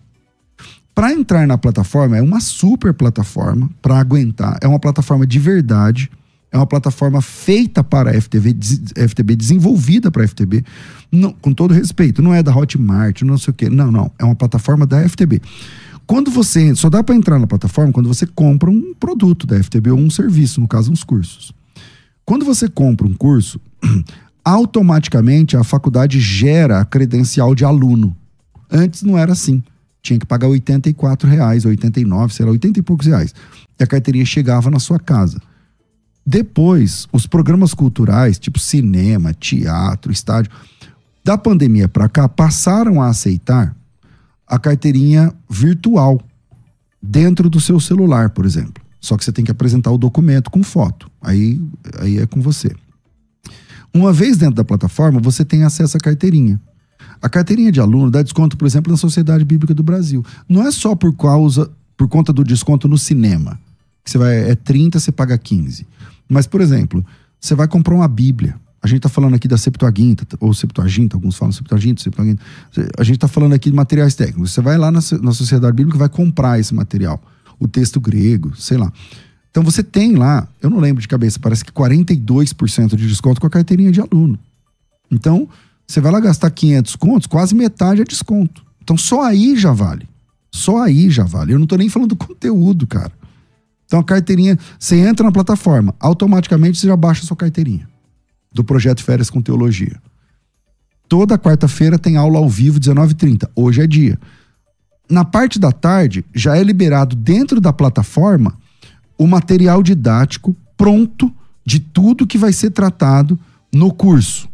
Para 0.95 1.11
entrar 1.11 1.47
na 1.47 1.57
plataforma, 1.57 2.17
é 2.17 2.21
uma 2.21 2.39
super 2.39 2.93
plataforma 2.93 3.69
para 3.81 3.97
aguentar. 3.97 4.57
É 4.61 4.67
uma 4.67 4.79
plataforma 4.79 5.25
de 5.25 5.39
verdade. 5.39 6.09
É 6.51 6.57
uma 6.57 6.67
plataforma 6.67 7.19
feita 7.19 7.83
para 7.83 8.11
a 8.11 8.21
FTB, 8.21 8.55
FTB 9.07 9.35
desenvolvida 9.35 10.11
para 10.11 10.23
a 10.23 10.27
FTB. 10.27 10.63
Não, 11.11 11.33
com 11.33 11.51
todo 11.51 11.73
respeito, 11.73 12.21
não 12.21 12.31
é 12.31 12.43
da 12.43 12.55
Hotmart, 12.55 13.23
não 13.23 13.39
sei 13.39 13.51
o 13.51 13.55
quê. 13.55 13.69
Não, 13.71 13.91
não. 13.91 14.11
É 14.19 14.23
uma 14.23 14.35
plataforma 14.35 14.85
da 14.85 15.07
FTB. 15.09 15.41
Quando 16.05 16.29
você. 16.29 16.75
Só 16.75 16.91
dá 16.91 17.03
para 17.03 17.15
entrar 17.15 17.39
na 17.39 17.47
plataforma 17.47 17.91
quando 17.91 18.07
você 18.07 18.27
compra 18.27 18.69
um 18.69 18.93
produto 18.93 19.47
da 19.47 19.61
FTB 19.63 19.89
ou 19.89 19.97
um 19.97 20.11
serviço, 20.11 20.61
no 20.61 20.67
caso, 20.67 20.91
uns 20.91 21.03
cursos. 21.03 21.51
Quando 22.23 22.45
você 22.45 22.69
compra 22.69 23.07
um 23.07 23.13
curso, 23.15 23.59
automaticamente 24.45 25.57
a 25.57 25.63
faculdade 25.63 26.19
gera 26.19 26.81
a 26.81 26.85
credencial 26.85 27.55
de 27.55 27.65
aluno. 27.65 28.15
Antes 28.69 29.01
não 29.01 29.17
era 29.17 29.31
assim 29.31 29.63
tinha 30.03 30.19
que 30.19 30.25
pagar 30.25 30.49
84 30.49 31.27
reais, 31.29 31.65
89, 31.65 32.33
sei 32.33 32.45
lá, 32.45 32.51
80 32.51 32.79
e 32.79 32.83
poucos 32.83 33.07
reais. 33.07 33.33
E 33.79 33.83
a 33.83 33.87
carteirinha 33.87 34.25
chegava 34.25 34.69
na 34.69 34.77
sua 34.77 34.99
casa. 34.99 35.41
Depois, 36.25 37.07
os 37.11 37.25
programas 37.25 37.73
culturais, 37.73 38.37
tipo 38.37 38.59
cinema, 38.59 39.33
teatro, 39.33 40.11
estádio, 40.11 40.51
da 41.23 41.37
pandemia 41.37 41.87
para 41.87 42.09
cá, 42.09 42.27
passaram 42.27 43.01
a 43.01 43.07
aceitar 43.07 43.73
a 44.45 44.59
carteirinha 44.59 45.33
virtual 45.49 46.21
dentro 47.01 47.49
do 47.49 47.61
seu 47.61 47.79
celular, 47.79 48.29
por 48.29 48.45
exemplo. 48.45 48.83
Só 48.99 49.17
que 49.17 49.23
você 49.23 49.31
tem 49.31 49.43
que 49.43 49.51
apresentar 49.51 49.91
o 49.91 49.97
documento 49.97 50.51
com 50.51 50.61
foto. 50.63 51.09
Aí, 51.21 51.61
aí 51.99 52.19
é 52.19 52.27
com 52.27 52.41
você. 52.41 52.75
Uma 53.93 54.11
vez 54.11 54.37
dentro 54.37 54.55
da 54.55 54.63
plataforma, 54.65 55.19
você 55.21 55.45
tem 55.45 55.63
acesso 55.63 55.95
à 55.95 55.99
carteirinha. 55.99 56.59
A 57.23 57.29
carteirinha 57.29 57.71
de 57.71 57.79
aluno 57.79 58.11
dá 58.11 58.21
desconto, 58.21 58.57
por 58.57 58.65
exemplo, 58.65 58.91
na 58.91 58.97
Sociedade 58.97 59.45
Bíblica 59.45 59.73
do 59.73 59.81
Brasil. 59.81 60.25
Não 60.47 60.67
é 60.67 60.69
só 60.71 60.93
por 60.93 61.15
causa, 61.15 61.71
por 61.95 62.09
conta 62.09 62.33
do 62.33 62.43
desconto 62.43 62.85
no 62.85 62.97
cinema. 62.97 63.57
Que 64.03 64.11
você 64.11 64.17
vai, 64.17 64.51
é 64.51 64.55
30, 64.55 64.99
você 64.99 65.09
paga 65.09 65.37
15. 65.37 65.87
Mas, 66.27 66.45
por 66.45 66.59
exemplo, 66.59 67.05
você 67.39 67.55
vai 67.55 67.65
comprar 67.65 67.95
uma 67.95 68.09
Bíblia. 68.09 68.57
A 68.81 68.87
gente 68.87 68.97
está 68.97 69.07
falando 69.07 69.35
aqui 69.35 69.47
da 69.47 69.57
Septuaginta, 69.57 70.27
ou 70.41 70.53
Septuaginta, 70.53 71.15
alguns 71.15 71.37
falam 71.37 71.53
Septuaginta, 71.53 72.03
Septuaginta. 72.03 72.43
A 72.97 73.03
gente 73.05 73.15
está 73.15 73.29
falando 73.29 73.53
aqui 73.53 73.69
de 73.69 73.75
materiais 73.77 74.15
técnicos. 74.15 74.51
Você 74.51 74.59
vai 74.59 74.77
lá 74.77 74.91
na, 74.91 74.99
na 75.21 75.31
Sociedade 75.31 75.73
Bíblica 75.73 75.95
e 75.95 75.99
vai 75.99 76.09
comprar 76.09 76.59
esse 76.59 76.75
material. 76.75 77.23
O 77.57 77.69
texto 77.69 78.01
grego, 78.01 78.53
sei 78.57 78.75
lá. 78.75 78.91
Então 79.49 79.63
você 79.63 79.81
tem 79.81 80.15
lá, 80.15 80.45
eu 80.61 80.69
não 80.69 80.79
lembro 80.79 81.01
de 81.01 81.07
cabeça, 81.07 81.39
parece 81.39 81.63
que 81.63 81.71
42% 81.71 82.97
de 82.97 83.07
desconto 83.07 83.39
com 83.39 83.47
a 83.47 83.49
carteirinha 83.49 83.93
de 83.93 84.01
aluno. 84.01 84.37
Então, 85.09 85.47
você 85.93 86.01
vai 86.01 86.11
lá 86.11 86.19
gastar 86.19 86.49
500 86.49 86.95
contos, 86.95 87.27
quase 87.27 87.53
metade 87.53 88.01
é 88.01 88.03
desconto. 88.03 88.65
Então 88.81 88.97
só 88.97 89.21
aí 89.21 89.55
já 89.55 89.71
vale. 89.71 90.09
Só 90.51 90.81
aí 90.81 91.09
já 91.11 91.23
vale. 91.23 91.53
Eu 91.53 91.59
não 91.59 91.67
tô 91.67 91.75
nem 91.75 91.87
falando 91.87 92.09
do 92.09 92.15
conteúdo, 92.15 92.87
cara. 92.87 93.11
Então 93.85 93.99
a 93.99 94.03
carteirinha, 94.03 94.57
você 94.79 94.95
entra 94.97 95.23
na 95.23 95.31
plataforma, 95.31 95.93
automaticamente 95.99 96.79
você 96.79 96.87
já 96.87 96.97
baixa 96.97 97.21
a 97.21 97.25
sua 97.27 97.37
carteirinha 97.37 97.87
do 98.51 98.63
projeto 98.63 99.03
Férias 99.03 99.29
com 99.29 99.39
Teologia. 99.39 100.01
Toda 101.07 101.37
quarta-feira 101.37 101.99
tem 101.99 102.17
aula 102.17 102.39
ao 102.39 102.49
vivo 102.49 102.79
19h30. 102.79 103.49
Hoje 103.55 103.81
é 103.81 103.87
dia. 103.87 104.19
Na 105.07 105.23
parte 105.23 105.59
da 105.59 105.71
tarde, 105.71 106.25
já 106.33 106.57
é 106.57 106.63
liberado 106.63 107.15
dentro 107.15 107.61
da 107.61 107.71
plataforma 107.71 108.57
o 109.15 109.27
material 109.27 109.83
didático 109.83 110.55
pronto 110.75 111.31
de 111.63 111.79
tudo 111.79 112.25
que 112.25 112.37
vai 112.37 112.51
ser 112.51 112.71
tratado 112.71 113.39
no 113.71 113.93
curso. 113.93 114.51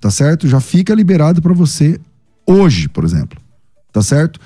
Tá 0.00 0.10
certo? 0.10 0.46
Já 0.46 0.60
fica 0.60 0.94
liberado 0.94 1.42
para 1.42 1.52
você 1.52 2.00
hoje, 2.46 2.88
por 2.88 3.04
exemplo. 3.04 3.38
Tá 3.92 4.02
certo? 4.02 4.40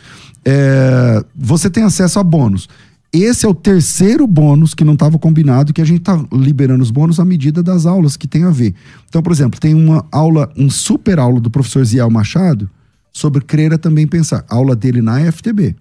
É, 0.45 1.25
você 1.35 1.69
tem 1.69 1.85
acesso 1.85 2.19
a 2.19 2.23
bônus. 2.23 2.69
Esse 3.13 3.45
é 3.45 3.49
o 3.49 3.55
terceiro 3.55 4.27
bônus 4.27 4.73
que 4.73 4.85
não 4.85 4.95
estava 4.95 5.19
combinado, 5.19 5.75
que 5.75 5.83
a 5.83 5.85
gente 5.85 6.01
está 6.01 6.25
liberando 6.33 6.83
os 6.83 6.91
bônus 6.91 7.21
à 7.21 7.25
medida 7.25 7.63
das 7.63 7.85
aulas 7.85 8.17
que 8.17 8.27
tem 8.27 8.45
a 8.45 8.51
ver. 8.51 8.75
Então, 9.07 9.23
por 9.23 9.31
exemplo, 9.31 9.61
tem 9.61 9.75
uma 9.75 10.07
aula, 10.11 10.51
um 10.57 10.71
super 10.71 11.19
aula 11.19 11.39
do 11.39 11.51
professor 11.51 11.85
Ziel 11.85 12.11
Machado 12.11 12.71
sobre 13.13 13.43
crer 13.43 13.73
é 13.73 13.77
também 13.77 14.07
pensar. 14.07 14.45
Aula 14.49 14.75
dele 14.75 15.03
na 15.03 15.21
FTB. 15.31 15.77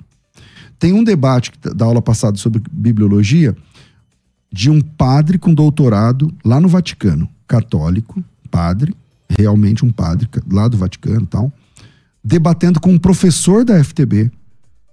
Tem 0.77 0.91
um 0.91 1.03
debate 1.03 1.53
da 1.73 1.85
aula 1.85 2.01
passada 2.01 2.37
sobre 2.37 2.61
bibliologia 2.69 3.55
de 4.51 4.69
um 4.69 4.81
padre 4.81 5.37
com 5.37 5.53
doutorado 5.53 6.33
lá 6.43 6.59
no 6.59 6.67
Vaticano, 6.67 7.29
católico, 7.47 8.21
padre, 8.49 8.93
realmente 9.37 9.85
um 9.85 9.91
padre 9.91 10.27
lá 10.51 10.67
do 10.67 10.77
Vaticano, 10.77 11.25
tal, 11.25 11.51
debatendo 12.23 12.79
com 12.79 12.91
um 12.91 12.99
professor 12.99 13.63
da 13.63 13.83
FTB 13.83 14.31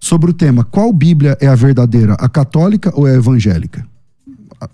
sobre 0.00 0.30
o 0.30 0.34
tema 0.34 0.64
qual 0.64 0.92
Bíblia 0.92 1.36
é 1.40 1.46
a 1.46 1.54
verdadeira, 1.54 2.14
a 2.14 2.28
católica 2.28 2.92
ou 2.94 3.06
é 3.06 3.12
a 3.12 3.16
evangélica? 3.16 3.86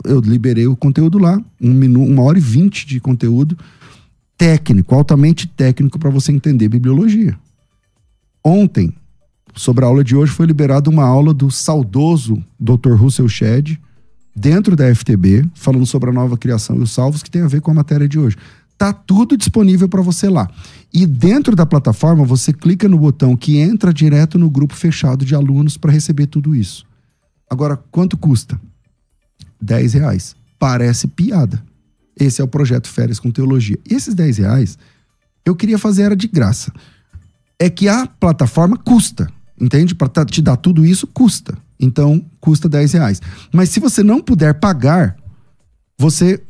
Eu 0.05 0.21
liberei 0.21 0.67
o 0.67 0.77
conteúdo 0.77 1.19
lá, 1.19 1.41
um 1.61 1.73
minuto, 1.73 2.11
uma 2.11 2.23
hora 2.23 2.39
e 2.39 2.41
vinte 2.41 2.87
de 2.87 3.01
conteúdo 3.01 3.57
técnico, 4.37 4.95
altamente 4.95 5.47
técnico 5.47 5.99
para 5.99 6.11
você 6.11 6.33
entender 6.33 6.69
bibliologia. 6.69 7.39
Ontem, 8.43 8.93
sobre 9.55 9.85
a 9.85 9.89
aula 9.89 10.03
de 10.03 10.17
hoje, 10.17 10.33
foi 10.33 10.47
liberada 10.47 10.91
uma 10.91 11.05
aula 11.05 11.33
do 11.33 11.51
saudoso 11.51 12.43
Dr. 12.59 12.95
Russell 12.95 13.29
Shedd, 13.29 13.79
dentro 14.35 14.75
da 14.75 14.93
FTB, 14.93 15.49
falando 15.55 15.87
sobre 15.87 16.11
a 16.11 16.13
nova 16.13 16.37
criação 16.37 16.77
e 16.77 16.81
os 16.81 16.91
salvos, 16.91 17.23
que 17.23 17.31
tem 17.31 17.43
a 17.43 17.47
ver 17.47 17.61
com 17.61 17.71
a 17.71 17.75
matéria 17.75 18.09
de 18.09 18.19
hoje. 18.19 18.37
Tá 18.85 18.93
tudo 18.93 19.35
disponível 19.35 19.89
para 19.89 20.03
você 20.03 20.29
lá. 20.29 20.47
E 20.93 21.07
dentro 21.07 21.57
da 21.57 21.65
plataforma, 21.65 22.23
você 22.23 22.53
clica 22.53 22.87
no 22.87 22.99
botão 22.99 23.35
que 23.35 23.57
entra 23.57 23.95
direto 23.95 24.39
no 24.39 24.51
grupo 24.51 24.75
fechado 24.75 25.25
de 25.25 25.35
alunos 25.35 25.79
para 25.79 25.91
receber 25.91 26.27
tudo 26.27 26.55
isso. 26.55 26.85
Agora, 27.49 27.79
quanto 27.91 28.19
custa? 28.19 28.61
10 29.59 29.95
reais. 29.95 30.37
Parece 30.59 31.09
piada. 31.09 31.65
Esse 32.15 32.43
é 32.43 32.45
o 32.45 32.47
projeto 32.47 32.87
Férias 32.87 33.19
com 33.19 33.31
Teologia. 33.31 33.79
E 33.91 33.95
esses 33.95 34.15
10 34.15 34.37
reais, 34.37 34.79
eu 35.47 35.57
queria 35.57 35.79
fazer 35.79 36.03
era 36.03 36.15
de 36.15 36.29
graça. 36.29 36.71
É 37.59 37.71
que 37.71 37.89
a 37.89 38.07
plataforma 38.07 38.77
custa, 38.77 39.31
entende? 39.59 39.95
Para 39.95 40.27
te 40.27 40.43
dar 40.43 40.59
tudo 40.59 40.85
isso, 40.85 41.07
custa. 41.07 41.57
Então, 41.81 42.23
custa 42.39 42.69
10 42.69 42.93
reais. 42.93 43.23
Mas 43.51 43.71
se 43.71 43.81
você 43.81 44.03
não 44.03 44.21
puder 44.21 44.53
pagar, 44.61 45.17
você 45.99 46.45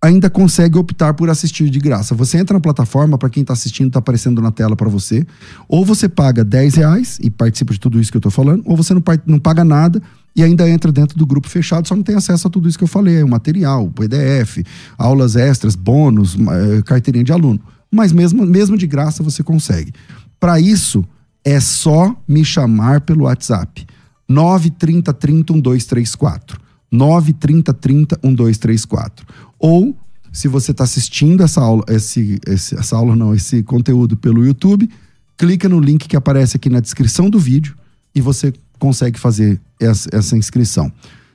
ainda 0.00 0.30
consegue 0.30 0.78
optar 0.78 1.14
por 1.14 1.28
assistir 1.28 1.68
de 1.68 1.78
graça. 1.80 2.14
Você 2.14 2.38
entra 2.38 2.54
na 2.54 2.60
plataforma, 2.60 3.18
para 3.18 3.28
quem 3.28 3.40
está 3.40 3.52
assistindo, 3.52 3.88
está 3.88 3.98
aparecendo 3.98 4.40
na 4.40 4.52
tela 4.52 4.76
para 4.76 4.88
você. 4.88 5.26
Ou 5.68 5.84
você 5.84 6.08
paga 6.08 6.44
10 6.44 6.74
reais 6.76 7.18
e 7.20 7.28
participa 7.28 7.72
de 7.72 7.80
tudo 7.80 8.00
isso 8.00 8.10
que 8.10 8.16
eu 8.16 8.20
estou 8.20 8.30
falando, 8.30 8.62
ou 8.64 8.76
você 8.76 8.94
não, 8.94 9.02
não 9.26 9.38
paga 9.38 9.64
nada 9.64 10.00
e 10.36 10.42
ainda 10.42 10.68
entra 10.70 10.92
dentro 10.92 11.18
do 11.18 11.26
grupo 11.26 11.48
fechado, 11.48 11.88
só 11.88 11.96
não 11.96 12.02
tem 12.02 12.14
acesso 12.14 12.46
a 12.46 12.50
tudo 12.50 12.68
isso 12.68 12.78
que 12.78 12.84
eu 12.84 12.88
falei, 12.88 13.22
o 13.24 13.28
material, 13.28 13.86
o 13.86 13.90
PDF, 13.90 14.58
aulas 14.96 15.34
extras, 15.34 15.74
bônus, 15.74 16.36
eh, 16.36 16.82
carteirinha 16.82 17.24
de 17.24 17.32
aluno. 17.32 17.60
Mas 17.90 18.12
mesmo, 18.12 18.46
mesmo 18.46 18.76
de 18.76 18.86
graça 18.86 19.22
você 19.22 19.42
consegue. 19.42 19.92
Para 20.38 20.60
isso, 20.60 21.04
é 21.44 21.58
só 21.58 22.14
me 22.28 22.44
chamar 22.44 23.00
pelo 23.00 23.24
WhatsApp. 23.24 23.84
930 24.28 25.12
30 25.12 25.52
1234. 25.54 26.60
930 26.92 27.74
30 27.74 28.20
1234. 28.22 29.26
Ou, 29.58 29.96
se 30.32 30.48
você 30.48 30.70
está 30.70 30.84
assistindo 30.84 31.42
essa 31.42 31.60
aula, 31.60 31.84
esse, 31.88 32.38
esse, 32.46 32.76
essa 32.76 32.96
aula 32.96 33.16
não, 33.16 33.34
esse 33.34 33.62
conteúdo 33.62 34.16
pelo 34.16 34.44
YouTube, 34.44 34.88
clica 35.36 35.68
no 35.68 35.80
link 35.80 36.08
que 36.08 36.16
aparece 36.16 36.56
aqui 36.56 36.68
na 36.68 36.80
descrição 36.80 37.28
do 37.28 37.38
vídeo 37.38 37.76
e 38.14 38.20
você 38.20 38.52
consegue 38.78 39.18
fazer 39.18 39.60
essa, 39.80 40.08
essa 40.12 40.36
inscrição. 40.36 40.92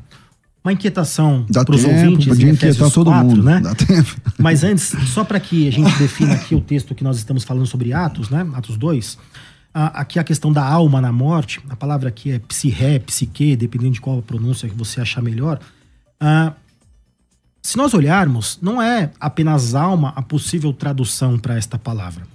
uma 0.62 0.72
inquietação 0.72 1.44
para 1.52 1.74
os 1.74 1.84
ouvintes 1.84 2.38
de 2.38 2.48
inquietar 2.48 2.88
todo 2.92 3.10
4, 3.10 3.26
mundo, 3.26 3.42
né? 3.42 3.58
Dá 3.60 3.74
tempo. 3.74 4.16
Mas 4.38 4.62
antes, 4.62 4.94
só 5.08 5.24
para 5.24 5.40
que 5.40 5.66
a 5.66 5.72
gente 5.72 5.92
defina 5.98 6.34
aqui 6.34 6.54
o 6.54 6.60
texto 6.60 6.94
que 6.94 7.02
nós 7.02 7.16
estamos 7.16 7.42
falando 7.42 7.66
sobre 7.66 7.92
Atos, 7.92 8.30
né? 8.30 8.48
Atos 8.54 8.76
2. 8.76 9.18
aqui 9.74 10.20
a 10.20 10.22
questão 10.22 10.52
da 10.52 10.64
alma 10.64 11.00
na 11.00 11.10
morte, 11.10 11.60
a 11.68 11.74
palavra 11.74 12.08
aqui 12.08 12.30
é 12.30 12.38
psirré, 12.38 13.00
psique, 13.00 13.56
dependendo 13.56 13.94
de 13.94 14.00
qual 14.00 14.22
pronúncia 14.22 14.68
que 14.68 14.76
você 14.76 15.00
achar 15.00 15.20
melhor. 15.20 15.58
Uh, 16.22 16.54
se 17.62 17.76
nós 17.76 17.92
olharmos, 17.94 18.58
não 18.62 18.80
é 18.80 19.10
apenas 19.20 19.74
alma 19.74 20.12
a 20.16 20.22
possível 20.22 20.72
tradução 20.72 21.38
para 21.38 21.56
esta 21.56 21.78
palavra. 21.78 22.26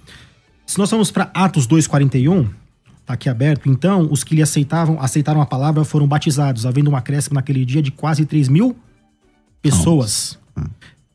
Se 0.64 0.78
nós 0.78 0.90
vamos 0.90 1.10
para 1.10 1.30
Atos 1.34 1.66
2,41, 1.66 2.48
tá 3.04 3.14
aqui 3.14 3.28
aberto, 3.28 3.68
então 3.68 4.08
os 4.10 4.24
que 4.24 4.34
lhe 4.34 4.42
aceitavam, 4.42 5.00
aceitaram 5.00 5.40
a 5.40 5.46
palavra 5.46 5.84
foram 5.84 6.06
batizados, 6.06 6.66
havendo 6.66 6.90
um 6.90 6.96
acréscimo 6.96 7.34
naquele 7.34 7.64
dia 7.64 7.82
de 7.82 7.90
quase 7.90 8.24
3 8.24 8.48
mil 8.48 8.76
pessoas. 9.62 10.38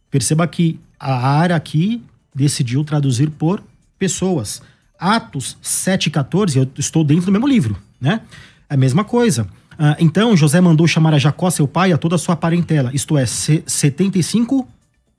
Perceba 0.10 0.46
que 0.48 0.80
a 1.00 1.28
área 1.28 1.56
aqui 1.56 2.04
decidiu 2.36 2.84
traduzir 2.84 3.30
por 3.30 3.64
pessoas. 3.98 4.62
Atos 5.00 5.58
7,14, 5.64 6.58
eu 6.58 6.68
estou 6.78 7.04
dentro 7.04 7.26
do 7.26 7.32
mesmo 7.32 7.48
livro, 7.48 7.78
né? 8.00 8.22
É 8.70 8.74
a 8.74 8.78
mesma 8.78 9.04
coisa. 9.04 9.48
Ah, 9.84 9.96
então 10.00 10.38
José 10.38 10.62
mandou 10.62 10.86
chamar 10.86 11.16
a 11.16 11.18
Jacó, 11.18 11.50
seu 11.50 11.68
pai, 11.68 11.90
e 11.90 11.94
a 11.94 11.98
toda 11.98 12.14
a 12.14 12.20
sua 12.20 12.36
parentela, 12.36 12.92
isto 12.94 13.18
é, 13.18 13.26
se- 13.26 13.64
75 13.66 14.68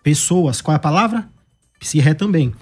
pessoas. 0.04 0.60
Qual 0.60 0.72
é 0.72 0.76
a 0.76 0.78
palavra? 0.78 1.28
Psirré 1.80 2.14
também. 2.14 2.52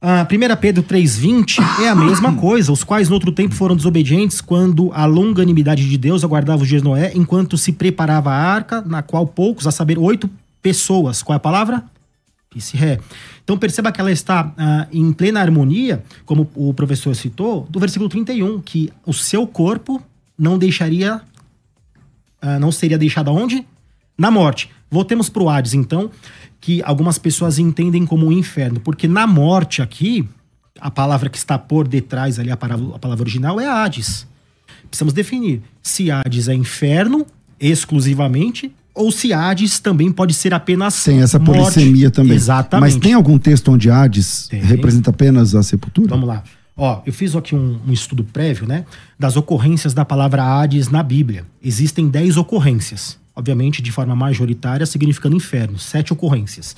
Ah, 0.00 0.24
1 0.30 0.56
Pedro 0.60 0.84
3,20 0.84 1.58
é 1.82 1.88
a 1.88 1.96
mesma 1.96 2.32
coisa, 2.38 2.70
os 2.70 2.84
quais 2.84 3.08
no 3.08 3.14
outro 3.16 3.32
tempo 3.32 3.56
foram 3.56 3.74
desobedientes 3.74 4.40
quando 4.40 4.92
a 4.94 5.04
longanimidade 5.04 5.88
de 5.90 5.98
Deus 5.98 6.22
aguardava 6.22 6.62
os 6.62 6.68
dias 6.68 6.80
de 6.80 6.88
Noé, 6.88 7.10
enquanto 7.12 7.58
se 7.58 7.72
preparava 7.72 8.30
a 8.30 8.36
arca, 8.36 8.80
na 8.82 9.02
qual 9.02 9.26
poucos, 9.26 9.66
a 9.66 9.72
saber, 9.72 9.98
oito 9.98 10.30
pessoas. 10.62 11.24
Qual 11.24 11.34
é 11.34 11.38
a 11.38 11.40
palavra? 11.40 11.82
Psirré. 12.50 13.00
Então 13.42 13.58
perceba 13.58 13.90
que 13.90 14.00
ela 14.00 14.12
está 14.12 14.52
ah, 14.56 14.86
em 14.92 15.12
plena 15.12 15.40
harmonia, 15.40 16.04
como 16.24 16.48
o 16.54 16.72
professor 16.72 17.16
citou, 17.16 17.66
do 17.68 17.80
versículo 17.80 18.08
31, 18.08 18.60
que 18.60 18.92
o 19.04 19.12
seu 19.12 19.44
corpo 19.44 20.00
não 20.38 20.58
deixaria 20.58 21.22
ah, 22.40 22.58
não 22.58 22.70
seria 22.70 22.98
deixado 22.98 23.28
aonde? 23.28 23.66
Na 24.16 24.30
morte. 24.30 24.70
Voltemos 24.90 25.28
para 25.28 25.42
o 25.42 25.50
Hades, 25.50 25.74
então, 25.74 26.10
que 26.60 26.80
algumas 26.84 27.18
pessoas 27.18 27.58
entendem 27.58 28.06
como 28.06 28.26
o 28.26 28.32
inferno, 28.32 28.78
porque 28.80 29.08
na 29.08 29.26
morte 29.26 29.82
aqui, 29.82 30.26
a 30.80 30.90
palavra 30.90 31.28
que 31.28 31.36
está 31.36 31.58
por 31.58 31.88
detrás 31.88 32.38
ali, 32.38 32.50
a 32.50 32.56
palavra, 32.56 32.94
a 32.94 32.98
palavra 32.98 33.22
original 33.24 33.60
é 33.60 33.66
Hades. 33.66 34.26
Precisamos 34.88 35.12
definir 35.12 35.62
se 35.82 36.10
Hades 36.10 36.48
é 36.48 36.54
inferno 36.54 37.26
exclusivamente 37.58 38.72
ou 38.94 39.10
se 39.10 39.32
Hades 39.32 39.80
também 39.80 40.12
pode 40.12 40.32
ser 40.32 40.54
apenas 40.54 41.02
Tem 41.02 41.20
essa 41.20 41.38
morte. 41.38 41.74
polissemia 41.74 42.10
também. 42.10 42.36
Exatamente. 42.36 42.94
Mas 42.94 43.02
tem 43.02 43.12
algum 43.12 43.38
texto 43.38 43.72
onde 43.72 43.90
Hades 43.90 44.46
Tem. 44.48 44.62
representa 44.62 45.10
apenas 45.10 45.54
a 45.54 45.62
sepultura? 45.62 46.08
Vamos 46.10 46.28
lá. 46.28 46.42
Ó, 46.76 47.00
eu 47.06 47.12
fiz 47.12 47.34
aqui 47.34 47.54
um, 47.54 47.80
um 47.86 47.92
estudo 47.92 48.22
prévio, 48.22 48.66
né? 48.66 48.84
Das 49.18 49.36
ocorrências 49.36 49.94
da 49.94 50.04
palavra 50.04 50.42
Hades 50.42 50.88
na 50.88 51.02
Bíblia. 51.02 51.46
Existem 51.62 52.08
10 52.08 52.36
ocorrências. 52.36 53.18
Obviamente, 53.34 53.80
de 53.80 53.90
forma 53.90 54.14
majoritária, 54.14 54.84
significando 54.84 55.36
inferno. 55.36 55.78
Sete 55.78 56.12
ocorrências. 56.12 56.76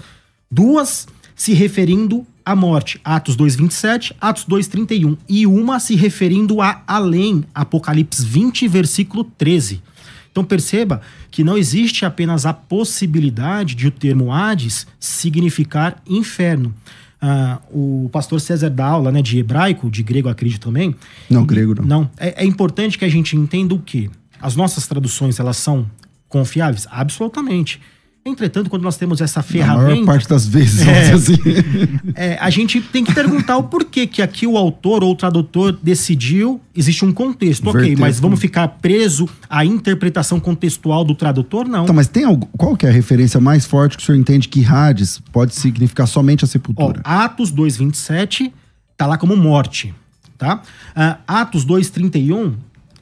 Duas 0.51 1.09
se 1.35 1.53
referindo 1.53 2.25
à 2.45 2.55
morte. 2.55 3.01
Atos 3.05 3.37
2,27, 3.37 4.13
Atos 4.21 4.45
2,31. 4.45 5.17
E 5.29 5.47
uma 5.47 5.81
se 5.81 5.97
referindo 5.97 6.61
a 6.61 6.83
além. 6.87 7.45
Apocalipse 7.53 8.25
20, 8.25 8.69
versículo 8.69 9.25
13. 9.25 9.83
Então 10.31 10.45
perceba 10.45 11.01
que 11.31 11.43
não 11.43 11.59
existe 11.59 12.05
apenas 12.05 12.47
a 12.47 12.53
possibilidade 12.53 13.75
de 13.75 13.89
o 13.89 13.91
termo 13.91 14.33
Hades 14.33 14.87
significar 15.01 16.01
inferno. 16.09 16.73
Ah, 17.21 17.59
o 17.71 18.09
pastor 18.13 18.41
César 18.41 18.71
dá 18.71 18.87
aula 18.87 19.11
né, 19.11 19.21
de 19.21 19.39
hebraico, 19.39 19.91
de 19.91 20.03
grego 20.03 20.29
acredito 20.29 20.61
também. 20.63 20.95
Não, 21.29 21.45
grego 21.45 21.75
não. 21.75 21.85
Não, 21.85 22.11
é, 22.17 22.45
é 22.45 22.47
importante 22.47 22.97
que 22.97 23.05
a 23.05 23.09
gente 23.09 23.37
entenda 23.37 23.75
o 23.75 23.79
que 23.79 24.09
as 24.41 24.55
nossas 24.55 24.87
traduções 24.87 25.41
elas 25.41 25.57
são 25.57 25.87
confiáveis, 26.29 26.87
absolutamente. 26.91 27.81
Entretanto, 28.27 28.69
quando 28.69 28.83
nós 28.83 28.97
temos 28.99 29.21
essa 29.23 29.43
ferramenta, 29.43 29.91
maior 29.91 30.05
parte 30.05 30.29
das 30.29 30.47
vezes, 30.47 30.81
É. 30.87 31.13
assim. 31.13 31.35
é, 32.15 32.37
a 32.39 32.51
gente 32.51 32.79
tem 32.81 33.03
que 33.03 33.15
perguntar 33.15 33.57
o 33.57 33.63
porquê 33.65 34.07
que 34.07 34.21
aqui 34.21 34.47
o 34.47 34.59
autor 34.59 35.03
ou 35.03 35.13
o 35.13 35.17
tradutor 35.17 35.73
decidiu. 35.83 36.61
Existe 36.77 37.05
um 37.07 37.13
contexto, 37.13 37.69
ok, 37.71 37.97
mas 37.97 38.21
vamos 38.21 38.39
ficar 38.39 38.69
preso 38.69 39.27
à 39.49 39.65
interpretação 39.65 40.39
contextual 40.39 41.05
do 41.05 41.15
tradutor? 41.15 41.67
Não. 41.67 41.85
Então, 41.85 41.95
mas 41.95 42.07
tem 42.09 42.25
algo, 42.25 42.47
qual 42.59 42.77
que 42.77 42.85
é 42.85 42.91
a 42.91 42.93
referência 42.93 43.41
mais 43.41 43.65
forte 43.65 43.97
que 43.97 44.03
o 44.03 44.07
senhor 44.07 44.19
entende 44.19 44.47
que 44.49 44.63
Hades 44.65 45.21
pode 45.33 45.55
significar 45.55 46.07
somente 46.07 46.45
a 46.45 46.47
Ó, 46.47 46.49
sepultura? 46.49 47.01
Atos 47.05 47.51
2,27 47.51 48.53
tá 48.97 49.07
lá 49.07 49.17
como 49.17 49.35
morte, 49.37 49.95
tá? 50.37 50.61
Ah, 50.95 51.19
Atos 51.27 51.65
2,31 51.65 52.53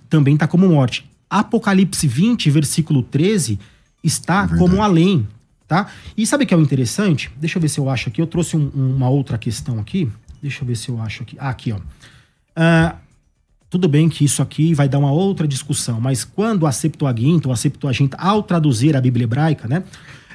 também 0.09 0.37
tá 0.37 0.47
como 0.47 0.69
morte. 0.69 1.05
Apocalipse 1.29 2.07
20, 2.07 2.49
versículo 2.51 3.03
13, 3.03 3.59
está 4.03 4.47
como 4.49 4.83
além, 4.83 5.27
tá? 5.67 5.89
E 6.17 6.27
sabe 6.27 6.45
o 6.45 6.47
que 6.47 6.55
é 6.55 6.57
o 6.57 6.61
interessante? 6.61 7.31
Deixa 7.37 7.59
eu 7.59 7.63
ver 7.63 7.69
se 7.69 7.79
eu 7.79 7.89
acho 7.91 8.09
aqui. 8.09 8.21
Eu 8.21 8.27
trouxe 8.27 8.57
um- 8.57 8.71
uma 8.75 9.09
outra 9.09 9.37
questão 9.39 9.79
aqui. 9.79 10.09
Deixa 10.43 10.63
eu 10.63 10.67
ver 10.67 10.77
se 10.77 10.89
eu 10.89 11.01
acho 11.01 11.23
aqui. 11.23 11.37
Ah, 11.41 11.49
aqui, 11.49 11.73
ó. 11.73 11.79
Ah, 12.55 12.97
tudo 13.69 13.89
bem 13.89 14.09
que 14.09 14.25
isso 14.25 14.41
aqui 14.43 14.73
vai 14.75 14.89
dar 14.89 14.99
uma 14.99 15.11
outra 15.11 15.47
discussão, 15.47 16.01
mas 16.01 16.25
quando 16.25 16.67
a 16.67 16.73
Septuaginta 16.73 17.49
ou 17.49 17.53
a 17.53 17.57
Septuaginta, 17.57 18.17
ao 18.19 18.43
traduzir 18.43 18.97
a 18.97 19.01
Bíblia 19.01 19.25
hebraica, 19.25 19.67
né, 19.67 19.83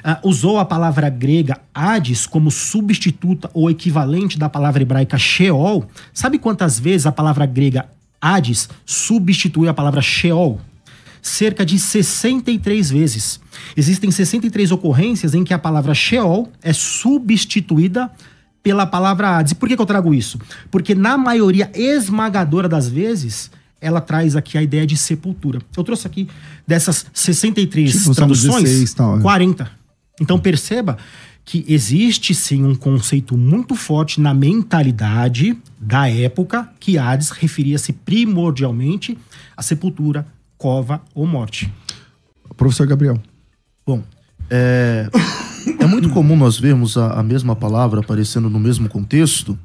ah, 0.04 0.20
usou 0.22 0.58
a 0.58 0.64
palavra 0.64 1.08
grega 1.08 1.58
Hades 1.74 2.26
como 2.26 2.50
substituta 2.50 3.50
ou 3.54 3.70
equivalente 3.70 4.38
da 4.38 4.48
palavra 4.48 4.82
hebraica 4.82 5.16
Sheol, 5.16 5.88
sabe 6.12 6.38
quantas 6.38 6.78
vezes 6.78 7.06
a 7.06 7.12
palavra 7.12 7.46
grega 7.46 7.86
Hades 8.20 8.68
substitui 8.84 9.66
a 9.68 9.74
palavra 9.74 10.02
Sheol? 10.02 10.60
Cerca 11.22 11.64
de 11.64 11.78
63 11.78 12.90
vezes. 12.90 13.40
Existem 13.76 14.10
63 14.10 14.72
ocorrências 14.72 15.34
em 15.34 15.44
que 15.44 15.54
a 15.54 15.58
palavra 15.58 15.94
Sheol 15.94 16.52
é 16.60 16.72
substituída 16.72 18.10
pela 18.62 18.84
palavra 18.84 19.38
Hades. 19.38 19.52
E 19.52 19.54
por 19.54 19.68
que, 19.68 19.76
que 19.76 19.82
eu 19.82 19.86
trago 19.86 20.12
isso? 20.12 20.38
Porque 20.70 20.94
na 20.94 21.16
maioria 21.16 21.70
esmagadora 21.74 22.68
das 22.68 22.88
vezes, 22.88 23.50
ela 23.80 24.00
traz 24.00 24.36
aqui 24.36 24.58
a 24.58 24.62
ideia 24.62 24.86
de 24.86 24.96
sepultura. 24.96 25.60
Eu 25.76 25.84
trouxe 25.84 26.06
aqui 26.06 26.28
dessas 26.66 27.06
63 27.12 27.92
Tipo, 27.92 28.14
traduções, 28.14 28.62
16 28.64 28.94
tal, 28.94 29.18
é. 29.18 29.22
40. 29.22 29.70
Então 30.20 30.38
perceba 30.38 30.98
que 31.44 31.64
existe 31.68 32.34
sim 32.34 32.64
um 32.64 32.74
conceito 32.74 33.36
muito 33.36 33.74
forte 33.74 34.20
na 34.20 34.32
mentalidade 34.32 35.56
da 35.80 36.08
época 36.08 36.68
que 36.78 36.96
Hades 36.96 37.30
referia-se 37.30 37.92
primordialmente 37.92 39.18
à 39.56 39.62
sepultura, 39.62 40.24
cova 40.62 41.02
ou 41.12 41.26
morte. 41.26 41.68
Professor 42.56 42.86
Gabriel. 42.86 43.20
Bom, 43.84 44.00
é, 44.48 45.08
é 45.80 45.86
muito 45.88 46.08
comum 46.10 46.36
nós 46.36 46.56
vermos 46.56 46.96
a, 46.96 47.14
a 47.18 47.22
mesma 47.22 47.56
palavra 47.56 47.98
aparecendo 47.98 48.48
no 48.48 48.60
mesmo 48.60 48.88
contexto 48.88 49.58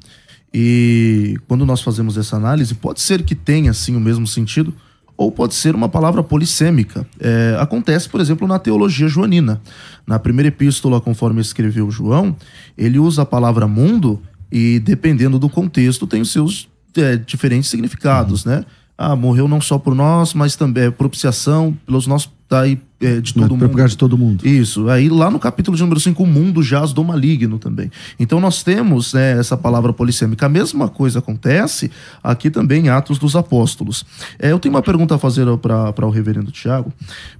e 0.52 1.38
quando 1.46 1.64
nós 1.64 1.82
fazemos 1.82 2.18
essa 2.18 2.34
análise, 2.34 2.74
pode 2.74 3.00
ser 3.00 3.22
que 3.22 3.36
tenha 3.36 3.72
sim 3.72 3.94
o 3.94 4.00
mesmo 4.00 4.26
sentido 4.26 4.74
ou 5.16 5.30
pode 5.30 5.54
ser 5.54 5.72
uma 5.76 5.88
palavra 5.88 6.20
polissêmica. 6.20 7.06
É, 7.20 7.56
acontece, 7.60 8.08
por 8.08 8.20
exemplo, 8.20 8.48
na 8.48 8.58
teologia 8.58 9.06
joanina. 9.06 9.60
Na 10.04 10.18
primeira 10.18 10.48
epístola, 10.48 11.00
conforme 11.00 11.40
escreveu 11.40 11.88
João, 11.92 12.34
ele 12.76 12.98
usa 12.98 13.22
a 13.22 13.26
palavra 13.26 13.68
mundo 13.68 14.20
e, 14.50 14.80
dependendo 14.80 15.38
do 15.38 15.48
contexto, 15.48 16.08
tem 16.08 16.20
os 16.20 16.32
seus 16.32 16.68
é, 16.96 17.14
diferentes 17.16 17.70
significados, 17.70 18.44
né? 18.44 18.64
Ah, 18.98 19.14
morreu 19.14 19.46
não 19.46 19.60
só 19.60 19.78
por 19.78 19.94
nós, 19.94 20.34
mas 20.34 20.56
também 20.56 20.86
é 20.86 20.90
propiciação 20.90 21.72
pelos 21.86 22.08
nossos 22.08 22.28
daí, 22.48 22.80
é, 23.00 23.20
de 23.20 23.34
todo 23.34 23.48
Por 23.48 23.58
mundo. 23.58 23.70
lugar 23.70 23.88
de 23.88 23.96
todo 23.96 24.18
mundo. 24.18 24.46
Isso. 24.46 24.88
Aí 24.88 25.08
lá 25.08 25.30
no 25.30 25.38
capítulo 25.38 25.76
de 25.76 25.82
número 25.82 26.00
5, 26.00 26.20
o 26.22 26.26
mundo 26.26 26.62
jaz 26.62 26.92
do 26.92 27.04
maligno 27.04 27.58
também. 27.58 27.90
Então 28.18 28.40
nós 28.40 28.62
temos 28.62 29.12
né, 29.12 29.38
essa 29.38 29.56
palavra 29.56 29.92
polissêmica. 29.92 30.46
A 30.46 30.48
mesma 30.48 30.88
coisa 30.88 31.18
acontece 31.18 31.90
aqui 32.24 32.50
também 32.50 32.86
em 32.86 32.88
Atos 32.88 33.18
dos 33.18 33.36
Apóstolos. 33.36 34.04
É, 34.38 34.50
eu 34.50 34.58
tenho 34.58 34.74
uma 34.74 34.82
pergunta 34.82 35.14
a 35.14 35.18
fazer 35.18 35.46
para 35.58 36.06
o 36.06 36.10
reverendo 36.10 36.50
Tiago. 36.50 36.92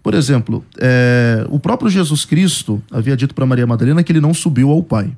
Por 0.03 0.15
exemplo, 0.15 0.65
é, 0.79 1.45
o 1.49 1.59
próprio 1.59 1.91
Jesus 1.91 2.25
Cristo 2.25 2.81
havia 2.93 3.17
dito 3.17 3.35
para 3.35 3.47
Maria 3.47 3.67
Madalena 3.67 4.03
que 4.03 4.13
ele 4.13 4.21
não 4.21 4.35
subiu 4.35 4.71
ao 4.71 4.83
Pai. 4.83 5.11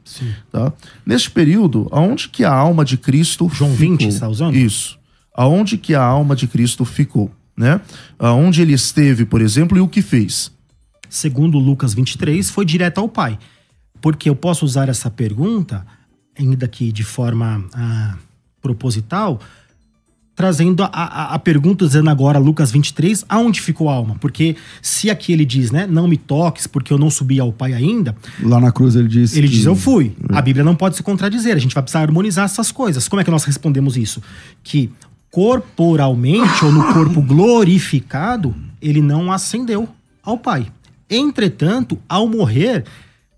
Tá? 0.51 0.73
Neste 1.05 1.31
período, 1.31 1.89
aonde 1.91 2.29
que 2.29 2.45
a 2.45 2.53
alma 2.53 2.85
de 2.85 2.97
Cristo 2.97 3.51
João 3.53 3.73
ficou? 3.73 3.99
20, 3.99 4.09
está 4.09 4.29
usando? 4.29 4.57
Isso. 4.57 5.00
Aonde 5.35 5.77
que 5.79 5.95
a 5.95 6.03
alma 6.03 6.35
de 6.37 6.47
Cristo 6.47 6.85
ficou? 6.85 7.31
Né? 7.57 7.81
Aonde 8.19 8.63
ele 8.63 8.73
esteve, 8.73 9.25
por 9.25 9.41
exemplo, 9.41 9.77
e 9.77 9.81
o 9.81 9.89
que 9.89 10.01
fez? 10.03 10.51
Segundo 11.09 11.59
Lucas 11.59 11.93
23, 11.95 12.49
foi 12.51 12.65
direto 12.65 12.99
ao 12.99 13.09
Pai. 13.09 13.39
Porque 14.01 14.29
eu 14.31 14.37
posso 14.37 14.65
usar 14.65 14.89
essa 14.89 15.11
pergunta, 15.11 15.87
ainda 16.39 16.67
que 16.67 16.91
de 16.91 17.03
forma 17.05 17.65
ah, 17.75 18.17
proposital, 18.63 19.41
trazendo 20.35 20.83
a, 20.85 20.87
a, 20.87 21.35
a 21.35 21.39
pergunta, 21.39 21.85
dizendo 21.85 22.09
agora, 22.09 22.39
Lucas 22.39 22.71
23, 22.71 23.27
aonde 23.29 23.61
ficou 23.61 23.91
a 23.91 23.95
alma? 23.95 24.15
Porque 24.21 24.57
se 24.81 25.11
aqui 25.11 25.33
ele 25.35 25.45
diz, 25.45 25.71
né, 25.71 25.87
não 25.87 26.09
me 26.09 26.17
toques 26.17 26.67
porque 26.67 26.93
eu 26.93 26.99
não 26.99 27.11
subi 27.11 27.39
ao 27.39 27.53
Pai 27.53 27.75
ainda, 27.75 28.17
Lá 28.43 28.59
na 28.59 28.73
cruz 28.73 28.97
ele 28.97 29.09
disse. 29.09 29.37
ele 29.37 29.49
que- 29.49 29.55
diz, 29.57 29.67
eu 29.67 29.77
fui. 29.77 30.17
A 30.31 30.41
Bíblia 30.41 30.65
não 30.65 30.75
pode 30.75 30.97
se 30.97 31.03
contradizer, 31.03 31.55
a 31.55 31.59
gente 31.59 31.75
vai 31.75 31.83
precisar 31.83 32.01
harmonizar 32.01 32.47
essas 32.47 32.73
coisas. 32.73 33.07
Como 33.07 33.21
é 33.21 33.25
que 33.25 33.31
nós 33.31 33.45
respondemos 33.45 33.99
isso? 33.99 34.23
Que 34.63 34.91
corporalmente, 35.31 36.65
ou 36.65 36.73
no 36.73 36.93
corpo 36.93 37.23
glorificado, 37.23 38.55
ele 38.81 39.01
não 39.01 39.33
ascendeu 39.33 39.89
ao 40.23 40.37
Pai. 40.39 40.67
Entretanto, 41.09 41.99
ao 42.09 42.29
morrer, 42.29 42.85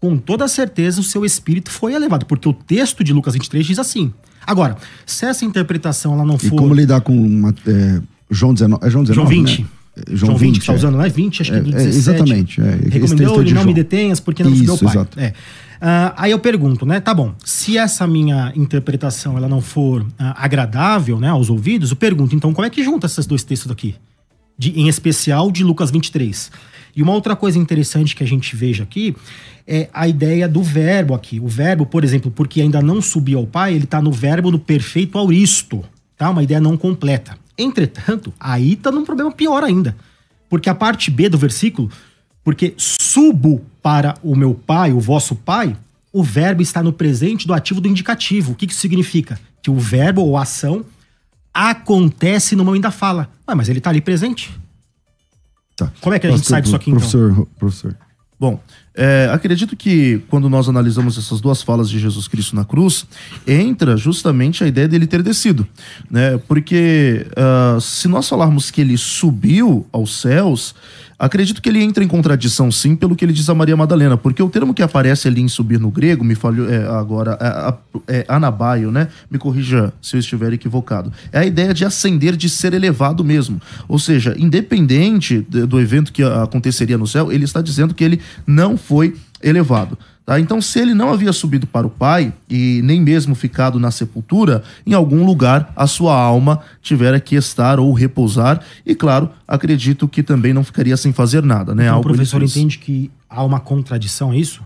com 0.01 0.17
toda 0.17 0.47
certeza 0.49 1.01
o 1.01 1.05
seu 1.05 1.25
espírito 1.25 1.71
foi 1.71 1.95
elevado, 1.95 2.27
porque 2.27 2.49
o 2.49 2.53
texto 2.53 3.03
de 3.05 3.13
Lucas 3.13 3.35
23 3.35 3.65
diz 3.67 3.79
assim: 3.79 4.13
Agora, 4.47 4.77
se 5.07 5.25
essa 5.27 5.45
interpretação 5.45 6.15
ela 6.15 6.25
não 6.25 6.37
E 6.37 6.49
for. 6.49 6.57
como 6.57 6.75
lidar 6.75 7.01
com 7.01 7.15
uma, 7.15 7.55
é, 7.67 8.01
João 8.31 8.53
19? 8.53 8.87
É 8.87 8.91
João 8.91 9.05
19, 9.05 9.15
João 9.15 9.27
20. 9.45 9.63
né? 9.63 9.69
É, 9.97 10.17
João 10.17 10.37
20, 10.37 10.61
que 10.61 10.67
tá 10.67 10.73
é. 10.73 10.77
usando, 10.77 10.97
não 10.97 11.05
é 11.05 11.09
20, 11.09 11.43
acho 11.43 11.53
que 11.53 11.59
é 11.59 11.61
do 11.61 11.69
É, 11.69 11.83
é, 11.83 11.85
17. 11.85 11.97
exatamente, 11.97 12.61
é. 12.61 12.79
Recomendou 12.89 13.35
é 13.35 13.39
ele 13.39 13.45
de 13.45 13.55
não 13.55 13.63
João. 13.63 13.67
me 13.67 13.75
detenhas 13.75 14.21
porque 14.21 14.43
não 14.43 14.51
nos 14.51 14.61
deu 14.61 14.75
Isso, 14.75 14.85
pai. 14.85 14.95
exato. 14.95 15.21
É. 15.21 15.33
Ah, 15.85 16.15
aí 16.17 16.31
eu 16.31 16.39
pergunto, 16.39 16.87
né? 16.87 17.01
Tá 17.01 17.13
bom, 17.13 17.35
se 17.45 17.77
essa 17.77 18.07
minha 18.07 18.53
interpretação 18.55 19.37
ela 19.37 19.49
não 19.49 19.61
for 19.61 20.07
ah, 20.19 20.45
agradável 20.45 21.19
né, 21.19 21.29
aos 21.29 21.51
ouvidos, 21.51 21.91
eu 21.91 21.97
pergunto, 21.97 22.37
então 22.37 22.53
como 22.55 22.65
é 22.65 22.71
que 22.71 22.85
junta 22.85 23.07
esses 23.07 23.27
dois 23.27 23.43
textos 23.43 23.71
aqui? 23.71 23.97
De, 24.57 24.79
em 24.79 24.89
especial 24.89 25.51
de 25.51 25.65
Lucas 25.65 25.91
23. 25.91 26.53
E 26.95 27.03
uma 27.03 27.13
outra 27.13 27.35
coisa 27.35 27.59
interessante 27.59 28.15
que 28.15 28.23
a 28.23 28.27
gente 28.27 28.55
veja 28.55 28.85
aqui 28.85 29.17
é 29.67 29.89
a 29.93 30.07
ideia 30.07 30.49
do 30.49 30.63
verbo 30.63 31.15
aqui. 31.15 31.41
O 31.41 31.49
verbo, 31.49 31.85
por 31.85 32.05
exemplo, 32.05 32.31
porque 32.31 32.61
ainda 32.61 32.81
não 32.81 33.03
subiu 33.03 33.39
ao 33.41 33.47
Pai, 33.47 33.75
ele 33.75 33.85
está 33.85 34.01
no 34.01 34.13
verbo 34.13 34.51
do 34.51 34.59
perfeito 34.59 35.19
auristo, 35.19 35.83
tá? 36.17 36.31
Uma 36.31 36.43
ideia 36.43 36.61
não 36.61 36.77
completa. 36.77 37.37
Entretanto, 37.57 38.33
aí 38.39 38.73
está 38.75 38.91
num 38.91 39.05
problema 39.05 39.31
pior 39.31 39.63
ainda. 39.63 39.97
Porque 40.49 40.69
a 40.69 40.75
parte 40.75 41.11
B 41.11 41.29
do 41.29 41.39
versículo, 41.39 41.91
porque 42.45 42.75
subo 42.77 43.65
para 43.83 44.17
o 44.23 44.35
meu 44.35 44.55
pai, 44.55 44.93
o 44.93 45.01
vosso 45.01 45.35
pai, 45.35 45.77
o 46.13 46.23
verbo 46.23 46.63
está 46.63 46.83
no 46.83 46.93
presente 46.93 47.47
do 47.47 47.55
ativo 47.55 47.81
do 47.81 47.89
indicativo. 47.89 48.53
O 48.53 48.55
que, 48.55 48.67
que 48.67 48.73
isso 48.73 48.83
significa? 48.83 49.39
Que 49.63 49.71
o 49.71 49.79
verbo 49.79 50.23
ou 50.23 50.37
a 50.37 50.43
ação 50.43 50.85
acontece 51.53 52.55
no 52.57 52.65
momento 52.65 52.83
da 52.83 52.91
fala. 52.91 53.31
Ué, 53.49 53.55
mas 53.55 53.69
ele 53.69 53.79
está 53.79 53.91
ali 53.91 54.01
presente. 54.01 54.51
Tá. 55.77 55.93
Como 56.01 56.15
é 56.15 56.19
que 56.19 56.27
a 56.27 56.31
gente 56.31 56.41
Pastor, 56.41 56.55
sai 56.55 56.63
disso 56.63 56.77
aqui, 56.77 56.91
então? 56.91 57.01
professor, 57.01 57.47
Professor, 57.59 57.97
Bom, 58.39 58.61
é, 58.95 59.31
acredito 59.33 59.75
que 59.77 60.21
quando 60.29 60.51
nós 60.51 60.69
analisamos 60.69 61.17
essas 61.17 61.41
duas 61.41 61.63
falas 61.63 61.89
de 61.89 61.99
Jesus 61.99 62.29
Cristo 62.29 62.55
na 62.55 62.65
cruz, 62.65 63.07
entra 63.47 63.97
justamente 63.97 64.63
a 64.63 64.67
ideia 64.67 64.87
dele 64.87 65.07
ter 65.07 65.23
descido, 65.23 65.67
né? 66.11 66.39
Porque 66.47 67.27
ah, 67.37 67.79
se 67.81 68.07
nós 68.09 68.29
falarmos 68.29 68.71
que 68.71 68.81
ele 68.81 68.99
subiu 68.99 69.87
aos 69.91 70.21
céus, 70.21 70.75
acredito 71.19 71.63
que 71.63 71.69
ele 71.69 71.81
entra 71.83 72.03
em 72.03 72.09
contradição 72.09 72.71
sim 72.71 72.97
pelo 72.97 73.15
que 73.15 73.25
ele 73.25 73.33
diz 73.33 73.49
a 73.49 73.55
Maria 73.55 73.77
Madalena, 73.77 74.17
porque 74.17 74.43
o 74.43 74.51
termo 74.51 74.75
que 74.75 74.83
aparece 74.83 75.29
ali 75.29 75.41
em 75.41 75.49
subir 75.49 75.79
no 75.79 75.91
grego, 75.91 76.25
me 76.25 76.35
falhou 76.35 76.69
é, 76.69 76.85
agora, 76.89 77.39
é, 78.09 78.19
é, 78.19 78.25
anabaio, 78.29 78.91
né? 78.91 79.09
Me 79.31 79.39
corrija 79.39 79.93
se 80.03 80.17
eu 80.17 80.21
estiver 80.21 80.53
equivocado. 80.53 81.13
É 81.31 81.39
a 81.39 81.47
ideia 81.47 81.73
de 81.73 81.85
ascender, 81.85 82.37
de 82.37 82.49
ser 82.49 82.75
elevado 82.75 83.25
mesmo. 83.25 83.61
Ou 83.89 83.99
seja, 83.99 84.35
independente 84.37 85.47
de- 85.49 85.65
do 85.65 85.81
evento 85.81 86.13
que 86.13 86.23
aconteceria 86.23 86.99
no 86.99 87.07
céu, 87.07 87.31
ele 87.33 87.45
está 87.45 87.63
dizendo 87.63 87.95
que 87.95 88.03
ele 88.03 88.21
não 88.47 88.77
foi 88.87 89.17
elevado. 89.43 89.99
Tá? 90.25 90.39
Então, 90.39 90.61
se 90.63 90.79
ele 90.79 90.95
não 90.95 91.13
havia 91.13 91.33
subido 91.33 91.67
para 91.67 91.87
o 91.87 91.91
Pai 91.91 92.33
e 92.49 92.81
nem 92.85 93.01
mesmo 93.01 93.35
ficado 93.35 93.81
na 93.81 93.91
sepultura, 93.91 94.63
em 94.87 94.95
algum 94.95 95.25
lugar 95.25 95.73
a 95.75 95.87
sua 95.87 96.17
alma 96.17 96.61
tivera 96.81 97.19
que 97.19 97.35
estar 97.35 97.81
ou 97.81 97.93
repousar. 97.93 98.61
E, 98.87 98.95
claro, 98.95 99.29
acredito 99.47 100.07
que 100.07 100.23
também 100.23 100.53
não 100.53 100.63
ficaria 100.63 100.97
sem 100.97 101.13
fazer 101.13 101.43
nada. 101.43 101.75
Né? 101.75 101.87
Então, 101.87 101.99
o 101.99 102.03
professor 102.03 102.43
entende 102.43 102.79
que 102.79 103.11
há 103.29 103.43
uma 103.43 103.59
contradição, 103.59 104.33
é 104.33 104.37
isso? 104.37 104.63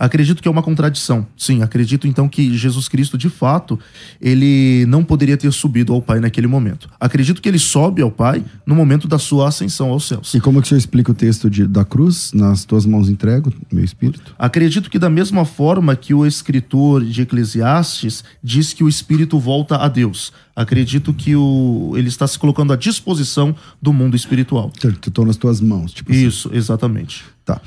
Acredito 0.00 0.40
que 0.40 0.48
é 0.48 0.50
uma 0.50 0.62
contradição. 0.62 1.26
Sim, 1.36 1.62
acredito 1.62 2.06
então 2.06 2.26
que 2.26 2.56
Jesus 2.56 2.88
Cristo, 2.88 3.18
de 3.18 3.28
fato, 3.28 3.78
ele 4.18 4.86
não 4.88 5.04
poderia 5.04 5.36
ter 5.36 5.52
subido 5.52 5.92
ao 5.92 6.00
Pai 6.00 6.20
naquele 6.20 6.46
momento. 6.46 6.88
Acredito 6.98 7.42
que 7.42 7.46
ele 7.46 7.58
sobe 7.58 8.00
ao 8.00 8.10
Pai 8.10 8.42
no 8.64 8.74
momento 8.74 9.06
da 9.06 9.18
sua 9.18 9.48
ascensão 9.48 9.90
aos 9.90 10.08
céus. 10.08 10.32
e 10.32 10.40
como 10.40 10.58
que 10.62 10.66
o 10.66 10.68
senhor 10.70 10.78
explica 10.78 11.12
o 11.12 11.14
texto 11.14 11.50
de, 11.50 11.66
da 11.66 11.84
cruz? 11.84 12.32
Nas 12.32 12.64
tuas 12.64 12.86
mãos 12.86 13.10
entrego 13.10 13.52
meu 13.70 13.84
espírito. 13.84 14.34
Acredito 14.38 14.88
que 14.88 14.98
da 14.98 15.10
mesma 15.10 15.44
forma 15.44 15.94
que 15.94 16.14
o 16.14 16.26
escritor 16.26 17.04
de 17.04 17.20
Eclesiastes 17.20 18.24
diz 18.42 18.72
que 18.72 18.82
o 18.82 18.88
espírito 18.88 19.38
volta 19.38 19.76
a 19.76 19.88
Deus, 19.88 20.32
acredito 20.56 21.12
que 21.12 21.36
o, 21.36 21.92
ele 21.94 22.08
está 22.08 22.26
se 22.26 22.38
colocando 22.38 22.72
à 22.72 22.76
disposição 22.76 23.54
do 23.82 23.92
mundo 23.92 24.16
espiritual. 24.16 24.72
Estou 25.06 25.26
nas 25.26 25.36
tuas 25.36 25.60
mãos. 25.60 25.92
Tipo 25.92 26.10
assim. 26.10 26.26
Isso, 26.26 26.50
exatamente. 26.54 27.24
Tá. 27.44 27.60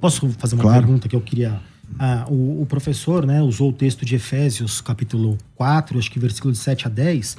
Posso 0.00 0.28
fazer 0.38 0.54
uma 0.54 0.62
Claro. 0.62 0.82
pergunta 0.82 1.08
que 1.08 1.14
eu 1.16 1.20
queria. 1.20 1.60
Ah, 1.98 2.24
o, 2.28 2.62
o 2.62 2.66
professor 2.66 3.26
né, 3.26 3.42
usou 3.42 3.70
o 3.70 3.72
texto 3.72 4.04
de 4.04 4.14
Efésios, 4.14 4.80
capítulo 4.80 5.36
4, 5.56 5.98
acho 5.98 6.10
que 6.10 6.18
versículo 6.18 6.52
de 6.52 6.58
7 6.58 6.86
a 6.86 6.90
10, 6.90 7.36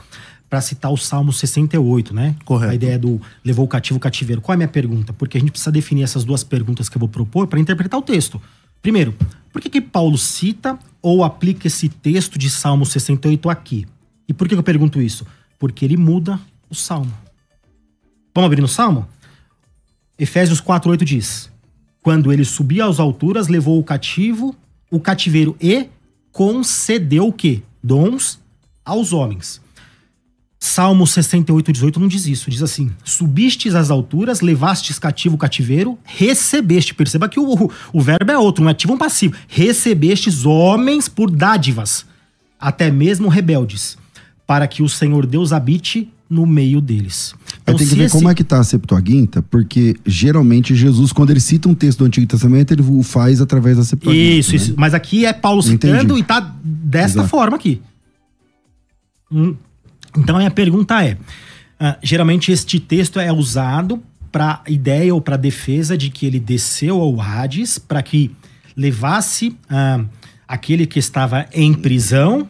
para 0.50 0.60
citar 0.60 0.92
o 0.92 0.98
Salmo 0.98 1.32
68, 1.32 2.14
né? 2.14 2.36
Correto. 2.44 2.72
A 2.72 2.76
ideia 2.76 3.00
do 3.00 3.22
levou 3.44 3.64
o 3.66 3.68
cativo 3.68 3.98
o 3.98 4.00
cativeiro. 4.00 4.42
Qual 4.42 4.54
é 4.54 4.56
a 4.56 4.58
minha 4.58 4.68
pergunta? 4.68 5.14
Porque 5.14 5.38
a 5.38 5.40
gente 5.40 5.52
precisa 5.52 5.72
definir 5.72 6.04
essas 6.04 6.26
duas 6.26 6.44
perguntas 6.44 6.90
que 6.90 6.98
eu 6.98 7.00
vou 7.00 7.08
propor 7.08 7.48
para 7.48 7.60
interpretar 7.60 7.98
o 8.00 8.04
texto. 8.04 8.42
Primeiro, 8.82 9.16
por 9.54 9.62
que, 9.62 9.70
que 9.70 9.80
Paulo 9.80 10.18
cita 10.18 10.78
ou 11.02 11.24
aplica 11.24 11.68
esse 11.68 11.88
texto 11.88 12.38
de 12.38 12.50
Salmo 12.50 12.86
68 12.86 13.50
aqui? 13.50 13.88
E 14.28 14.34
por 14.34 14.48
que 14.48 14.56
que 14.56 14.60
eu 14.60 14.64
pergunto 14.64 15.02
isso? 15.02 15.26
Porque 15.58 15.86
ele 15.86 15.96
muda 15.96 16.40
o 16.70 16.76
Salmo. 16.76 17.14
Vamos 18.36 18.48
abrir 18.48 18.62
no 18.62 18.68
Salmo? 18.68 19.08
Efésios 20.18 20.62
4,8 20.62 21.04
diz: 21.04 21.51
Quando 22.02 22.34
ele 22.34 22.44
subia 22.44 22.86
às 22.86 23.00
alturas, 23.00 23.48
levou 23.48 23.80
o 23.80 23.84
cativo, 23.84 24.56
o 24.90 25.00
cativeiro 25.00 25.56
e 25.62 25.88
concedeu 26.32 27.28
o 27.28 27.34
quê? 27.34 27.62
Dons 27.84 28.40
aos 28.84 29.14
homens. 29.14 29.62
Salmo 30.64 31.08
68, 31.08 31.72
18 31.72 32.00
não 32.00 32.08
diz 32.08 32.28
isso. 32.28 32.50
Diz 32.50 32.62
assim: 32.62 32.92
Subistes 33.04 33.74
às 33.74 33.90
alturas, 33.90 34.42
levastes 34.42 35.00
cativo 35.00 35.36
o 35.36 35.38
cativeiro, 35.38 35.98
recebeste. 36.04 36.94
Perceba 36.94 37.28
que 37.28 37.40
o, 37.40 37.72
o 37.92 38.02
verbo 38.02 38.32
é 38.32 38.38
outro, 38.38 38.64
um 38.64 38.68
ativo 38.68 38.94
e 38.94 38.96
um 38.96 39.00
passivo. 39.00 39.36
Recebestes 39.48 40.46
homens 40.46 41.10
por 41.10 41.32
dádivas, 41.32 42.06
até 42.60 42.92
mesmo 42.92 43.28
rebeldes, 43.28 43.98
para 44.46 44.68
que 44.68 44.84
o 44.84 44.90
Senhor 44.90 45.26
Deus 45.26 45.52
habite 45.52 46.12
no 46.30 46.46
meio 46.46 46.80
deles. 46.80 47.34
Aí 47.72 47.78
tem 47.78 47.88
que 47.88 47.96
ver 47.96 48.10
como 48.10 48.30
é 48.30 48.36
que 48.36 48.44
tá 48.44 48.60
a 48.60 48.64
Septuaginta, 48.64 49.42
porque 49.42 49.96
geralmente 50.06 50.76
Jesus, 50.76 51.12
quando 51.12 51.32
ele 51.32 51.40
cita 51.40 51.68
um 51.68 51.74
texto 51.74 52.00
do 52.00 52.06
Antigo 52.06 52.28
Testamento, 52.28 52.72
ele 52.74 52.82
o 52.82 53.04
faz 53.04 53.42
através 53.42 53.78
da 53.78 53.84
Septuaginta. 53.84 54.24
Isso, 54.24 54.52
né? 54.52 54.56
isso. 54.58 54.74
Mas 54.78 54.94
aqui 54.94 55.26
é 55.26 55.34
Paulo 55.34 55.62
citando 55.62 55.96
Entendi. 55.96 56.20
e 56.20 56.24
tá 56.24 56.54
desta 56.64 57.20
Exato. 57.20 57.30
forma 57.30 57.56
aqui. 57.56 57.82
Hum. 59.32 59.56
Então 60.18 60.36
a 60.36 60.40
minha 60.40 60.52
pergunta 60.52 61.04
é: 61.04 61.18
ah, 61.80 61.98
geralmente 62.04 62.52
este 62.52 62.80
texto 62.80 63.20
é 63.20 63.32
usado 63.32 64.02
para 64.32 64.62
ideia 64.68 65.14
ou 65.14 65.22
para 65.22 65.38
defesa 65.38 65.98
de 65.98 66.10
que 66.10 66.26
ele 66.26 66.40
desceu 66.40 67.00
ao 67.00 67.20
Hades 67.20 67.78
para 67.78 68.02
que 68.02 68.32
levasse 68.76 69.56
ah, 69.70 70.04
aquele 70.48 70.86
que 70.86 71.00
estava 71.00 71.46
em 71.54 71.74
prisão 71.74 72.48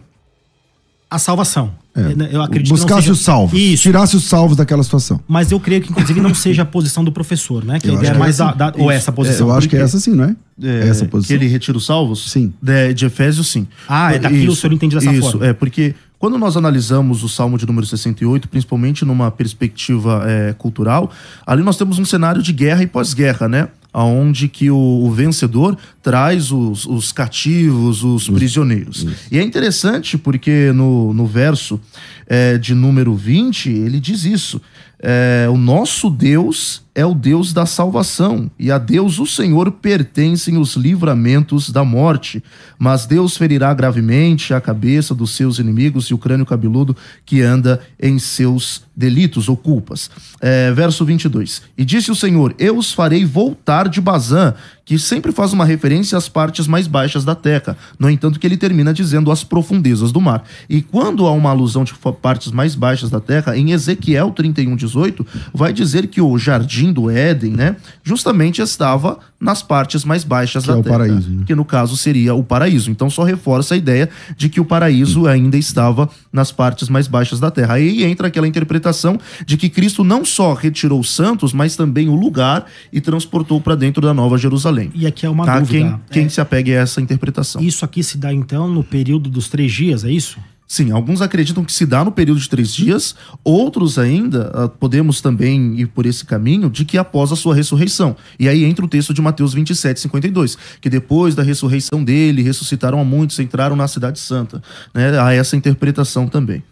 à 1.10 1.18
salvação. 1.18 1.81
Eu 1.94 2.42
acredito 2.42 2.68
que 2.74 2.80
não 2.80 2.86
Buscasse 2.86 3.02
seja- 3.02 3.12
os 3.12 3.20
salvos. 3.20 3.60
Isso. 3.60 3.84
Tirasse 3.84 4.16
os 4.16 4.24
salvos 4.24 4.56
daquela 4.56 4.82
situação. 4.82 5.20
Mas 5.28 5.52
eu 5.52 5.60
creio 5.60 5.82
que, 5.82 5.92
inclusive, 5.92 6.22
não 6.22 6.34
seja 6.34 6.62
a 6.62 6.66
posição 6.66 7.04
do 7.04 7.12
professor, 7.12 7.66
né? 7.66 7.80
Que 7.80 7.88
Eu 7.90 7.94
a 7.94 7.96
ideia 7.98 8.12
acho 8.12 8.12
é 8.12 8.14
que 8.14 8.20
mais 8.20 8.36
é 8.36 8.38
da, 8.44 8.50
assim. 8.50 8.58
da- 8.58 8.74
ou 8.78 8.90
Isso. 8.90 8.92
essa 8.92 9.12
posição. 9.12 9.48
eu 9.50 9.54
acho 9.54 9.68
que 9.68 9.76
é 9.76 9.82
essa 9.82 10.00
sim, 10.00 10.12
não 10.16 10.24
é? 10.24 10.36
É, 10.64 10.88
essa 10.88 11.04
Que 11.06 11.12
posição. 11.12 11.36
ele 11.36 11.48
retira 11.48 11.78
os 11.78 11.86
salvos? 11.86 12.32
Sim. 12.32 12.54
De, 12.62 12.94
de 12.94 13.06
Efésios, 13.06 13.48
sim. 13.52 13.68
Ah, 13.90 14.14
é 14.16 14.20
daqui 14.20 14.48
o 14.48 14.56
senhor 14.56 14.72
entende 14.74 14.96
dessa 14.96 15.12
isso, 15.12 15.32
forma. 15.32 15.46
é, 15.48 15.52
porque 15.54 15.94
quando 16.18 16.38
nós 16.38 16.56
analisamos 16.56 17.24
o 17.24 17.30
Salmo 17.30 17.58
de 17.58 17.66
número 17.66 17.86
68, 17.86 18.48
principalmente 18.48 19.04
numa 19.04 19.30
perspectiva 19.32 20.24
é, 20.26 20.54
cultural, 20.54 21.12
ali 21.46 21.62
nós 21.64 21.78
temos 21.78 22.00
um 22.00 22.06
cenário 22.06 22.42
de 22.42 22.54
guerra 22.54 22.84
e 22.84 22.88
pós-guerra, 22.88 23.48
né? 23.50 23.68
Aonde 23.94 24.48
que 24.48 24.72
o, 24.72 24.78
o 24.78 25.12
vencedor 25.12 25.78
traz 26.02 26.52
os, 26.52 26.86
os 26.86 27.12
cativos, 27.12 28.04
os 28.04 28.30
prisioneiros. 28.30 29.06
E 29.30 29.38
é 29.38 29.44
interessante 29.44 30.18
porque 30.18 30.72
no, 30.72 31.14
no 31.14 31.26
verso 31.26 31.80
é, 32.26 32.58
de 32.58 32.74
número 32.74 33.14
20, 33.14 33.70
ele 33.70 34.00
diz 34.00 34.24
isso. 34.24 34.62
É, 35.04 35.48
o 35.50 35.58
nosso 35.58 36.12
Deus 36.12 36.84
é 36.94 37.04
o 37.04 37.16
Deus 37.16 37.54
da 37.54 37.66
salvação, 37.66 38.52
e 38.60 38.72
a 38.72 38.78
Deus, 38.78 39.18
o 39.18 39.26
Senhor, 39.26 39.72
pertencem 39.72 40.58
os 40.58 40.76
livramentos 40.76 41.72
da 41.72 41.84
morte. 41.84 42.44
Mas 42.78 43.08
Deus 43.08 43.36
ferirá 43.36 43.74
gravemente 43.74 44.54
a 44.54 44.62
cabeça 44.62 45.16
dos 45.16 45.32
seus 45.32 45.58
inimigos 45.58 46.06
e 46.06 46.14
o 46.14 46.18
crânio 46.18 46.46
cabeludo 46.46 46.96
que 47.26 47.42
anda 47.42 47.82
em 48.00 48.20
seus 48.20 48.84
delitos 49.02 49.50
ou 49.50 49.58
culpas. 49.58 50.12
É, 50.40 50.72
verso 50.72 51.04
22. 51.04 51.64
E 51.76 51.84
disse 51.84 52.12
o 52.12 52.16
Senhor: 52.16 52.54
Eu 52.60 52.78
os 52.78 52.94
farei 52.94 53.26
voltar 53.26 53.90
de 53.90 54.00
Bazã, 54.00 54.54
que 54.86 55.00
sempre 55.00 55.32
faz 55.32 55.52
uma 55.52 55.66
referência 55.66 56.18
às 56.18 56.30
partes 56.30 56.68
mais 56.68 56.86
baixas 56.86 57.26
da 57.26 57.34
terra. 57.34 57.76
No 57.98 58.10
entanto, 58.10 58.40
que 58.40 58.46
ele 58.46 58.58
termina 58.58 58.94
dizendo 58.94 59.32
as 59.32 59.44
profundezas 59.44 60.12
do 60.12 60.22
mar. 60.22 60.44
E 60.70 60.82
quando 60.82 61.26
há 61.26 61.32
uma 61.32 61.50
alusão 61.50 61.84
de 61.84 61.94
partes 62.22 62.52
mais 62.52 62.76
baixas 62.76 63.10
da 63.10 63.20
terra, 63.20 63.58
em 63.58 63.72
Ezequiel 63.72 64.32
31, 64.32 64.76
18, 64.76 65.26
vai 65.54 65.74
dizer 65.74 66.08
que 66.08 66.22
o 66.22 66.38
jardim 66.38 66.94
do 66.94 67.10
Éden, 67.10 67.54
né, 67.54 67.76
justamente 68.04 68.62
estava 68.62 69.18
nas 69.42 69.64
partes 69.64 70.06
mais 70.06 70.24
baixas 70.24 70.64
Que 70.64 70.70
da 70.70 70.76
é 70.76 70.80
o 70.80 70.84
terra. 70.84 70.98
paraíso, 71.00 71.30
né? 71.32 71.44
Que 71.48 71.56
no 71.56 71.66
caso 71.66 71.98
seria 71.98 72.36
o 72.36 72.44
paraíso. 72.44 72.92
Então 72.92 73.10
só 73.10 73.24
reforça 73.24 73.74
a 73.74 73.78
ideia 73.78 74.08
de 74.38 74.48
que 74.50 74.62
o 74.62 74.66
paraíso 74.66 75.26
ainda 75.28 75.58
estava 75.58 76.08
nas 76.32 76.52
partes 76.52 76.88
mais 76.88 77.08
baixas 77.08 77.40
da 77.40 77.50
terra. 77.50 77.74
Aí 77.74 78.04
entra 78.04 78.28
aquela 78.28 78.48
interpretação 78.48 79.18
de 79.46 79.58
que 79.58 79.68
Cristo 79.68 80.04
não 80.04 80.24
só 80.24 80.54
retirou 80.54 81.00
os 81.00 81.10
santos, 81.10 81.54
mas 81.54 81.76
também 81.76 82.08
o 82.08 82.16
lugar 82.16 82.66
e 82.94 83.02
transportou 83.02 83.60
para 83.60 83.74
dentro 83.76 84.02
da 84.02 84.14
Nova 84.14 84.38
Jerusalém. 84.38 84.92
E 84.94 85.08
aqui 85.08 85.26
é 85.26 85.30
uma 85.30 85.46
Tá? 85.46 85.60
dúvida. 85.60 86.00
Quem, 86.12 86.22
quem 86.22 86.26
É, 86.26 86.30
se 86.30 86.40
apegue 86.40 86.76
a 86.76 86.82
essa 86.82 87.02
interpretação. 87.02 87.62
Isso 87.64 87.84
aqui 87.84 88.04
se 88.04 88.18
dá 88.20 88.32
então 88.32 88.68
no 88.68 88.84
período 88.84 89.30
dos 89.30 89.50
três 89.50 89.72
dias, 89.72 90.04
é 90.06 90.12
isso? 90.12 90.38
Sim, 90.72 90.90
alguns 90.92 91.22
acreditam 91.22 91.66
que 91.66 91.74
se 91.74 91.86
dá 91.86 92.06
no 92.06 92.14
período 92.14 92.40
de 92.40 92.48
três 92.48 92.74
dias, 92.74 93.14
outros 93.44 94.00
ainda 94.00 94.50
uh, 94.58 94.70
podemos 94.70 95.20
também 95.20 95.78
ir 95.78 95.88
por 95.88 96.06
esse 96.06 96.24
caminho 96.24 96.70
de 96.70 96.86
que 96.86 96.98
após 96.98 97.30
a 97.30 97.36
sua 97.36 97.54
ressurreição. 97.54 98.16
E 98.40 98.48
aí 98.48 98.64
entra 98.64 98.86
o 98.86 98.88
texto 98.88 99.14
de 99.14 99.22
Mateus 99.22 99.54
27, 99.54 100.00
52, 100.00 100.58
que 100.80 100.90
depois 100.90 101.36
da 101.36 101.44
ressurreição 101.44 102.02
dele, 102.02 102.42
ressuscitaram 102.42 103.02
a 103.02 103.04
muitos, 103.04 103.38
entraram 103.38 103.76
na 103.76 103.86
Cidade 103.86 104.18
Santa. 104.18 104.64
Né? 104.94 105.20
Há 105.20 105.34
essa 105.34 105.58
interpretação 105.58 106.26
também. 106.26 106.64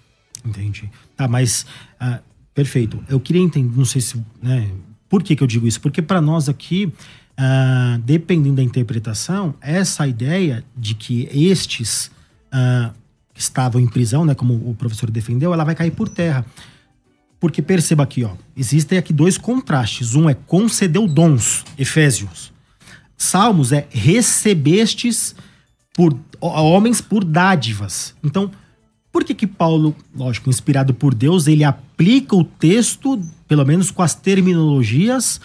Entendi. 0.46 0.90
Tá, 1.18 1.28
mas 1.28 1.66
uh, 2.02 2.24
perfeito. 2.56 3.04
Eu 3.10 3.20
queria 3.20 3.42
entender, 3.42 3.76
não 3.76 3.84
sei 3.84 4.00
se. 4.00 4.16
Né, 4.42 4.72
por 5.10 5.22
que, 5.22 5.36
que 5.36 5.44
eu 5.44 5.48
digo 5.48 5.68
isso? 5.68 5.82
Porque 5.82 6.02
para 6.02 6.22
nós 6.22 6.48
aqui, 6.48 6.86
uh, 6.86 8.00
dependendo 8.06 8.56
da 8.56 8.64
interpretação, 8.64 9.56
essa 9.60 10.08
ideia 10.08 10.64
de 10.78 10.96
que 10.96 11.28
estes. 11.34 12.10
Uh, 12.54 12.98
estavam 13.40 13.82
em 13.82 13.88
prisão, 13.88 14.26
né, 14.26 14.36
como 14.36 14.54
o 14.54 14.76
professor 14.76 15.10
defendeu, 15.10 15.54
ela 15.54 15.64
vai 15.64 15.76
cair 15.76 15.92
por 15.92 16.10
terra. 16.10 16.46
Porque 17.40 17.62
perceba 17.62 18.04
aqui, 18.04 18.24
ó, 18.24 18.32
existem 18.56 18.98
aqui 18.98 19.14
dois 19.14 19.38
contrastes. 19.38 20.14
Um 20.14 20.30
é 20.30 20.34
concedeu 20.34 21.08
dons, 21.08 21.64
Efésios. 21.78 22.52
Salmos 23.18 23.72
é 23.72 23.88
recebestes 23.90 25.36
por 25.94 26.18
homens 26.42 27.02
por 27.02 27.24
dádivas. 27.24 28.14
Então, 28.24 28.52
por 29.12 29.24
que 29.24 29.34
que 29.34 29.48
Paulo, 29.48 29.96
lógico, 30.16 30.50
inspirado 30.50 30.94
por 30.94 31.14
Deus, 31.14 31.48
ele 31.48 31.64
aplica 31.64 32.36
o 32.36 32.44
texto, 32.44 33.20
pelo 33.48 33.66
menos 33.66 33.90
com 33.90 34.02
as 34.02 34.14
terminologias 34.14 35.42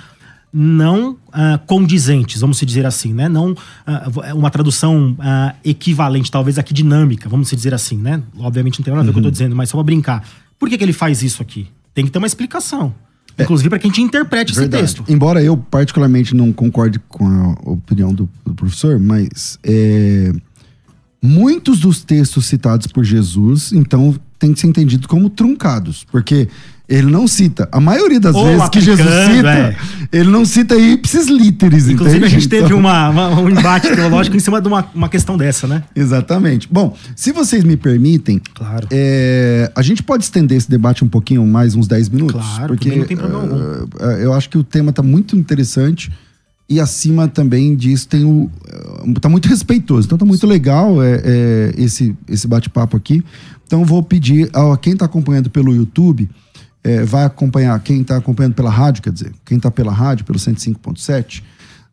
não 0.57 1.11
uh, 1.11 1.59
condizentes, 1.67 2.41
vamos 2.41 2.61
dizer 2.61 2.87
assim, 2.87 3.13
né? 3.13 3.29
Não 3.29 3.51
uh, 3.51 4.37
uma 4.37 4.51
tradução 4.51 5.17
uh, 5.19 5.57
equivalente, 5.65 6.31
talvez 6.31 6.59
aqui 6.59 6.73
dinâmica, 6.73 7.29
vamos 7.29 7.51
dizer 7.51 7.75
assim, 7.75 7.97
né? 7.97 8.23
Obviamente 8.39 8.79
não 8.79 8.85
tem 8.85 8.95
nada 8.95 9.03
a 9.03 9.07
ver 9.07 9.13
com 9.13 9.13
o 9.13 9.15
que 9.15 9.19
eu 9.19 9.23
tô 9.23 9.29
uhum. 9.29 9.33
dizendo, 9.33 9.57
mas 9.57 9.69
só 9.69 9.77
pra 9.77 9.83
brincar. 9.83 10.25
Por 10.57 10.69
que, 10.69 10.79
que 10.79 10.85
ele 10.85 10.93
faz 10.93 11.25
isso 11.25 11.43
aqui? 11.43 11.67
Tem 11.93 12.05
que 12.05 12.11
ter 12.13 12.19
uma 12.19 12.27
explicação. 12.27 12.95
É, 13.37 13.43
Inclusive 13.43 13.69
para 13.69 13.81
quem 13.81 13.91
te 13.91 14.01
interprete 14.01 14.55
verdade. 14.55 14.85
esse 14.85 14.95
texto. 14.95 15.13
Embora 15.13 15.43
eu 15.43 15.57
particularmente 15.57 16.37
não 16.37 16.53
concorde 16.53 17.01
com 17.09 17.27
a 17.27 17.71
opinião 17.73 18.15
do, 18.15 18.29
do 18.47 18.55
professor, 18.55 19.01
mas 19.01 19.59
é, 19.65 20.33
muitos 21.21 21.81
dos 21.81 22.05
textos 22.05 22.47
citados 22.47 22.87
por 22.87 23.03
Jesus, 23.03 23.73
então, 23.73 24.15
tem 24.39 24.53
que 24.53 24.61
ser 24.61 24.69
entendido 24.69 25.09
como 25.09 25.29
truncados, 25.29 26.05
porque 26.13 26.49
ele 26.89 27.11
não 27.11 27.27
cita. 27.27 27.67
A 27.73 27.81
maioria 27.81 28.21
das 28.21 28.35
Ou 28.35 28.45
vezes 28.45 28.69
que 28.69 28.81
Jesus 28.81 29.09
cita, 29.09 29.49
é. 29.49 29.77
ele 30.13 30.31
não 30.31 30.45
cita 30.45 30.77
ipsis 30.77 31.29
literis. 31.29 31.89
Inclusive, 31.89 32.19
entende? 32.19 32.25
a 32.25 32.29
gente 32.29 32.49
teve 32.49 32.67
então... 32.67 32.79
uma, 32.79 33.09
uma, 33.09 33.41
um 33.41 33.49
embate 33.51 33.95
teológico 33.95 34.37
em 34.37 34.41
cima 34.41 34.61
de 34.61 34.69
uma, 34.69 34.87
uma 34.95 35.09
questão 35.09 35.37
dessa, 35.37 35.67
né? 35.67 35.83
Exatamente. 35.97 36.69
Bom, 36.71 36.95
se 37.17 37.33
vocês 37.33 37.65
me 37.65 37.77
permitem, 37.77 38.41
claro. 38.55 38.87
É, 38.91 39.73
a 39.75 39.81
gente 39.81 40.03
pode 40.03 40.25
estender 40.25 40.59
esse 40.59 40.69
debate 40.69 41.03
um 41.03 41.09
pouquinho 41.09 41.47
mais, 41.47 41.75
uns 41.75 41.89
10 41.89 42.11
minutos? 42.11 42.41
Claro, 42.41 42.69
porque 42.69 42.95
não 42.95 43.07
tem 43.07 43.17
problema 43.17 43.43
algum. 43.43 43.57
Uh, 43.57 44.11
eu 44.21 44.35
acho 44.35 44.51
que 44.51 44.59
o 44.59 44.63
tema 44.63 44.91
está 44.91 45.03
muito 45.03 45.37
interessante 45.37 46.13
e 46.69 46.79
acima 46.81 47.29
também 47.29 47.75
disso 47.75 48.09
tem 48.09 48.25
o. 48.25 48.51
Está 49.17 49.31
muito 49.31 49.49
respeitoso. 49.49 50.07
Então 50.07 50.17
está 50.17 50.27
muito 50.27 50.47
legal 50.47 51.03
é, 51.03 51.23
é, 51.25 51.75
esse, 51.79 52.15
esse 52.29 52.47
bate-papo 52.47 52.95
aqui. 52.95 53.25
Então 53.67 53.87
vou 53.87 54.03
pedir 54.03 54.51
a 54.53 54.77
quem 54.77 54.93
está 54.93 55.07
acompanhando 55.07 55.49
pelo 55.49 55.75
YouTube 55.75 56.29
é, 56.85 57.03
vai 57.03 57.25
acompanhar, 57.25 57.81
quem 57.81 58.03
está 58.03 58.19
acompanhando 58.19 58.55
pela 58.55 58.71
rádio, 58.71 59.03
quer 59.03 59.13
dizer, 59.13 59.33
quem 59.45 59.57
está 59.57 59.71
pela 59.71 59.93
rádio, 59.93 60.25
pelo 60.25 60.39
105.7, 60.39 61.43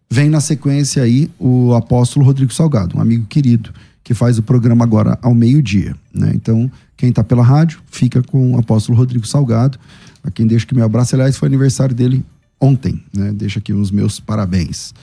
vem 0.09 0.29
na 0.29 0.41
sequência 0.41 1.01
aí 1.01 1.31
o 1.39 1.73
apóstolo 1.73 2.25
Rodrigo 2.25 2.53
Salgado, 2.53 2.97
um 2.97 3.01
amigo 3.01 3.25
querido, 3.25 3.73
que 4.03 4.13
faz 4.13 4.37
o 4.37 4.43
programa 4.43 4.83
agora 4.83 5.17
ao 5.21 5.33
meio-dia. 5.33 5.95
Né? 6.13 6.33
Então, 6.35 6.69
quem 6.97 7.09
está 7.09 7.23
pela 7.23 7.43
rádio, 7.43 7.79
fica 7.89 8.21
com 8.21 8.51
o 8.53 8.59
apóstolo 8.59 8.97
Rodrigo 8.97 9.25
Salgado. 9.25 9.79
A 10.23 10.29
quem 10.29 10.45
deixa 10.45 10.65
aqui 10.65 10.75
meu 10.75 10.83
abraço, 10.85 11.15
aliás, 11.15 11.37
foi 11.37 11.47
aniversário 11.47 11.95
dele 11.95 12.23
ontem, 12.59 13.01
né? 13.11 13.31
Deixa 13.31 13.57
aqui 13.57 13.73
os 13.73 13.89
meus 13.89 14.19
parabéns. 14.19 14.93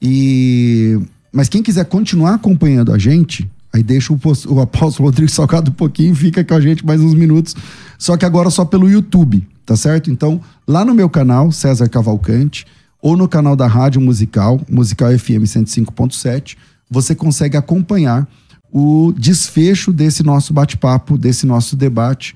E 0.00 1.00
mas 1.32 1.48
quem 1.48 1.62
quiser 1.62 1.84
continuar 1.84 2.34
acompanhando 2.34 2.92
a 2.92 2.98
gente, 2.98 3.48
Aí 3.78 3.82
deixa 3.82 4.12
o, 4.12 4.18
o 4.48 4.60
apóstolo 4.60 5.08
Rodrigo 5.08 5.30
Salgado 5.30 5.70
um 5.70 5.74
pouquinho, 5.74 6.14
fica 6.14 6.42
com 6.42 6.54
a 6.54 6.60
gente 6.60 6.84
mais 6.84 7.00
uns 7.00 7.14
minutos. 7.14 7.54
Só 7.96 8.16
que 8.16 8.24
agora 8.24 8.50
só 8.50 8.64
pelo 8.64 8.90
YouTube, 8.90 9.46
tá 9.64 9.76
certo? 9.76 10.10
Então, 10.10 10.40
lá 10.66 10.84
no 10.84 10.92
meu 10.92 11.08
canal, 11.08 11.52
César 11.52 11.88
Cavalcante, 11.88 12.66
ou 13.00 13.16
no 13.16 13.28
canal 13.28 13.54
da 13.54 13.68
Rádio 13.68 14.00
Musical, 14.00 14.60
Musical 14.68 15.16
FM 15.16 15.44
105.7, 15.44 16.56
você 16.90 17.14
consegue 17.14 17.56
acompanhar 17.56 18.28
o 18.72 19.14
desfecho 19.16 19.92
desse 19.92 20.24
nosso 20.24 20.52
bate-papo, 20.52 21.16
desse 21.16 21.46
nosso 21.46 21.76
debate 21.76 22.34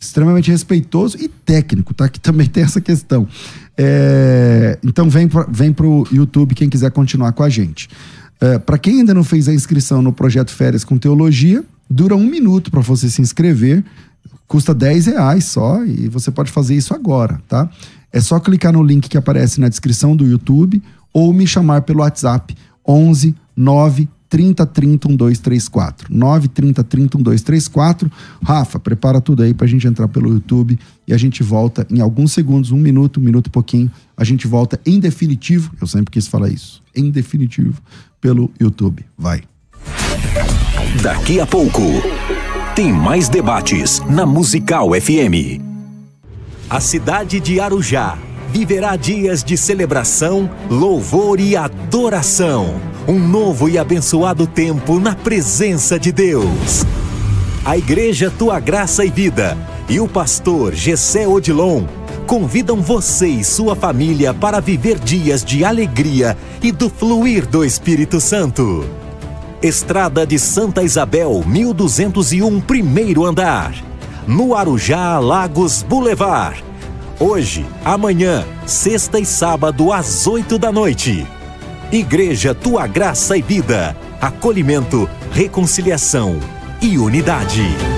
extremamente 0.00 0.50
respeitoso 0.50 1.18
e 1.20 1.28
técnico, 1.28 1.92
tá? 1.92 2.08
Que 2.08 2.18
também 2.18 2.46
tem 2.46 2.62
essa 2.62 2.80
questão. 2.80 3.28
É... 3.76 4.78
Então 4.82 5.10
vem, 5.10 5.28
pra, 5.28 5.46
vem 5.50 5.72
pro 5.72 6.06
YouTube 6.10 6.54
quem 6.54 6.70
quiser 6.70 6.90
continuar 6.92 7.32
com 7.32 7.42
a 7.42 7.48
gente. 7.50 7.90
É, 8.40 8.58
para 8.58 8.78
quem 8.78 9.00
ainda 9.00 9.12
não 9.12 9.24
fez 9.24 9.48
a 9.48 9.54
inscrição 9.54 10.00
no 10.00 10.12
projeto 10.12 10.50
Férias 10.50 10.84
com 10.84 10.96
Teologia, 10.96 11.64
dura 11.90 12.14
um 12.14 12.24
minuto 12.24 12.70
para 12.70 12.80
você 12.80 13.10
se 13.10 13.20
inscrever, 13.20 13.84
custa 14.46 14.74
10 14.74 15.06
reais 15.06 15.44
só 15.44 15.84
e 15.84 16.08
você 16.08 16.30
pode 16.30 16.50
fazer 16.50 16.74
isso 16.74 16.94
agora, 16.94 17.40
tá? 17.48 17.68
É 18.12 18.20
só 18.20 18.38
clicar 18.40 18.72
no 18.72 18.82
link 18.82 19.08
que 19.08 19.18
aparece 19.18 19.60
na 19.60 19.68
descrição 19.68 20.16
do 20.16 20.26
YouTube 20.26 20.82
ou 21.12 21.32
me 21.32 21.46
chamar 21.46 21.82
pelo 21.82 22.00
WhatsApp 22.00 22.56
11 22.86 23.34
9 23.56 24.08
30 24.28 24.66
30 24.66 25.08
1234. 25.08 26.14
9 26.14 26.48
30 26.48 26.84
30 26.84 27.18
1234. 27.18 28.10
Rafa, 28.42 28.78
prepara 28.78 29.20
tudo 29.20 29.42
aí 29.42 29.54
pra 29.54 29.66
gente 29.66 29.86
entrar 29.86 30.08
pelo 30.08 30.30
YouTube 30.30 30.78
e 31.06 31.14
a 31.14 31.16
gente 31.16 31.42
volta 31.42 31.86
em 31.90 32.00
alguns 32.00 32.32
segundos, 32.32 32.70
um 32.70 32.76
minuto, 32.76 33.20
um 33.20 33.22
minuto 33.22 33.46
e 33.46 33.50
pouquinho. 33.50 33.90
A 34.16 34.24
gente 34.24 34.46
volta 34.46 34.78
em 34.84 35.00
definitivo, 35.00 35.72
eu 35.80 35.86
sempre 35.86 36.10
quis 36.10 36.26
falar 36.26 36.50
isso, 36.50 36.82
em 36.94 37.10
definitivo, 37.10 37.80
pelo 38.20 38.50
YouTube. 38.60 39.04
Vai. 39.16 39.42
Daqui 41.02 41.40
a 41.40 41.46
pouco, 41.46 41.82
tem 42.74 42.92
mais 42.92 43.28
debates 43.28 44.00
na 44.08 44.26
Musical 44.26 44.90
FM. 44.92 45.60
A 46.68 46.80
cidade 46.80 47.40
de 47.40 47.60
Arujá 47.60 48.18
viverá 48.50 48.96
dias 48.96 49.44
de 49.44 49.56
celebração, 49.56 50.50
louvor 50.68 51.40
e 51.40 51.56
adoração. 51.56 52.80
Um 53.06 53.18
novo 53.18 53.68
e 53.68 53.78
abençoado 53.78 54.46
tempo 54.46 54.98
na 54.98 55.14
presença 55.14 55.98
de 55.98 56.12
Deus. 56.12 56.84
A 57.64 57.76
Igreja 57.76 58.30
Tua 58.30 58.60
Graça 58.60 59.04
e 59.04 59.10
Vida 59.10 59.56
e 59.88 60.00
o 60.00 60.08
pastor 60.08 60.74
Gessé 60.74 61.26
Odilon 61.26 61.84
convidam 62.28 62.82
você 62.82 63.26
e 63.26 63.42
sua 63.42 63.74
família 63.74 64.34
para 64.34 64.60
viver 64.60 64.98
dias 64.98 65.42
de 65.42 65.64
alegria 65.64 66.36
e 66.62 66.70
do 66.70 66.90
fluir 66.90 67.46
do 67.46 67.64
Espírito 67.64 68.20
Santo. 68.20 68.84
Estrada 69.62 70.26
de 70.26 70.38
Santa 70.38 70.82
Isabel, 70.82 71.42
1201, 71.46 72.60
primeiro 72.60 73.24
andar. 73.24 73.74
No 74.26 74.54
Arujá 74.54 75.18
Lagos 75.18 75.82
Boulevard. 75.82 76.62
Hoje, 77.18 77.64
amanhã, 77.82 78.44
sexta 78.66 79.18
e 79.18 79.24
sábado 79.24 79.90
às 79.90 80.26
oito 80.26 80.58
da 80.58 80.70
noite. 80.70 81.26
Igreja 81.90 82.54
Tua 82.54 82.86
Graça 82.86 83.38
e 83.38 83.42
Vida. 83.42 83.96
Acolhimento, 84.20 85.08
reconciliação 85.32 86.38
e 86.82 86.98
unidade. 86.98 87.97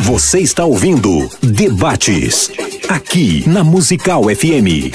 Você 0.01 0.39
está 0.39 0.65
ouvindo 0.65 1.29
Debates, 1.43 2.53
aqui 2.89 3.43
na 3.49 3.65
Musical 3.65 4.27
FM. 4.27 4.95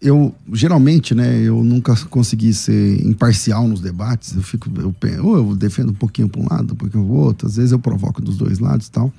eu, 0.00 0.32
geralmente, 0.52 1.14
né, 1.14 1.40
eu 1.42 1.62
nunca 1.64 1.94
consegui 2.08 2.54
ser 2.54 3.04
imparcial 3.04 3.66
nos 3.66 3.80
debates, 3.80 4.34
eu 4.36 4.42
fico, 4.42 4.68
eu, 4.78 4.94
ou 5.26 5.36
eu 5.36 5.56
defendo 5.56 5.90
um 5.90 5.94
pouquinho 5.94 6.28
para 6.28 6.40
um 6.40 6.46
lado, 6.48 6.72
um 6.74 6.76
pouquinho 6.76 7.04
para 7.04 7.12
o 7.12 7.16
outro, 7.16 7.48
às 7.48 7.56
vezes 7.56 7.72
eu 7.72 7.78
provoco 7.80 8.22
dos 8.22 8.36
dois 8.36 8.58
lados 8.60 8.86
e 8.86 8.90
tal. 8.92 9.12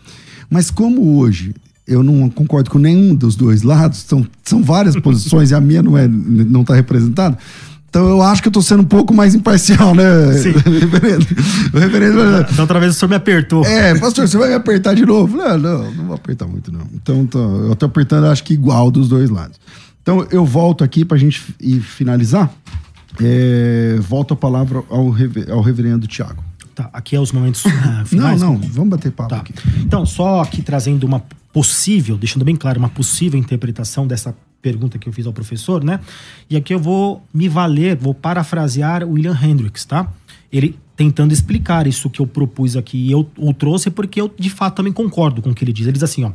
Mas 0.49 0.71
como 0.71 1.17
hoje 1.17 1.53
eu 1.85 2.01
não 2.03 2.29
concordo 2.29 2.69
com 2.69 2.77
nenhum 2.79 3.13
dos 3.13 3.35
dois 3.35 3.61
lados, 3.63 3.99
são, 4.07 4.25
são 4.43 4.63
várias 4.63 4.95
posições 5.01 5.51
e 5.51 5.55
a 5.55 5.59
minha 5.59 5.83
não 5.83 5.97
é 5.97 6.07
não 6.07 6.61
está 6.61 6.75
representada. 6.75 7.37
Então 7.89 8.07
eu 8.07 8.21
acho 8.21 8.41
que 8.43 8.47
eu 8.47 8.51
estou 8.51 8.61
sendo 8.61 8.81
um 8.83 8.85
pouco 8.85 9.13
mais 9.15 9.33
imparcial, 9.33 9.95
né, 9.95 10.03
Sim. 10.33 10.51
reverendo? 10.79 11.25
Reverendo 11.73 12.17
Da 12.55 12.61
outra 12.61 12.79
vez 12.79 12.95
o 12.95 12.99
senhor 12.99 13.09
me 13.09 13.15
apertou. 13.15 13.65
é, 13.65 13.97
pastor, 13.97 14.27
você 14.27 14.37
vai 14.37 14.49
me 14.49 14.55
apertar 14.55 14.93
de 14.93 15.03
novo? 15.05 15.35
Não, 15.35 15.57
não, 15.57 15.91
não 15.95 16.05
vou 16.05 16.15
apertar 16.15 16.47
muito, 16.47 16.71
não. 16.71 16.81
Então, 16.93 17.25
tô- 17.25 17.65
eu 17.67 17.75
tô 17.75 17.87
apertando, 17.87 18.25
acho 18.27 18.43
que 18.43 18.53
igual 18.53 18.91
dos 18.91 19.09
dois 19.09 19.29
lados. 19.31 19.59
Então, 20.11 20.27
eu 20.31 20.43
volto 20.43 20.83
aqui 20.83 21.05
pra 21.05 21.17
gente 21.19 21.53
ir 21.59 21.79
finalizar. 21.81 22.51
É, 23.21 23.97
volto 24.01 24.33
a 24.33 24.37
palavra 24.37 24.83
ao, 24.89 25.11
reve- 25.11 25.51
ao 25.51 25.61
reverendo 25.61 26.07
Tiago. 26.07 26.43
Tá, 26.73 26.89
aqui 26.91 27.15
é 27.15 27.19
os 27.19 27.31
momentos 27.31 27.63
Não, 27.63 28.05
finais. 28.07 28.41
não, 28.41 28.57
vamos 28.57 28.89
bater 28.89 29.11
papo 29.11 29.29
Tá. 29.29 29.37
aqui. 29.41 29.53
Então, 29.77 30.07
só 30.07 30.41
aqui 30.41 30.63
trazendo 30.63 31.03
uma 31.05 31.21
possível, 31.53 32.17
deixando 32.17 32.43
bem 32.43 32.55
claro, 32.55 32.79
uma 32.79 32.89
possível 32.89 33.39
interpretação 33.39 34.07
dessa 34.07 34.35
pergunta 34.63 34.97
que 34.97 35.07
eu 35.07 35.13
fiz 35.13 35.27
ao 35.27 35.33
professor, 35.33 35.83
né? 35.83 35.99
E 36.49 36.55
aqui 36.57 36.73
eu 36.73 36.79
vou 36.79 37.23
me 37.31 37.47
valer, 37.47 37.95
vou 37.95 38.13
parafrasear 38.15 39.03
o 39.03 39.11
William 39.11 39.37
Hendricks, 39.39 39.85
tá? 39.85 40.11
Ele 40.51 40.75
tentando 40.95 41.31
explicar 41.31 41.85
isso 41.85 42.09
que 42.09 42.19
eu 42.19 42.25
propus 42.25 42.75
aqui. 42.75 42.97
E 42.97 43.11
eu 43.11 43.29
o 43.37 43.53
trouxe 43.53 43.91
porque 43.91 44.19
eu, 44.19 44.33
de 44.39 44.49
fato, 44.49 44.75
também 44.77 44.91
concordo 44.91 45.39
com 45.41 45.51
o 45.51 45.53
que 45.55 45.63
ele 45.63 45.71
diz. 45.71 45.85
Ele 45.85 45.93
diz 45.93 46.03
assim, 46.03 46.23
ó. 46.23 46.31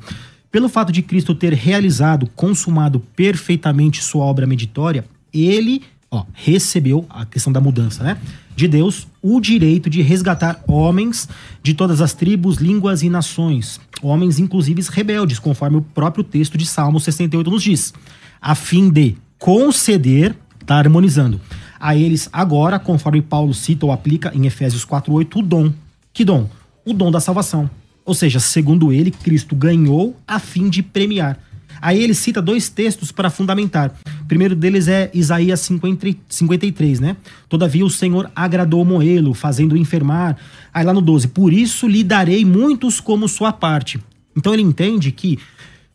Pelo 0.55 0.69
fato 0.69 0.93
de 0.93 1.03
Cristo 1.03 1.35
ter 1.35 1.53
realizado, 1.53 2.29
consumado 2.29 3.01
perfeitamente 3.01 4.01
sua 4.01 4.25
obra 4.25 4.47
meditória, 4.47 5.05
ele 5.33 5.83
ó, 6.09 6.25
recebeu 6.33 7.05
a 7.11 7.27
questão 7.27 7.53
da 7.53 7.61
mudança, 7.61 8.05
né? 8.05 8.17
De 8.55 8.69
Deus, 8.69 9.09
o 9.21 9.41
direito 9.41 9.91
de 9.91 10.01
resgatar 10.01 10.63
homens 10.69 11.29
de 11.61 11.75
todas 11.75 12.01
as 12.01 12.13
tribos, 12.13 12.59
línguas 12.59 13.03
e 13.03 13.09
nações, 13.09 13.81
homens 14.01 14.39
inclusive 14.39 14.81
rebeldes, 14.93 15.41
conforme 15.41 15.79
o 15.79 15.83
próprio 15.83 16.23
texto 16.23 16.57
de 16.57 16.67
Salmo 16.67 17.01
68 17.01 17.51
nos 17.51 17.61
diz, 17.65 17.93
a 18.41 18.55
fim 18.55 18.89
de 18.89 19.17
conceder, 19.41 20.37
tá 20.65 20.77
harmonizando, 20.77 21.41
a 21.81 21.97
eles 21.97 22.31
agora, 22.33 22.79
conforme 22.79 23.21
Paulo 23.21 23.53
cita 23.53 23.87
ou 23.87 23.91
aplica 23.91 24.31
em 24.33 24.47
Efésios 24.47 24.85
4:8, 24.85 25.35
o 25.35 25.43
dom. 25.43 25.73
Que 26.13 26.25
dom? 26.25 26.49
O 26.85 26.93
dom 26.93 27.11
da 27.11 27.19
salvação. 27.19 27.69
Ou 28.05 28.15
seja, 28.15 28.39
segundo 28.41 28.93
ele, 28.93 29.11
Cristo 29.11 29.55
ganhou 29.57 30.17
a 30.27 30.39
fim 30.39 30.69
de 30.69 30.83
premiar. 30.83 31.39
Aí 31.81 32.03
ele 32.03 32.15
cita 32.15 32.41
dois 32.41 32.69
textos 32.69 33.11
para 33.13 33.29
fundamentar. 33.31 33.95
O 34.23 34.25
primeiro 34.27 34.55
deles 34.55 34.89
é 34.89 35.11
Isaías 35.13 35.61
50, 35.61 36.09
e- 36.09 36.17
53, 36.29 37.01
né? 37.01 37.17
Todavia 37.49 37.85
o 37.85 37.91
Senhor 37.91 38.31
agradou 38.35 38.85
Moelo, 38.85 39.35
fazendo 39.35 39.77
enfermar. 39.77 40.37
Aí 40.73 40.85
lá 40.85 40.93
no 40.95 41.01
12, 41.03 41.29
por 41.29 41.53
isso 41.53 41.87
lhe 41.89 42.03
darei 42.03 42.45
muitos 42.45 43.01
como 43.01 43.29
sua 43.29 43.53
parte. 43.53 43.99
Então 44.37 44.53
ele 44.55 44.63
entende 44.63 45.11
que, 45.13 45.39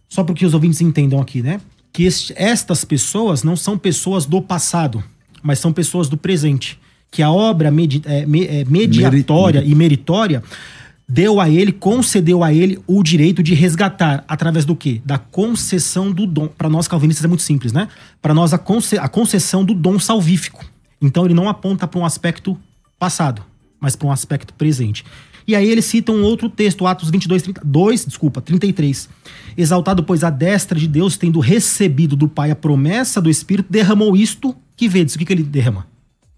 só 0.08 0.24
porque 0.24 0.46
os 0.46 0.54
ouvintes 0.54 0.82
entendam 0.82 1.20
aqui, 1.20 1.42
né? 1.42 1.60
Que 1.92 2.04
este- 2.04 2.34
estas 2.36 2.84
pessoas 2.86 3.44
não 3.44 3.56
são 3.56 3.78
pessoas 3.78 4.26
do 4.26 4.42
passado, 4.42 5.04
mas 5.42 5.60
são 5.60 5.74
pessoas 5.74 6.08
do 6.08 6.18
presente. 6.18 6.78
Que 7.12 7.24
a 7.24 7.32
obra 7.32 7.72
medi- 7.72 8.02
é, 8.06 8.26
me- 8.28 8.46
é, 8.46 8.64
mediatória 8.66 9.64
e 9.66 9.74
meritória 9.74 10.44
deu 11.10 11.42
a 11.42 11.50
ele, 11.50 11.72
concedeu 11.72 12.44
a 12.44 12.54
ele 12.54 12.80
o 12.86 13.02
direito 13.02 13.42
de 13.42 13.56
resgatar 13.56 14.24
através 14.28 14.64
do 14.64 14.76
quê? 14.76 15.02
Da 15.04 15.18
concessão 15.18 16.12
do 16.12 16.28
dom. 16.28 16.48
Para 16.48 16.70
nós 16.70 16.88
calvinistas 16.88 17.26
é 17.26 17.28
muito 17.28 17.42
simples, 17.42 17.74
né? 17.74 17.88
Para 18.22 18.34
nós 18.34 18.54
a, 18.54 18.60
conce- 18.60 19.00
a 19.00 19.10
concessão 19.10 19.66
do 19.66 19.74
dom 19.74 19.98
salvífico. 19.98 20.64
Então 21.02 21.26
ele 21.26 21.34
não 21.34 21.50
aponta 21.50 21.88
para 21.88 22.00
um 22.00 22.06
aspecto 22.06 22.56
passado, 23.00 23.42
mas 23.80 23.96
para 23.96 24.08
um 24.08 24.12
aspecto 24.12 24.54
presente. 24.54 25.04
E 25.48 25.56
aí 25.56 25.68
ele 25.68 25.82
cita 25.82 26.12
um 26.12 26.22
outro 26.22 26.48
texto, 26.48 26.86
Atos 26.86 27.10
22, 27.10 27.42
32, 27.42 28.06
desculpa, 28.06 28.40
33. 28.40 29.10
Exaltado, 29.58 30.04
pois, 30.04 30.24
a 30.24 30.30
destra 30.30 30.78
de 30.78 30.88
Deus, 30.88 31.18
tendo 31.18 31.40
recebido 31.40 32.16
do 32.16 32.28
Pai 32.28 32.52
a 32.52 32.56
promessa 32.56 33.20
do 33.20 33.32
Espírito, 33.32 33.72
derramou 33.72 34.16
isto 34.16 34.56
que 34.78 34.88
vedes. 34.88 35.16
O 35.16 35.18
que, 35.18 35.26
que 35.26 35.34
ele 35.34 35.42
derrama? 35.42 35.88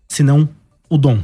Senão 0.07 0.47
o 0.89 0.97
dom. 0.97 1.19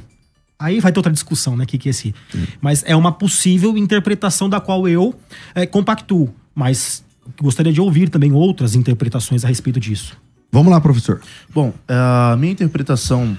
Aí 0.60 0.80
vai 0.80 0.92
ter 0.92 1.00
outra 1.00 1.12
discussão, 1.12 1.56
né? 1.56 1.64
O 1.64 1.68
que, 1.68 1.78
que 1.78 1.90
é 1.90 1.92
esse. 1.92 2.16
Mas 2.60 2.84
é 2.86 2.96
uma 2.96 3.12
possível 3.12 3.78
interpretação 3.78 4.50
da 4.50 4.60
qual 4.60 4.88
eu 4.88 5.14
é, 5.54 5.66
compactuo. 5.66 6.34
Mas 6.56 7.04
gostaria 7.40 7.72
de 7.72 7.80
ouvir 7.80 8.10
também 8.10 8.32
outras 8.32 8.74
interpretações 8.74 9.46
a 9.46 9.48
respeito 9.48 9.80
disso. 9.80 10.18
Vamos 10.52 10.72
lá, 10.72 10.80
professor. 10.80 11.22
Bom, 11.54 11.74
a 11.88 12.36
minha 12.38 12.54
interpretação 12.54 13.38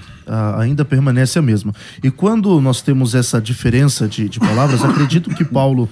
ainda 0.57 0.85
permanece 0.85 1.39
a 1.39 1.41
mesma. 1.41 1.73
E 2.03 2.11
quando 2.11 2.61
nós 2.61 2.81
temos 2.81 3.15
essa 3.15 3.41
diferença 3.41 4.07
de, 4.07 4.29
de 4.29 4.39
palavras, 4.39 4.83
acredito 4.83 5.29
que 5.31 5.43
Paulo 5.43 5.89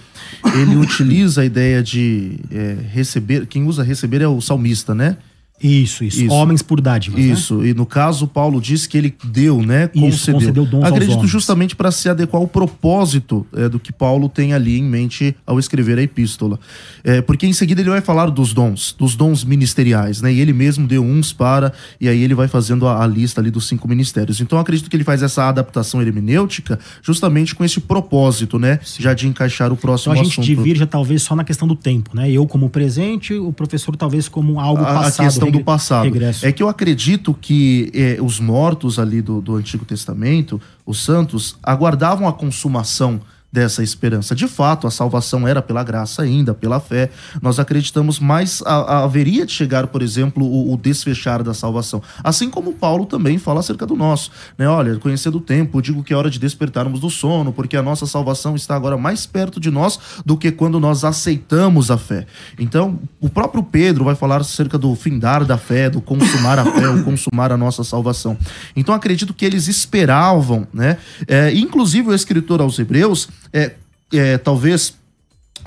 ele 0.53 0.75
utiliza 0.75 1.41
a 1.41 1.45
ideia 1.45 1.81
de 1.81 2.39
eh, 2.51 2.77
receber. 2.91 3.47
Quem 3.47 3.65
usa 3.65 3.81
receber 3.81 4.21
é 4.21 4.27
o 4.27 4.39
salmista, 4.39 4.93
né? 4.93 5.17
Isso, 5.61 6.03
isso. 6.03 6.23
Isso. 6.23 6.33
Homens 6.33 6.61
por 6.61 6.79
dádivas. 6.79 7.19
né? 7.19 7.25
Isso, 7.25 7.65
e 7.65 7.73
no 7.73 7.85
caso, 7.85 8.27
Paulo 8.27 8.61
diz 8.61 8.85
que 8.85 8.97
ele 8.97 9.15
deu, 9.23 9.61
né? 9.61 9.89
Isso, 9.93 10.03
Concedeu. 10.03 10.39
concedeu 10.39 10.65
dons 10.65 10.83
Acredito 10.83 11.25
justamente 11.25 11.75
para 11.75 11.91
se 11.91 12.07
adequar 12.07 12.41
ao 12.41 12.47
propósito 12.47 13.45
é, 13.55 13.67
do 13.67 13.79
que 13.79 13.91
Paulo 13.91 14.29
tem 14.29 14.53
ali 14.53 14.77
em 14.77 14.83
mente 14.83 15.35
ao 15.45 15.57
escrever 15.57 15.97
a 15.97 16.01
epístola. 16.01 16.59
É, 17.03 17.21
porque 17.21 17.47
em 17.47 17.53
seguida 17.53 17.81
ele 17.81 17.89
vai 17.89 18.01
falar 18.01 18.29
dos 18.29 18.53
dons, 18.53 18.95
dos 18.97 19.15
dons 19.15 19.43
ministeriais, 19.43 20.21
né? 20.21 20.31
E 20.31 20.39
ele 20.39 20.53
mesmo 20.53 20.87
deu 20.87 21.03
uns 21.03 21.33
para, 21.33 21.73
e 21.99 22.07
aí 22.07 22.21
ele 22.21 22.35
vai 22.35 22.47
fazendo 22.47 22.85
a, 22.87 23.03
a 23.03 23.07
lista 23.07 23.41
ali 23.41 23.49
dos 23.49 23.67
cinco 23.67 23.87
ministérios. 23.87 24.39
Então 24.39 24.59
acredito 24.59 24.89
que 24.89 24.95
ele 24.95 25.03
faz 25.03 25.23
essa 25.23 25.49
adaptação 25.49 26.01
hermenêutica 26.01 26.77
justamente 27.01 27.55
com 27.55 27.65
esse 27.65 27.79
propósito, 27.79 28.59
né? 28.59 28.79
Já 28.99 29.13
de 29.13 29.27
encaixar 29.27 29.71
o 29.71 29.73
Então 29.73 29.81
próximo 29.81 30.13
a 30.13 30.17
gente 30.17 30.33
assunto. 30.33 30.45
divirja 30.45 30.85
talvez 30.85 31.23
só 31.23 31.35
na 31.35 31.43
questão 31.43 31.67
do 31.67 31.75
tempo, 31.75 32.11
né? 32.15 32.29
Eu 32.29 32.45
como 32.45 32.69
presente, 32.69 33.33
o 33.33 33.51
professor 33.51 33.95
talvez 33.95 34.27
como 34.27 34.59
algo 34.59 34.83
a, 34.83 34.91
a 34.91 34.93
passado. 34.93 35.46
Questão 35.51 35.61
do 35.61 35.65
passado. 35.65 36.03
Regresso. 36.05 36.45
É 36.45 36.51
que 36.51 36.61
eu 36.61 36.69
acredito 36.69 37.33
que 37.33 37.91
eh, 37.93 38.17
os 38.21 38.39
mortos 38.39 38.99
ali 38.99 39.21
do, 39.21 39.41
do 39.41 39.55
Antigo 39.55 39.85
Testamento, 39.85 40.61
os 40.85 41.03
santos, 41.03 41.57
aguardavam 41.63 42.27
a 42.27 42.33
consumação 42.33 43.19
dessa 43.51 43.81
esperança. 43.81 44.35
De 44.35 44.47
fato, 44.47 44.85
a 44.87 44.91
salvação 44.91 45.47
era 45.47 45.61
pela 45.61 45.83
graça 45.83 46.21
ainda, 46.21 46.53
pela 46.53 46.79
fé. 46.79 47.09
Nós 47.41 47.59
acreditamos, 47.59 48.19
mas 48.19 48.61
a- 48.65 48.75
a- 48.99 49.03
haveria 49.05 49.45
de 49.45 49.53
chegar, 49.53 49.87
por 49.87 50.01
exemplo, 50.01 50.45
o, 50.45 50.73
o 50.73 50.77
desfechar 50.77 51.41
da 51.41 51.53
salvação. 51.53 52.01
Assim 52.23 52.49
como 52.49 52.73
Paulo 52.73 53.05
também 53.05 53.37
fala 53.37 53.61
acerca 53.61 53.85
do 53.85 53.95
nosso. 53.95 54.31
Né? 54.57 54.67
Olha, 54.67 54.95
conhecendo 54.97 55.37
o 55.37 55.41
tempo, 55.41 55.81
digo 55.81 56.03
que 56.03 56.13
é 56.13 56.17
hora 56.17 56.29
de 56.29 56.39
despertarmos 56.39 56.99
do 56.99 57.09
sono, 57.09 57.53
porque 57.53 57.77
a 57.77 57.81
nossa 57.81 58.05
salvação 58.05 58.55
está 58.55 58.75
agora 58.75 58.97
mais 58.97 59.25
perto 59.25 59.59
de 59.59 59.71
nós 59.71 59.97
do 60.25 60.35
que 60.37 60.51
quando 60.51 60.79
nós 60.79 61.03
aceitamos 61.05 61.89
a 61.89 61.97
fé. 61.97 62.25
Então, 62.59 62.99
o 63.21 63.29
próprio 63.29 63.63
Pedro 63.63 64.03
vai 64.03 64.15
falar 64.15 64.41
acerca 64.41 64.77
do 64.77 64.93
findar 64.93 65.45
da 65.45 65.57
fé, 65.57 65.89
do 65.89 66.01
consumar 66.01 66.59
a 66.59 66.65
fé, 66.65 66.89
o 66.89 67.03
consumar 67.03 67.51
a 67.51 67.57
nossa 67.57 67.83
salvação. 67.83 68.37
Então, 68.75 68.93
acredito 68.93 69.33
que 69.33 69.45
eles 69.45 69.67
esperavam, 69.67 70.67
né? 70.73 70.97
É, 71.27 71.51
inclusive, 71.53 72.09
o 72.09 72.13
escritor 72.13 72.61
aos 72.61 72.77
Hebreus, 72.77 73.29
é, 73.57 73.73
é, 74.13 74.37
talvez 74.37 74.95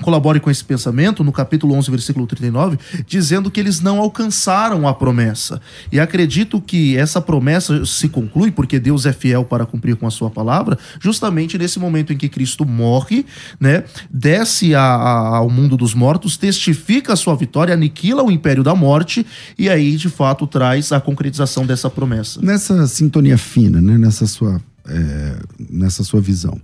colabore 0.01 0.39
com 0.39 0.49
esse 0.49 0.63
pensamento 0.65 1.23
no 1.23 1.31
capítulo 1.31 1.75
11, 1.75 1.91
versículo 1.91 2.25
39, 2.25 2.79
dizendo 3.05 3.51
que 3.51 3.59
eles 3.59 3.81
não 3.81 3.99
alcançaram 3.99 4.87
a 4.87 4.93
promessa. 4.95 5.61
E 5.91 5.99
acredito 5.99 6.59
que 6.59 6.97
essa 6.97 7.21
promessa 7.21 7.85
se 7.85 8.09
conclui 8.09 8.49
porque 8.51 8.79
Deus 8.79 9.05
é 9.05 9.13
fiel 9.13 9.43
para 9.45 9.63
cumprir 9.63 9.95
com 9.95 10.07
a 10.07 10.09
sua 10.09 10.31
palavra, 10.31 10.79
justamente 10.99 11.55
nesse 11.55 11.77
momento 11.77 12.11
em 12.13 12.17
que 12.17 12.29
Cristo 12.29 12.65
morre, 12.65 13.25
né, 13.59 13.83
desce 14.09 14.73
a- 14.73 14.81
a- 14.81 15.37
ao 15.37 15.49
mundo 15.51 15.77
dos 15.77 15.93
mortos, 15.93 16.35
testifica 16.35 17.13
a 17.13 17.15
sua 17.15 17.35
vitória, 17.35 17.73
aniquila 17.73 18.23
o 18.23 18.31
império 18.31 18.63
da 18.63 18.73
morte 18.73 19.23
e 19.55 19.69
aí, 19.69 19.95
de 19.97 20.09
fato, 20.09 20.47
traz 20.47 20.91
a 20.91 20.99
concretização 20.99 21.63
dessa 21.63 21.91
promessa. 21.91 22.41
Nessa 22.41 22.87
sintonia 22.87 23.37
fina, 23.37 23.79
né? 23.79 23.99
Nessa 23.99 24.25
sua, 24.25 24.59
é, 24.87 25.39
nessa 25.69 26.03
sua 26.03 26.21
visão. 26.21 26.59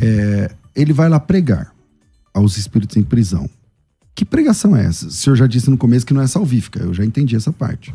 É, 0.00 0.50
ele 0.74 0.92
vai 0.92 1.08
lá 1.08 1.20
pregar 1.20 1.72
aos 2.32 2.56
espíritos 2.56 2.96
em 2.96 3.02
prisão. 3.02 3.48
Que 4.14 4.24
pregação 4.24 4.76
é 4.76 4.84
essa? 4.86 5.06
O 5.06 5.10
senhor 5.10 5.36
já 5.36 5.46
disse 5.46 5.70
no 5.70 5.76
começo 5.76 6.06
que 6.06 6.14
não 6.14 6.22
é 6.22 6.26
salvífica. 6.26 6.80
Eu 6.80 6.94
já 6.94 7.04
entendi 7.04 7.34
essa 7.34 7.52
parte. 7.52 7.94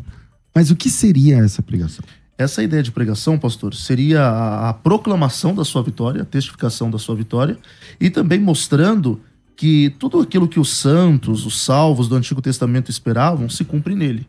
Mas 0.54 0.70
o 0.70 0.76
que 0.76 0.90
seria 0.90 1.38
essa 1.38 1.62
pregação? 1.62 2.04
Essa 2.36 2.62
ideia 2.62 2.82
de 2.82 2.90
pregação, 2.90 3.38
pastor, 3.38 3.74
seria 3.74 4.22
a, 4.22 4.70
a 4.70 4.72
proclamação 4.72 5.54
da 5.54 5.64
sua 5.64 5.82
vitória, 5.82 6.22
a 6.22 6.24
testificação 6.24 6.90
da 6.90 6.98
sua 6.98 7.14
vitória, 7.14 7.58
e 8.00 8.08
também 8.08 8.40
mostrando 8.40 9.20
que 9.54 9.94
tudo 9.98 10.20
aquilo 10.20 10.48
que 10.48 10.58
os 10.58 10.70
santos, 10.70 11.44
os 11.44 11.60
salvos 11.60 12.08
do 12.08 12.16
Antigo 12.16 12.40
Testamento 12.40 12.90
esperavam, 12.90 13.48
se 13.50 13.62
cumpre 13.62 13.94
nele. 13.94 14.26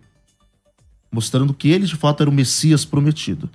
Mostrando 1.10 1.54
que 1.54 1.70
ele 1.70 1.86
de 1.86 1.96
fato 1.96 2.22
era 2.22 2.30
o 2.30 2.34
Messias 2.34 2.84
prometido. 2.84 3.50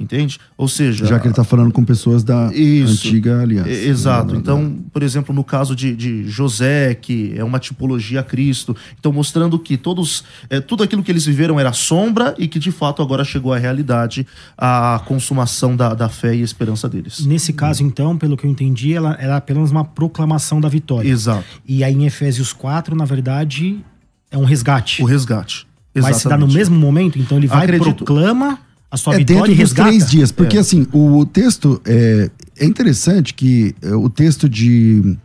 Entende? 0.00 0.38
Ou 0.56 0.66
seja. 0.66 1.04
Já 1.04 1.18
que 1.20 1.26
ele 1.26 1.32
está 1.32 1.44
falando 1.44 1.70
com 1.72 1.84
pessoas 1.84 2.24
da 2.24 2.50
Isso. 2.54 3.06
antiga 3.06 3.42
aliança. 3.42 3.68
Exato. 3.68 4.28
Da- 4.28 4.32
da- 4.32 4.38
Então, 4.38 4.78
por 4.90 5.02
exemplo, 5.02 5.34
no 5.34 5.44
caso 5.44 5.76
de, 5.76 5.94
de 5.94 6.26
José, 6.26 6.94
que 6.94 7.34
é 7.36 7.44
uma 7.44 7.58
tipologia 7.58 8.20
a 8.20 8.22
Cristo, 8.22 8.74
então 8.98 9.12
mostrando 9.12 9.58
que 9.58 9.76
todos, 9.76 10.24
é, 10.48 10.58
tudo 10.58 10.82
aquilo 10.82 11.02
que 11.02 11.12
eles 11.12 11.26
viveram 11.26 11.60
era 11.60 11.72
sombra 11.74 12.34
e 12.38 12.48
que 12.48 12.58
de 12.58 12.72
fato 12.72 13.02
agora 13.02 13.24
chegou 13.24 13.52
à 13.52 13.58
realidade 13.58 14.26
a 14.56 15.02
consumação 15.06 15.76
da, 15.76 15.92
da 15.92 16.08
fé 16.08 16.34
e 16.34 16.40
esperança 16.40 16.88
deles. 16.88 17.26
Nesse 17.26 17.52
caso, 17.52 17.82
então, 17.84 18.16
pelo 18.16 18.36
que 18.38 18.46
eu 18.46 18.50
entendi, 18.50 18.94
ela 18.94 19.16
era 19.20 19.36
apenas 19.36 19.70
uma 19.70 19.84
proclamação 19.84 20.60
da 20.62 20.68
vitória. 20.70 21.08
Exato. 21.08 21.44
E 21.68 21.84
aí 21.84 21.92
em 21.94 22.06
Efésios 22.06 22.54
4, 22.54 22.96
na 22.96 23.04
verdade, 23.04 23.84
é 24.30 24.38
um 24.38 24.44
resgate. 24.44 25.02
O 25.02 25.04
resgate. 25.04 25.66
Vai 25.94 26.14
se 26.14 26.24
dar 26.28 26.38
no 26.38 26.44
Exatamente. 26.46 26.54
mesmo 26.56 26.76
momento, 26.78 27.18
então 27.18 27.36
ele 27.36 27.48
vai 27.48 27.64
Acredito. 27.64 28.04
proclama 28.04 28.58
a 28.90 28.96
sua 28.96 29.14
é 29.14 29.18
vitória 29.18 29.42
dentro 29.42 29.52
e 29.52 29.64
dos 29.64 29.72
três 29.72 30.10
dias. 30.10 30.32
Porque, 30.32 30.56
É. 30.56 30.60
assim, 30.60 30.86
o 30.92 31.24
texto 31.24 31.80
é, 31.84 32.30
é 32.58 32.64
interessante 32.64 33.34
que 33.34 33.74
é, 33.82 33.94
o 33.94 34.10
texto 34.10 34.48
de 34.48 35.16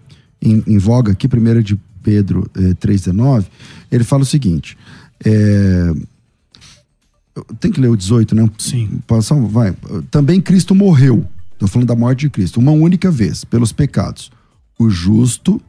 em, 0.41 0.63
em 0.67 0.77
voga 0.77 1.11
aqui, 1.13 1.27
1 1.27 1.61
de 1.61 1.79
Pedro 2.03 2.49
é, 2.55 2.73
3,19, 2.75 3.45
ele 3.91 4.03
fala 4.03 4.21
o 4.21 4.25
seguinte. 4.25 4.77
É, 5.25 5.93
tem 7.59 7.71
que 7.71 7.81
ler 7.81 7.89
o 7.89 7.97
18, 7.97 8.35
né? 8.35 8.49
Sim. 8.57 9.01
Passa, 9.07 9.35
vai. 9.35 9.75
Também 10.11 10.39
Cristo 10.39 10.75
morreu. 10.75 11.25
Estou 11.53 11.67
falando 11.67 11.87
da 11.87 11.95
morte 11.95 12.21
de 12.21 12.29
Cristo. 12.29 12.59
Uma 12.59 12.71
única 12.71 13.09
vez, 13.09 13.43
pelos 13.43 13.71
pecados. 13.71 14.31
O 14.77 14.89
justo 14.89 15.61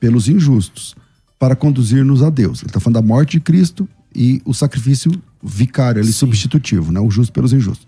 pelos 0.00 0.28
injustos. 0.28 0.94
Para 1.38 1.54
conduzir-nos 1.54 2.22
a 2.22 2.30
Deus. 2.30 2.60
Ele 2.60 2.68
está 2.68 2.80
falando 2.80 2.94
da 2.94 3.02
morte 3.02 3.32
de 3.32 3.40
Cristo 3.40 3.88
e 4.14 4.42
o 4.44 4.52
sacrifício 4.52 5.12
vicário, 5.44 6.00
ali, 6.00 6.12
Sim. 6.12 6.18
substitutivo, 6.18 6.90
né? 6.90 7.00
O 7.00 7.10
justo 7.10 7.32
pelos 7.32 7.52
injustos. 7.52 7.86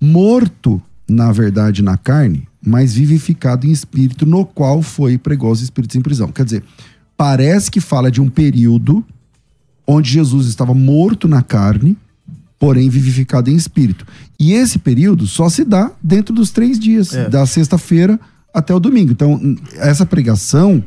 Morto, 0.00 0.80
na 1.08 1.32
verdade, 1.32 1.82
na 1.82 1.96
carne, 1.96 2.46
mas 2.64 2.94
vivificado 2.94 3.66
em 3.66 3.70
espírito, 3.70 4.24
no 4.26 4.44
qual 4.44 4.82
foi 4.82 5.18
pregou 5.18 5.50
os 5.50 5.60
espíritos 5.60 5.96
em 5.96 6.00
prisão. 6.00 6.30
Quer 6.32 6.44
dizer, 6.44 6.64
parece 7.16 7.70
que 7.70 7.80
fala 7.80 8.10
de 8.10 8.20
um 8.20 8.28
período 8.28 9.04
onde 9.86 10.10
Jesus 10.10 10.46
estava 10.48 10.74
morto 10.74 11.26
na 11.26 11.42
carne, 11.42 11.96
porém 12.58 12.88
vivificado 12.88 13.50
em 13.50 13.54
espírito. 13.54 14.06
E 14.38 14.52
esse 14.52 14.78
período 14.78 15.26
só 15.26 15.48
se 15.48 15.64
dá 15.64 15.92
dentro 16.02 16.34
dos 16.34 16.50
três 16.50 16.78
dias, 16.78 17.14
É. 17.14 17.28
da 17.28 17.46
sexta-feira 17.46 18.18
até 18.52 18.74
o 18.74 18.80
domingo. 18.80 19.12
Então, 19.12 19.56
essa 19.74 20.04
pregação, 20.04 20.82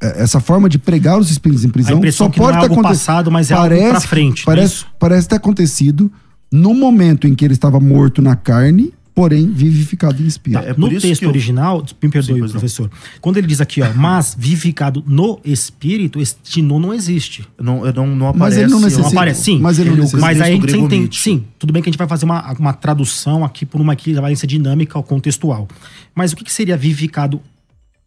essa 0.00 0.40
forma 0.40 0.68
de 0.68 0.78
pregar 0.78 1.18
os 1.18 1.30
espíritos 1.30 1.64
em 1.64 1.68
prisão, 1.70 1.98
impressão 1.98 2.26
só 2.26 2.30
que 2.32 2.38
não 2.38 2.46
pode 2.46 2.58
é 2.58 2.60
ter 2.60 2.66
algo 2.66 2.74
aconte- 2.80 2.88
passado, 2.88 3.30
mas 3.30 3.50
é 3.50 3.54
algo 3.54 3.68
pra 3.90 4.00
frente, 4.00 4.46
não 4.46 4.52
é 4.52 4.56
Parece, 4.56 4.74
isso? 4.74 4.86
parece 4.98 5.28
ter 5.28 5.36
acontecido 5.36 6.10
no 6.52 6.74
momento 6.74 7.26
em 7.26 7.34
que 7.34 7.44
ele 7.44 7.54
estava 7.54 7.80
morto 7.80 8.20
na 8.20 8.36
carne, 8.36 8.92
porém 9.14 9.50
vivificado 9.50 10.22
em 10.22 10.26
espírito. 10.26 10.62
É 10.64 10.72
por 10.74 10.80
no 10.82 10.92
isso 10.92 11.00
texto 11.00 11.20
que 11.20 11.24
eu- 11.26 11.30
original, 11.30 11.84
me 12.00 12.08
perdoe, 12.08 12.34
Sim, 12.36 12.40
não. 12.40 12.48
professor. 12.50 12.90
Quando 13.20 13.36
ele 13.38 13.46
diz 13.48 13.60
aqui, 13.60 13.82
ó, 13.82 13.92
mas 13.94 14.36
vivificado 14.38 15.02
no 15.06 15.40
espírito, 15.44 16.20
este 16.20 16.62
no 16.62 16.78
não 16.78 16.94
existe. 16.94 17.44
Não, 17.60 17.80
não, 17.92 18.06
não 18.06 18.26
Mas 18.26 18.36
aparece. 18.36 18.60
ele 18.60 18.70
não 18.70 18.78
Não 18.78 18.84
necessita. 18.86 19.08
aparece, 19.08 19.42
sim. 19.42 19.58
Mas 19.58 19.78
ele 19.78 19.90
não 19.90 19.96
necessita. 19.96 20.20
Mas 20.20 20.40
aí 20.40 20.52
a 20.52 20.54
gente 20.54 20.76
entende. 20.76 21.16
Sim, 21.16 21.44
tudo 21.58 21.72
bem 21.72 21.82
que 21.82 21.88
a 21.88 21.90
gente 21.90 21.98
vai 21.98 22.06
fazer 22.06 22.26
uma, 22.26 22.52
uma 22.52 22.72
tradução 22.72 23.44
aqui 23.44 23.66
por 23.66 23.80
uma 23.80 23.94
equivalência 23.94 24.46
dinâmica 24.46 24.96
ou 24.96 25.02
contextual. 25.02 25.66
Mas 26.14 26.32
o 26.32 26.36
que, 26.36 26.44
que 26.44 26.52
seria 26.52 26.76
vivificado 26.76 27.40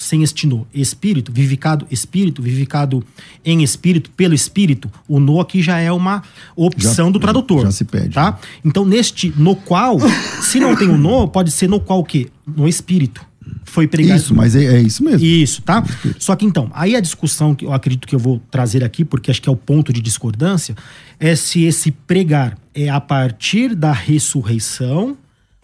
sem 0.02 0.24
este 0.24 0.48
no? 0.48 0.66
Espírito, 0.74 1.32
vivificado 1.32 1.86
espírito, 1.92 2.42
vivificado 2.42 3.04
em 3.46 3.62
espírito, 3.62 4.10
pelo 4.12 4.34
espírito. 4.34 4.92
O 5.08 5.20
no 5.20 5.40
aqui 5.40 5.62
já 5.62 5.78
é 5.80 5.92
uma 5.92 6.24
opção 6.56 7.06
Já- 7.06 7.12
do 7.12 7.20
tradutor. 7.20 7.62
já 7.64 7.72
se 7.72 7.86
pede. 7.86 8.10
Tá? 8.10 8.40
Então, 8.66 8.84
neste 8.84 9.32
no 9.38 9.56
qual, 9.56 9.98
se 10.42 10.60
não 10.60 10.76
tem 10.76 10.90
o 10.90 10.98
no, 10.98 11.28
pode 11.28 11.52
ser 11.52 11.70
no 11.70 11.80
qual 11.80 12.00
o 12.00 12.04
quê? 12.04 12.30
No 12.48 12.68
espírito. 12.68 13.24
Foi 13.64 13.88
pregado. 13.88 14.20
Isso, 14.20 14.36
mas 14.36 14.56
é, 14.56 14.66
é 14.66 14.82
isso 14.82 15.04
mesmo. 15.04 15.26
Isso, 15.26 15.62
tá? 15.62 15.84
Só 16.18 16.36
que 16.36 16.46
então, 16.46 16.70
aí 16.74 16.96
a 16.96 17.00
discussão 17.00 17.54
que 17.54 17.66
eu 17.66 17.72
acredito 17.74 18.08
que 18.08 18.16
eu 18.16 18.20
vou 18.20 18.42
trazer 18.50 18.84
aqui, 18.84 19.06
porque 19.06 19.30
acho 19.30 19.42
que 19.42 19.48
é 19.50 19.52
o 19.52 19.56
ponto 19.56 19.94
de 19.94 20.02
discordância, 20.02 20.76
é 21.20 21.36
se 21.36 21.64
esse 21.64 21.92
pregar 21.92 22.58
é 22.74 22.90
a 22.90 23.00
partir 23.00 23.76
da 23.76 23.92
ressurreição 23.92 25.16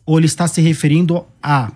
ou 0.05 0.17
ele 0.17 0.25
está 0.27 0.47
se 0.47 0.61
referindo 0.61 1.23
à 1.41 1.71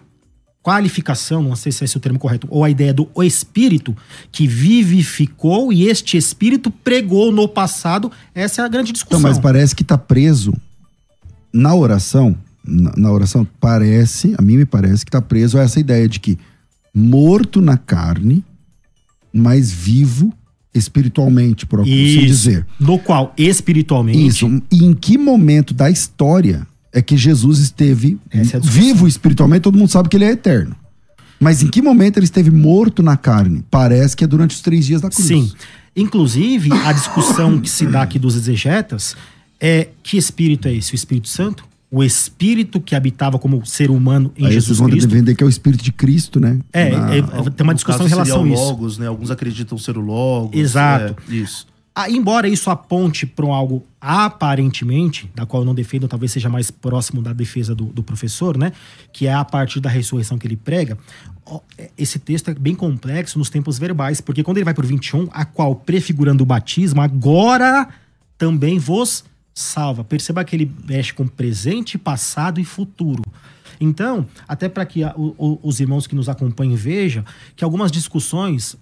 qualificação, 0.63 1.41
não 1.41 1.55
sei 1.55 1.71
se 1.71 1.83
é 1.83 1.85
esse 1.85 1.97
o 1.97 1.99
termo 1.99 2.19
correto, 2.19 2.47
ou 2.49 2.63
a 2.63 2.69
ideia 2.69 2.93
do 2.93 3.09
o 3.13 3.23
espírito 3.23 3.95
que 4.31 4.47
vivificou 4.47 5.73
e 5.73 5.87
este 5.87 6.17
espírito 6.17 6.69
pregou 6.69 7.31
no 7.31 7.47
passado. 7.47 8.11
Essa 8.33 8.61
é 8.61 8.65
a 8.65 8.67
grande 8.67 8.91
discussão. 8.91 9.19
Então, 9.19 9.29
mas 9.29 9.39
parece 9.39 9.75
que 9.75 9.83
tá 9.83 9.97
preso 9.97 10.53
na 11.51 11.73
oração. 11.73 12.35
Na, 12.63 12.93
na 12.95 13.11
oração, 13.11 13.45
parece, 13.59 14.35
a 14.37 14.41
mim 14.41 14.57
me 14.57 14.65
parece 14.65 15.03
que 15.03 15.11
tá 15.11 15.21
preso 15.21 15.57
a 15.57 15.61
essa 15.63 15.79
ideia 15.79 16.07
de 16.07 16.19
que 16.19 16.37
morto 16.93 17.59
na 17.59 17.75
carne, 17.75 18.45
mas 19.33 19.71
vivo 19.71 20.31
espiritualmente, 20.73 21.65
por 21.65 21.81
assim 21.81 22.19
dizer. 22.19 22.65
No 22.79 22.99
qual, 22.99 23.33
espiritualmente, 23.37 24.27
Isso. 24.27 24.61
E 24.71 24.85
em 24.85 24.93
que 24.93 25.17
momento 25.17 25.73
da 25.73 25.89
história 25.89 26.67
é 26.93 27.01
que 27.01 27.15
Jesus 27.17 27.59
esteve 27.59 28.17
é 28.29 28.41
vivo 28.59 29.07
espiritualmente? 29.07 29.61
Todo 29.61 29.77
mundo 29.77 29.89
sabe 29.89 30.09
que 30.09 30.17
ele 30.17 30.25
é 30.25 30.31
eterno. 30.31 30.75
Mas 31.39 31.63
em 31.63 31.67
que 31.67 31.81
momento 31.81 32.17
ele 32.17 32.25
esteve 32.25 32.51
morto 32.51 33.01
na 33.01 33.17
carne? 33.17 33.63
Parece 33.71 34.15
que 34.15 34.23
é 34.23 34.27
durante 34.27 34.55
os 34.55 34.61
três 34.61 34.85
dias 34.85 35.01
da 35.01 35.09
cruz. 35.09 35.25
Sim. 35.27 35.51
Inclusive, 35.95 36.71
a 36.71 36.93
discussão 36.93 37.59
que 37.59 37.69
se 37.69 37.85
dá 37.85 38.03
aqui 38.03 38.17
dos 38.19 38.35
exegetas 38.35 39.15
é 39.59 39.89
que 40.03 40.17
espírito 40.17 40.67
é 40.67 40.73
esse? 40.73 40.93
O 40.93 40.95
Espírito 40.95 41.27
Santo? 41.27 41.65
O 41.93 42.01
espírito 42.03 42.79
que 42.79 42.95
habitava 42.95 43.37
como 43.37 43.65
ser 43.65 43.91
humano 43.91 44.31
em 44.37 44.45
Aí 44.45 44.51
vocês 44.53 44.63
Jesus 44.63 44.77
vão 44.79 44.87
Cristo? 44.89 45.07
defender 45.09 45.35
que 45.35 45.43
é 45.43 45.45
o 45.45 45.49
espírito 45.49 45.83
de 45.83 45.91
Cristo, 45.91 46.39
né? 46.39 46.57
É, 46.71 46.89
Na- 46.91 47.15
é, 47.15 47.21
tem 47.21 47.63
uma 47.65 47.73
discussão 47.73 47.99
caso, 47.99 48.07
em 48.07 48.09
relação 48.09 48.35
a 48.37 48.39
seria 48.39 48.51
o 48.51 48.53
isso. 48.53 48.63
Logos, 48.63 48.97
né? 48.97 49.07
Alguns 49.07 49.29
acreditam 49.29 49.77
ser 49.77 49.97
o 49.97 50.01
Logos. 50.01 50.57
Exato. 50.57 51.15
é, 51.29 51.35
isso. 51.35 51.67
Ah, 51.93 52.09
embora 52.09 52.47
isso 52.47 52.69
aponte 52.69 53.25
para 53.25 53.45
um 53.45 53.53
algo 53.53 53.85
aparentemente, 53.99 55.29
da 55.35 55.45
qual 55.45 55.61
eu 55.61 55.65
não 55.65 55.75
defendo, 55.75 56.07
talvez 56.07 56.31
seja 56.31 56.49
mais 56.49 56.71
próximo 56.71 57.21
da 57.21 57.33
defesa 57.33 57.75
do, 57.75 57.85
do 57.85 58.01
professor, 58.01 58.57
né? 58.57 58.71
Que 59.11 59.27
é 59.27 59.33
a 59.33 59.43
partir 59.43 59.79
da 59.81 59.89
ressurreição 59.89 60.37
que 60.37 60.47
ele 60.47 60.55
prega. 60.55 60.97
é, 61.77 61.91
Esse 61.97 62.17
texto 62.17 62.49
é 62.49 62.53
bem 62.53 62.73
complexo 62.75 63.37
nos 63.37 63.49
tempos 63.49 63.77
verbais, 63.77 64.21
porque 64.21 64.41
quando 64.43 64.57
ele 64.57 64.63
vai 64.65 64.73
por 64.73 64.85
21, 64.85 65.27
a 65.31 65.43
qual 65.45 65.75
prefigurando 65.75 66.43
o 66.43 66.45
batismo, 66.45 67.01
agora 67.01 67.87
também 68.37 68.79
vos 68.79 69.23
salva. 69.53 70.03
Perceba 70.03 70.43
que 70.45 70.55
ele 70.55 70.71
mexe 70.87 71.13
com 71.13 71.27
presente, 71.27 71.97
passado 71.97 72.59
e 72.59 72.63
futuro. 72.63 73.21
Então, 73.79 74.25
até 74.47 74.69
para 74.69 74.85
que 74.85 75.03
a- 75.03 75.13
o- 75.17 75.35
o- 75.37 75.59
os 75.61 75.79
irmãos 75.79 76.07
que 76.07 76.15
nos 76.15 76.29
acompanhem 76.29 76.75
vejam 76.75 77.23
que 77.55 77.63
algumas 77.63 77.91
discussões 77.91 78.77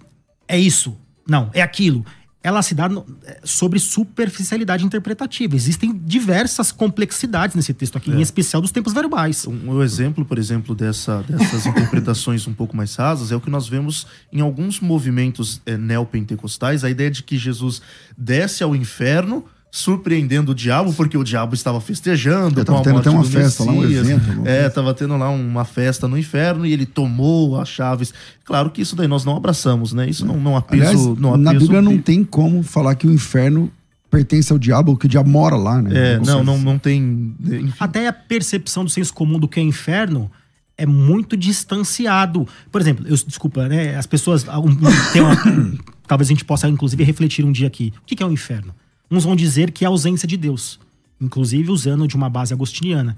é 0.47 0.59
isso, 0.59 0.95
não, 1.27 1.49
é 1.53 1.61
aquilo. 1.61 2.05
Ela 2.41 2.61
se 2.61 2.73
dá 2.73 2.89
é, 3.25 3.39
sobre 3.43 3.79
superficialidade 3.79 4.85
interpretativa. 4.85 5.55
Existem 5.55 5.93
diversas 5.93 6.71
complexidades 6.71 7.55
nesse 7.55 7.73
texto 7.73 7.97
aqui, 7.97 8.11
em 8.11 8.21
especial 8.21 8.61
dos 8.61 8.71
tempos 8.71 8.93
verbais. 8.93 9.45
Um, 9.45 9.71
um 9.71 9.83
exemplo, 9.83 10.23
por 10.23 10.37
exemplo, 10.37 10.73
dessa, 10.73 11.21
dessas 11.23 11.65
interpretações 11.67 12.47
um 12.47 12.53
pouco 12.53 12.77
mais 12.77 12.95
rasas 12.95 13.31
é 13.31 13.35
o 13.35 13.41
que 13.41 13.49
nós 13.49 13.67
vemos 13.67 14.07
em 14.31 14.39
alguns 14.39 14.79
movimentos 14.79 15.61
é, 15.65 15.75
neopentecostais, 15.77 16.85
a 16.85 16.89
ideia 16.89 17.11
de 17.11 17.23
que 17.23 17.37
Jesus 17.37 17.81
desce 18.17 18.63
ao 18.63 18.73
inferno 18.73 19.45
surpreendendo 19.71 20.51
o 20.51 20.55
diabo, 20.55 20.91
porque 20.93 21.15
o 21.17 21.23
diabo 21.23 21.53
estava 21.53 21.79
festejando 21.79 22.59
É, 22.59 22.63
com 22.65 22.71
tava 22.73 22.79
a 22.79 22.83
tendo 22.83 22.99
até 22.99 23.09
uma 23.09 23.23
festa 23.23 23.63
lá, 23.63 23.71
um 23.71 23.81
Messias. 23.81 24.07
evento, 24.09 24.29
É, 24.45 24.55
coisa. 24.61 24.69
tava 24.71 24.93
tendo 24.95 25.15
lá 25.17 25.29
uma 25.29 25.63
festa 25.63 26.07
no 26.07 26.17
inferno 26.17 26.65
e 26.65 26.73
ele 26.73 26.85
tomou 26.87 27.59
as 27.59 27.69
chaves. 27.69 28.13
Claro 28.43 28.71
que 28.71 28.81
isso 28.81 28.95
daí 28.95 29.07
nós 29.07 29.23
não 29.25 29.35
abraçamos, 29.37 29.93
né? 29.93 30.09
Isso 30.09 30.25
não, 30.25 30.37
não 30.39 30.57
há 30.57 30.61
peso... 30.61 30.81
Aliás, 30.83 31.19
não 31.19 31.33
há 31.33 31.37
na 31.37 31.51
peso 31.51 31.65
Bíblia 31.65 31.81
não 31.83 31.97
tem 31.99 32.23
como 32.23 32.63
falar 32.63 32.95
que 32.95 33.05
o 33.05 33.11
inferno 33.11 33.71
pertence 34.09 34.51
ao 34.51 34.57
diabo, 34.57 34.91
ou 34.91 34.97
que 34.97 35.05
o 35.05 35.09
diabo 35.09 35.29
mora 35.29 35.55
lá, 35.55 35.79
né? 35.81 36.13
É, 36.15 36.19
não, 36.19 36.43
não, 36.43 36.57
não 36.57 36.79
tem... 36.79 37.35
Enfim, 37.39 37.73
Até 37.79 38.07
a 38.07 38.13
percepção 38.13 38.83
do 38.83 38.89
senso 38.89 39.13
comum 39.13 39.37
do 39.37 39.47
que 39.47 39.59
é 39.59 39.63
inferno 39.63 40.31
é 40.75 40.85
muito 40.85 41.37
distanciado. 41.37 42.47
Por 42.71 42.81
exemplo, 42.81 43.05
eu, 43.07 43.15
desculpa, 43.15 43.67
né? 43.67 43.95
As 43.95 44.07
pessoas. 44.07 44.47
um- 44.47 44.61
um- 44.69 45.11
tem 45.13 45.21
uma- 45.21 45.35
talvez 46.07 46.27
a 46.27 46.31
gente 46.33 46.43
possa, 46.45 46.67
inclusive, 46.67 47.03
refletir 47.03 47.45
um 47.45 47.51
dia 47.51 47.67
aqui. 47.67 47.93
O 48.01 48.05
que 48.05 48.15
que 48.15 48.23
é 48.23 48.25
o 48.25 48.31
inferno? 48.31 48.73
Uns 49.11 49.23
vão 49.23 49.35
dizer 49.35 49.71
que 49.71 49.83
é 49.83 49.87
a 49.87 49.89
ausência 49.89 50.27
de 50.27 50.37
Deus. 50.37 50.79
Inclusive 51.19 51.71
usando 51.71 52.07
de 52.07 52.15
uma 52.15 52.29
base 52.29 52.53
agostiniana. 52.53 53.17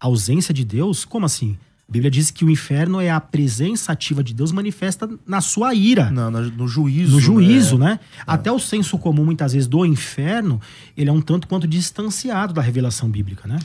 A 0.00 0.06
ausência 0.06 0.52
de 0.54 0.64
Deus? 0.64 1.04
Como 1.04 1.26
assim? 1.26 1.56
A 1.88 1.92
Bíblia 1.92 2.10
diz 2.10 2.30
que 2.30 2.44
o 2.44 2.50
inferno 2.50 2.98
é 3.00 3.10
a 3.10 3.20
presença 3.20 3.92
ativa 3.92 4.24
de 4.24 4.32
Deus 4.32 4.50
manifesta 4.50 5.08
na 5.26 5.42
sua 5.42 5.74
ira. 5.74 6.10
Na- 6.10 6.30
no 6.30 6.66
juízo. 6.66 7.12
No 7.12 7.20
juízo, 7.20 7.76
né? 7.76 7.86
né? 7.86 8.00
Até 8.26 8.50
o 8.50 8.58
senso 8.58 8.96
comum, 8.98 9.24
muitas 9.24 9.52
vezes, 9.52 9.68
do 9.68 9.84
inferno, 9.84 10.58
ele 10.96 11.10
é 11.10 11.12
um 11.12 11.20
tanto 11.20 11.46
quanto 11.46 11.66
distanciado 11.68 12.54
da 12.54 12.62
revelação 12.62 13.10
bíblica, 13.10 13.46
né? 13.46 13.58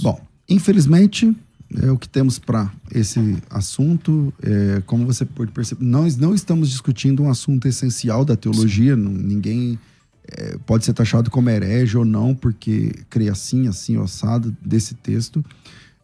Bom, 0.00 0.18
infelizmente, 0.48 1.30
é 1.82 1.90
o 1.90 1.98
que 1.98 2.08
temos 2.08 2.38
para 2.38 2.72
esse 2.94 3.36
assunto. 3.50 4.32
É, 4.42 4.82
como 4.86 5.04
você 5.04 5.26
pode 5.26 5.52
perceber, 5.52 5.84
nós 5.84 6.16
não 6.16 6.34
estamos 6.34 6.70
discutindo 6.70 7.22
um 7.22 7.28
assunto 7.30 7.68
essencial 7.68 8.24
da 8.24 8.34
teologia. 8.34 8.96
não- 8.96 9.12
ninguém 9.12 9.78
é, 10.36 10.58
pode 10.66 10.84
ser 10.84 10.92
taxado 10.92 11.30
como 11.30 11.50
herege 11.50 11.96
ou 11.96 12.04
não, 12.04 12.34
porque 12.34 12.92
crê 13.08 13.28
assim, 13.28 13.66
assim, 13.66 13.96
ou 13.96 14.04
assado 14.04 14.54
desse 14.64 14.94
texto. 14.94 15.44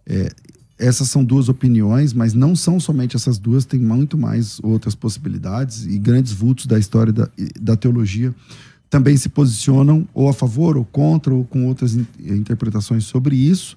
É, 0.07 0.31
essas 0.79 1.09
são 1.09 1.25
duas 1.25 1.49
opiniões, 1.49 2.13
mas 2.13 2.35
não 2.35 2.57
são 2.57 2.81
somente 2.81 3.17
essas 3.17 3.39
duas, 3.39 3.65
tem 3.65 3.79
muito 3.79 4.19
mais 4.19 4.59
outras 4.63 4.95
possibilidades 4.95 5.87
e 5.87 5.99
grandes 5.99 6.33
vultos 6.33 6.67
da 6.67 6.79
história 6.79 7.13
da, 7.13 7.29
da 7.61 7.77
teologia 7.77 8.35
também 8.95 9.17
se 9.17 9.29
posicionam 9.29 10.07
ou 10.15 10.29
a 10.29 10.33
favor 10.33 10.77
ou 10.77 10.85
contra 10.85 11.35
ou 11.35 11.45
com 11.45 11.67
outras 11.67 11.97
in- 11.97 12.07
interpretações 12.21 13.03
sobre 13.03 13.35
isso. 13.35 13.77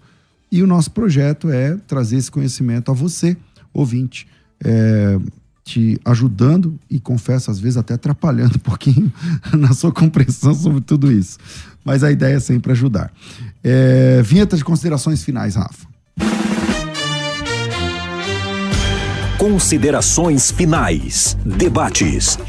E 0.52 0.62
o 0.62 0.68
nosso 0.68 0.92
projeto 0.92 1.50
é 1.50 1.76
trazer 1.88 2.18
esse 2.18 2.30
conhecimento 2.30 2.92
a 2.92 2.94
você, 2.94 3.36
ouvinte, 3.74 4.28
é, 4.64 5.20
te 5.68 6.00
ajudando 6.06 6.80
e 6.90 6.98
confesso, 6.98 7.52
às 7.52 7.60
vezes 7.60 7.76
até 7.76 7.94
atrapalhando 7.94 8.56
um 8.58 8.60
pouquinho 8.60 9.12
na 9.52 9.74
sua 9.74 9.92
compreensão 9.92 10.54
sobre 10.56 10.80
tudo 10.80 11.12
isso. 11.12 11.38
Mas 11.84 12.04
a 12.04 12.12
ideia 12.12 12.38
é 12.38 12.40
sempre 12.40 12.72
ajudar. 12.72 13.12
É, 13.62 14.22
vinheta 14.24 14.56
de 14.56 14.64
considerações 14.64 15.24
finais, 15.24 15.56
Rafa. 15.56 15.86
Considerações 19.38 20.52
finais. 20.52 21.38
Debates. 21.46 22.40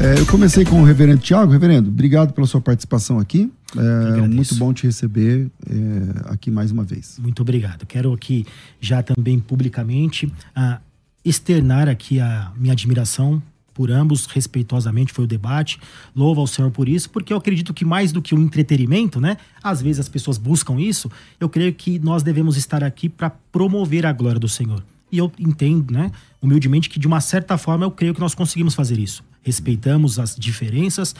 É, 0.00 0.18
eu 0.18 0.26
comecei 0.26 0.64
com 0.64 0.82
o 0.82 0.84
reverendo 0.84 1.20
Tiago. 1.20 1.52
Reverendo, 1.52 1.88
obrigado 1.88 2.32
pela 2.32 2.46
sua 2.46 2.60
participação 2.60 3.20
aqui. 3.20 3.50
É, 3.76 4.26
muito 4.26 4.54
bom 4.56 4.72
te 4.72 4.86
receber 4.86 5.48
é, 5.70 6.32
aqui 6.32 6.50
mais 6.50 6.72
uma 6.72 6.82
vez. 6.82 7.18
Muito 7.18 7.42
obrigado. 7.42 7.86
Quero 7.86 8.12
aqui 8.12 8.44
já 8.80 9.02
também 9.02 9.38
publicamente 9.38 10.30
ah, 10.54 10.80
externar 11.24 11.88
aqui 11.88 12.20
a 12.20 12.52
minha 12.56 12.72
admiração 12.72 13.42
por 13.74 13.90
ambos, 13.90 14.26
respeitosamente 14.26 15.12
foi 15.12 15.24
o 15.24 15.26
debate. 15.26 15.80
Louvo 16.14 16.40
ao 16.40 16.46
Senhor 16.46 16.70
por 16.70 16.88
isso, 16.88 17.08
porque 17.10 17.32
eu 17.32 17.36
acredito 17.36 17.72
que 17.72 17.84
mais 17.84 18.12
do 18.12 18.20
que 18.20 18.34
o 18.34 18.38
entretenimento, 18.38 19.20
né? 19.20 19.36
Às 19.62 19.80
vezes 19.80 20.00
as 20.00 20.08
pessoas 20.08 20.36
buscam 20.38 20.78
isso. 20.80 21.10
Eu 21.40 21.48
creio 21.48 21.72
que 21.72 21.98
nós 21.98 22.22
devemos 22.22 22.56
estar 22.56 22.84
aqui 22.84 23.08
para 23.08 23.30
promover 23.30 24.04
a 24.04 24.12
glória 24.12 24.38
do 24.38 24.48
Senhor. 24.48 24.84
E 25.10 25.18
eu 25.18 25.30
entendo, 25.38 25.92
né, 25.92 26.10
humildemente, 26.40 26.88
que 26.88 26.98
de 26.98 27.06
uma 27.06 27.20
certa 27.20 27.58
forma 27.58 27.84
eu 27.84 27.90
creio 27.90 28.14
que 28.14 28.20
nós 28.20 28.34
conseguimos 28.34 28.74
fazer 28.74 28.98
isso. 28.98 29.22
Respeitamos 29.42 30.18
as 30.18 30.36
diferenças, 30.36 31.14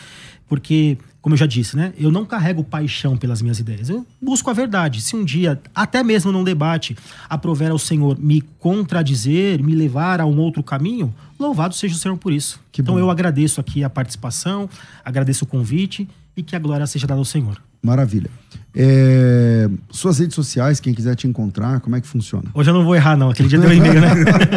porque, 0.48 0.98
como 1.20 1.34
eu 1.34 1.38
já 1.38 1.46
disse, 1.46 1.76
né, 1.76 1.92
eu 1.98 2.10
não 2.10 2.24
carrego 2.24 2.62
paixão 2.62 3.16
pelas 3.16 3.42
minhas 3.42 3.58
ideias. 3.58 3.88
Eu 3.88 4.06
busco 4.20 4.48
a 4.48 4.52
verdade. 4.52 5.00
Se 5.00 5.16
um 5.16 5.24
dia, 5.24 5.60
até 5.74 6.02
mesmo 6.02 6.30
num 6.30 6.44
debate, 6.44 6.96
aprover 7.28 7.70
ao 7.70 7.78
Senhor 7.78 8.18
me 8.18 8.42
contradizer, 8.58 9.62
me 9.62 9.74
levar 9.74 10.20
a 10.20 10.26
um 10.26 10.38
outro 10.38 10.62
caminho, 10.62 11.12
louvado 11.38 11.74
seja 11.74 11.94
o 11.94 11.98
Senhor 11.98 12.16
por 12.16 12.32
isso. 12.32 12.60
Que 12.70 12.80
então 12.80 12.94
bom. 12.94 13.00
eu 13.00 13.10
agradeço 13.10 13.60
aqui 13.60 13.82
a 13.82 13.90
participação, 13.90 14.68
agradeço 15.04 15.44
o 15.44 15.48
convite 15.48 16.08
e 16.36 16.42
que 16.42 16.54
a 16.54 16.58
glória 16.58 16.86
seja 16.86 17.06
dada 17.06 17.20
ao 17.20 17.24
Senhor. 17.24 17.60
Maravilha. 17.82 18.30
É, 18.74 19.68
suas 19.90 20.18
redes 20.18 20.34
sociais, 20.34 20.80
quem 20.80 20.94
quiser 20.94 21.14
te 21.14 21.26
encontrar, 21.26 21.80
como 21.80 21.94
é 21.94 22.00
que 22.00 22.06
funciona? 22.06 22.48
Hoje 22.54 22.70
eu 22.70 22.74
não 22.74 22.84
vou 22.84 22.94
errar, 22.94 23.16
não. 23.16 23.28
Aquele 23.30 23.48
dia 23.48 23.58
deu 23.58 23.68
um 23.68 23.72
e-mail, 23.72 24.00
né? 24.00 24.08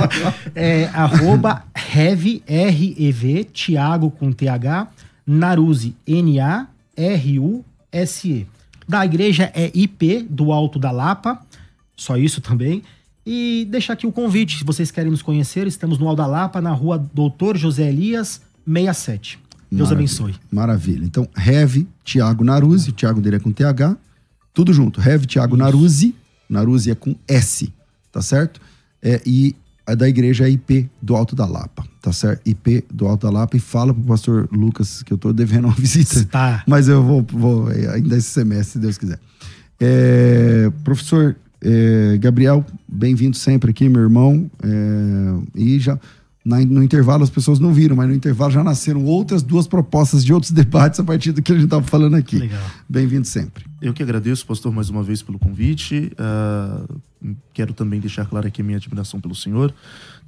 é 0.55 0.85
arroba 0.93 1.63
Rev, 1.73 2.41
R-E-V, 2.47 3.43
Thiago 3.45 4.11
com 4.11 4.31
T-H, 4.31 4.87
Naruse, 5.27 5.95
N-A-R-U-S-E. 6.07 6.67
Da 8.87 9.03
igreja 9.05 9.51
é 9.53 9.71
IP, 9.73 10.25
do 10.29 10.51
Alto 10.51 10.77
da 10.79 10.91
Lapa. 10.91 11.41
Só 11.95 12.15
isso 12.15 12.39
também. 12.39 12.83
E 13.25 13.67
deixar 13.69 13.93
aqui 13.93 14.05
o 14.05 14.11
convite, 14.11 14.59
se 14.59 14.63
vocês 14.63 14.91
querem 14.91 15.09
nos 15.09 15.23
conhecer, 15.23 15.65
estamos 15.65 15.97
no 15.97 16.07
Alto 16.07 16.17
da 16.17 16.27
Lapa, 16.27 16.61
na 16.61 16.71
rua 16.71 17.03
Doutor 17.13 17.57
José 17.57 17.89
Elias, 17.89 18.41
67. 18.65 19.39
Deus 19.75 19.89
Maravilha. 19.89 19.93
abençoe. 19.93 20.35
Maravilha. 20.51 21.05
Então, 21.05 21.27
Rev 21.35 21.83
Tiago 22.03 22.43
Naruzzi, 22.43 22.89
o 22.89 22.93
Tiago 22.93 23.21
dele 23.21 23.35
é 23.35 23.39
com 23.39 23.51
TH, 23.51 23.97
tudo 24.53 24.73
junto. 24.73 24.99
Rev 24.99 25.25
Tiago 25.25 25.57
Naruzzi, 25.57 26.15
Naruzzi 26.49 26.91
é 26.91 26.95
com 26.95 27.15
S, 27.27 27.71
tá 28.11 28.21
certo? 28.21 28.61
É, 29.01 29.21
e 29.25 29.55
a 29.85 29.93
da 29.93 30.09
igreja 30.09 30.47
é 30.47 30.49
IP 30.49 30.89
do 31.01 31.15
Alto 31.15 31.35
da 31.35 31.45
Lapa, 31.45 31.85
tá 32.01 32.11
certo? 32.11 32.41
IP 32.47 32.85
do 32.91 33.05
Alto 33.05 33.27
da 33.27 33.31
Lapa 33.31 33.55
e 33.55 33.59
fala 33.59 33.93
pro 33.93 34.03
pastor 34.03 34.49
Lucas 34.51 35.03
que 35.03 35.13
eu 35.13 35.17
tô 35.17 35.31
devendo 35.31 35.65
uma 35.65 35.73
visita. 35.77 36.23
Tá. 36.25 36.63
Mas 36.65 36.87
eu 36.87 37.03
vou, 37.03 37.25
vou 37.29 37.71
é, 37.71 37.93
ainda 37.93 38.17
esse 38.17 38.29
semestre, 38.29 38.73
se 38.73 38.79
Deus 38.79 38.97
quiser. 38.97 39.19
É, 39.79 40.71
professor 40.83 41.35
é, 41.61 42.17
Gabriel, 42.17 42.65
bem-vindo 42.87 43.35
sempre 43.35 43.71
aqui, 43.71 43.89
meu 43.89 44.01
irmão. 44.01 44.49
É, 44.63 45.59
e 45.59 45.79
já 45.79 45.99
na- 46.45 46.63
no 46.63 46.83
intervalo 46.83 47.23
as 47.23 47.29
pessoas 47.29 47.59
não 47.59 47.73
viram, 47.73 47.95
mas 47.95 48.07
no 48.07 48.13
intervalo 48.13 48.51
já 48.51 48.63
nasceram 48.63 49.03
outras 49.03 49.41
duas 49.41 49.65
propostas 49.67 50.23
de 50.23 50.31
outros 50.31 50.51
debates 50.53 50.99
a 50.99 51.03
partir 51.03 51.31
do 51.31 51.41
que 51.41 51.51
a 51.51 51.55
gente 51.55 51.65
estava 51.65 51.83
falando 51.85 52.15
aqui. 52.15 52.37
Legal. 52.37 52.61
Bem-vindo 52.87 53.25
sempre. 53.25 53.65
Eu 53.81 53.93
que 53.93 54.01
agradeço, 54.03 54.45
pastor, 54.45 54.71
mais 54.71 54.89
uma 54.89 55.03
vez 55.03 55.21
pelo 55.21 55.37
convite. 55.39 56.11
Ah, 56.17 56.83
quero 57.53 57.73
também 57.73 57.99
deixar 57.99 58.25
claro 58.25 58.47
aqui 58.47 58.61
a 58.61 58.63
minha 58.63 58.77
admiração 58.77 59.19
pelo 59.19 59.33
senhor, 59.35 59.73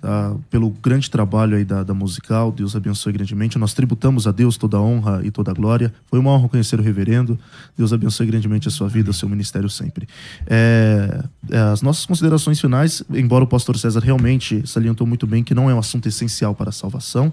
tá? 0.02 0.36
pelo 0.50 0.70
grande 0.70 1.10
trabalho 1.10 1.58
aí 1.58 1.66
da, 1.66 1.84
da 1.84 1.94
musical. 1.94 2.52
Deus 2.52 2.76
abençoe 2.76 3.14
grandemente. 3.14 3.58
Nós 3.58 3.74
tributamos 3.74 4.28
a 4.28 4.32
Deus 4.32 4.58
toda 4.58 4.78
a 4.78 4.82
honra 4.82 5.22
e 5.24 5.32
toda 5.32 5.52
a 5.52 5.54
glória. 5.54 5.94
Foi 6.08 6.20
uma 6.20 6.32
honra 6.32 6.50
conhecer 6.50 6.80
o 6.80 6.84
reverendo. 6.84 7.40
Deus 7.78 7.92
abençoe 7.94 8.28
grandemente 8.28 8.68
a 8.68 8.72
sua 8.72 8.88
vida, 8.88 9.12
o 9.12 9.14
seu 9.14 9.28
ministério 9.28 9.70
sempre. 9.70 10.08
É, 10.46 11.24
é, 11.50 11.58
as 11.58 11.82
nossas 11.82 12.06
considerações 12.06 12.60
finais, 12.60 13.04
embora 13.10 13.44
o 13.44 13.48
pastor 13.48 13.78
César 13.78 14.00
realmente 14.00 14.68
salientou 14.68 15.06
muito 15.06 15.26
bem 15.26 15.44
que 15.44 15.54
não 15.54 15.70
é 15.70 15.74
um 15.74 15.80
assunto 15.80 16.08
essencial 16.08 16.54
para 16.56 16.70
a 16.70 16.74
salvação, 16.74 17.32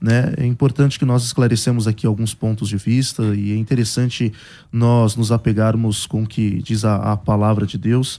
né? 0.00 0.32
É 0.38 0.46
importante 0.46 0.98
que 0.98 1.04
nós 1.04 1.22
esclarecemos 1.24 1.86
aqui 1.86 2.06
alguns 2.06 2.32
pontos 2.32 2.68
de 2.68 2.76
vista 2.76 3.22
e 3.34 3.52
é 3.52 3.56
interessante 3.56 4.32
nós 4.72 5.14
nos 5.14 5.30
apegarmos 5.30 6.06
com 6.06 6.22
o 6.22 6.26
que 6.26 6.62
diz 6.62 6.84
a, 6.84 7.12
a 7.12 7.16
palavra 7.16 7.66
de 7.66 7.76
Deus, 7.76 8.18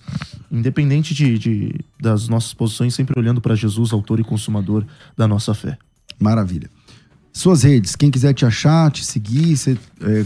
independente 0.52 1.14
de, 1.16 1.40
de- 1.40 1.76
das 2.00 2.28
nossas 2.28 2.54
posições, 2.54 2.94
sempre 2.94 3.20
olhando 3.20 3.42
para 3.42 3.56
Jesus, 3.56 3.92
autor 3.92 4.20
e 4.20 4.24
consumador 4.24 4.86
da 5.18 5.28
nossa 5.28 5.54
fé. 5.54 5.78
Maravilha. 6.20 6.70
Suas 7.34 7.64
redes, 7.64 7.96
quem 7.96 8.12
quiser 8.12 8.34
te 8.34 8.46
achar, 8.46 8.92
te 8.92 9.04
seguir, 9.06 9.56
você, 9.58 9.78
é, 10.02 10.20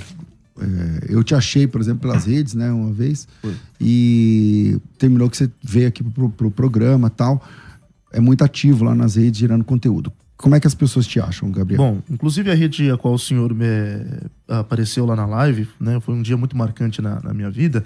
é, 0.60 1.06
eu 1.08 1.24
te 1.24 1.36
achei, 1.36 1.68
por 1.68 1.80
exemplo, 1.80 2.02
pelas 2.02 2.26
redes, 2.26 2.54
né, 2.56 2.72
uma 2.72 2.92
vez, 2.92 3.28
e 3.80 4.78
terminou 4.98 5.30
que 5.30 5.38
você 5.38 5.50
veio 5.64 5.88
aqui 5.88 6.04
pro, 6.04 6.30
pro 6.30 6.50
programa 6.52 7.10
tal. 7.10 7.42
É 8.12 8.20
muito 8.20 8.44
ativo 8.44 8.84
lá 8.84 8.96
nas 8.96 9.16
redes, 9.16 9.40
gerando 9.40 9.64
conteúdo. 9.64 10.12
Como 10.38 10.54
é 10.54 10.60
que 10.60 10.68
as 10.68 10.76
pessoas 10.76 11.08
te 11.08 11.20
acham, 11.20 11.50
Gabriel? 11.50 11.78
Bom, 11.78 12.02
inclusive 12.10 12.52
a 12.52 12.54
rede 12.54 12.92
a 12.92 12.98
qual 12.98 13.14
o 13.14 13.20
senhor 13.20 13.54
me 13.54 13.66
apareceu 14.48 15.06
lá 15.06 15.16
na 15.16 15.26
live, 15.26 15.68
né? 15.80 16.00
Foi 16.02 16.14
um 16.14 16.22
dia 16.22 16.36
muito 16.36 16.58
marcante 16.58 17.02
na, 17.02 17.22
na 17.22 17.34
minha 17.34 17.50
vida. 17.50 17.86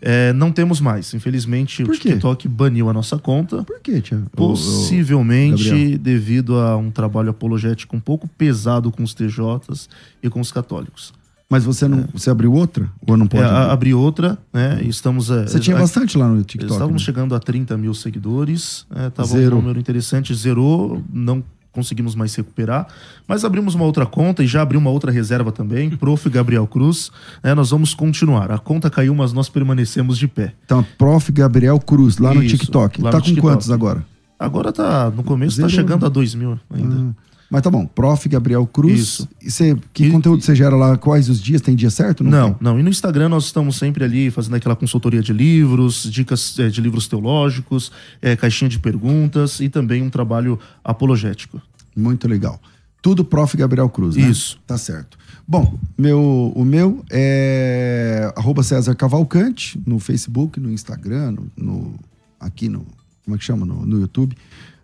É, 0.00 0.32
não 0.32 0.52
temos 0.52 0.80
mais. 0.80 1.12
Infelizmente, 1.14 1.82
o? 1.82 1.88
TikTok 1.90 2.46
baniu 2.48 2.88
a 2.88 2.92
nossa 2.92 3.18
conta. 3.18 3.64
Por 3.64 3.80
quê, 3.80 4.00
Tia? 4.00 4.22
Possivelmente 4.36 5.98
devido 5.98 6.56
a 6.58 6.76
um 6.76 6.90
trabalho 6.90 7.30
apologético 7.30 7.96
um 7.96 8.00
pouco 8.00 8.28
pesado 8.28 8.90
com 8.90 9.02
os 9.02 9.12
TJs 9.12 9.88
e 10.22 10.30
com 10.30 10.40
os 10.40 10.52
católicos. 10.52 11.12
Mas 11.50 11.64
você 11.64 11.88
não, 11.88 12.06
você 12.14 12.30
abriu 12.30 12.52
outra? 12.52 12.88
Ou 13.04 13.16
não 13.16 13.26
pode? 13.26 13.42
É, 13.42 13.46
abrir? 13.46 13.70
abri 13.72 13.94
outra, 13.94 14.38
né? 14.52 14.78
e 14.82 14.88
Estamos. 14.88 15.28
é, 15.30 15.42
Você 15.48 15.58
tinha 15.58 15.76
a- 15.76 15.80
bastante 15.80 16.16
lá 16.16 16.28
no 16.28 16.40
TikTok. 16.44 16.72
Estávamos 16.72 17.02
né? 17.02 17.06
chegando 17.06 17.34
a 17.34 17.40
30 17.40 17.76
mil 17.76 17.92
seguidores. 17.92 18.86
É, 18.94 19.24
Zerou. 19.24 19.58
um 19.58 19.62
número 19.62 19.80
interessante, 19.80 20.32
zerou, 20.32 21.02
não 21.12 21.42
conseguimos 21.72 22.14
mais 22.14 22.34
recuperar. 22.34 22.86
Mas 23.26 23.44
abrimos 23.44 23.74
uma 23.74 23.84
outra 23.84 24.04
conta 24.06 24.42
e 24.42 24.46
já 24.46 24.62
abri 24.62 24.76
uma 24.76 24.90
outra 24.90 25.10
reserva 25.10 25.52
também, 25.52 25.90
Prof. 25.96 26.28
Gabriel 26.28 26.66
Cruz. 26.66 27.10
É, 27.42 27.54
nós 27.54 27.70
vamos 27.70 27.94
continuar. 27.94 28.50
A 28.50 28.58
conta 28.58 28.90
caiu, 28.90 29.14
mas 29.14 29.32
nós 29.32 29.48
permanecemos 29.48 30.18
de 30.18 30.26
pé. 30.28 30.52
Então, 30.64 30.84
Prof. 30.98 31.30
Gabriel 31.32 31.78
Cruz, 31.78 32.18
lá 32.18 32.34
no 32.34 32.42
Isso, 32.42 32.56
TikTok. 32.56 33.00
lá 33.02 33.10
tá 33.10 33.18
no 33.18 33.22
com 33.22 33.28
TikTok. 33.28 33.46
quantos 33.46 33.70
agora? 33.70 34.04
Agora 34.38 34.72
tá, 34.72 35.10
no 35.10 35.22
começo, 35.22 35.56
Zerou, 35.56 35.70
tá 35.70 35.76
chegando 35.76 36.06
a 36.06 36.08
2 36.08 36.34
mil 36.34 36.58
ainda. 36.72 36.96
Ah, 36.96 37.29
mas 37.50 37.62
tá 37.62 37.70
bom, 37.70 37.84
Prof. 37.84 38.28
Gabriel 38.28 38.64
Cruz. 38.66 39.00
Isso. 39.00 39.28
E 39.42 39.50
você, 39.50 39.76
que 39.92 40.04
E- 40.04 40.10
conteúdo 40.10 40.42
você 40.42 40.54
gera 40.54 40.76
lá? 40.76 40.96
Quais 40.96 41.28
os 41.28 41.40
dias? 41.40 41.60
Tem 41.60 41.74
dia 41.74 41.90
certo? 41.90 42.22
Não, 42.22 42.52
tem? 42.52 42.58
não. 42.60 42.78
E 42.78 42.82
no 42.82 42.88
Instagram 42.88 43.28
nós 43.28 43.44
estamos 43.46 43.76
sempre 43.76 44.04
ali 44.04 44.30
fazendo 44.30 44.54
aquela 44.54 44.76
consultoria 44.76 45.20
de 45.20 45.32
livros, 45.32 46.04
dicas 46.10 46.58
eh, 46.58 46.68
de 46.68 46.80
livros 46.80 47.08
teológicos, 47.08 47.90
eh, 48.22 48.36
caixinha 48.36 48.68
de 48.68 48.78
perguntas 48.78 49.58
e 49.60 49.68
também 49.68 50.00
um 50.02 50.08
trabalho 50.10 50.58
apologético. 50.84 51.60
Muito 51.96 52.28
legal. 52.28 52.60
Tudo 53.02 53.24
Prof. 53.24 53.56
Gabriel 53.56 53.88
Cruz, 53.88 54.14
né? 54.16 54.28
Isso. 54.28 54.58
Tá 54.66 54.76
certo. 54.78 55.18
Bom, 55.48 55.78
meu, 55.98 56.52
o 56.54 56.64
meu 56.64 57.02
é 57.10 58.32
arroba 58.36 58.62
César 58.62 58.94
Cavalcante 58.94 59.80
no 59.86 59.98
Facebook, 59.98 60.60
no 60.60 60.70
Instagram, 60.70 61.32
no, 61.32 61.50
no- 61.56 61.94
aqui 62.38 62.68
no 62.68 62.86
como 63.24 63.36
é 63.36 63.38
que 63.38 63.44
chama? 63.44 63.64
No, 63.66 63.84
no 63.86 64.00
YouTube. 64.00 64.36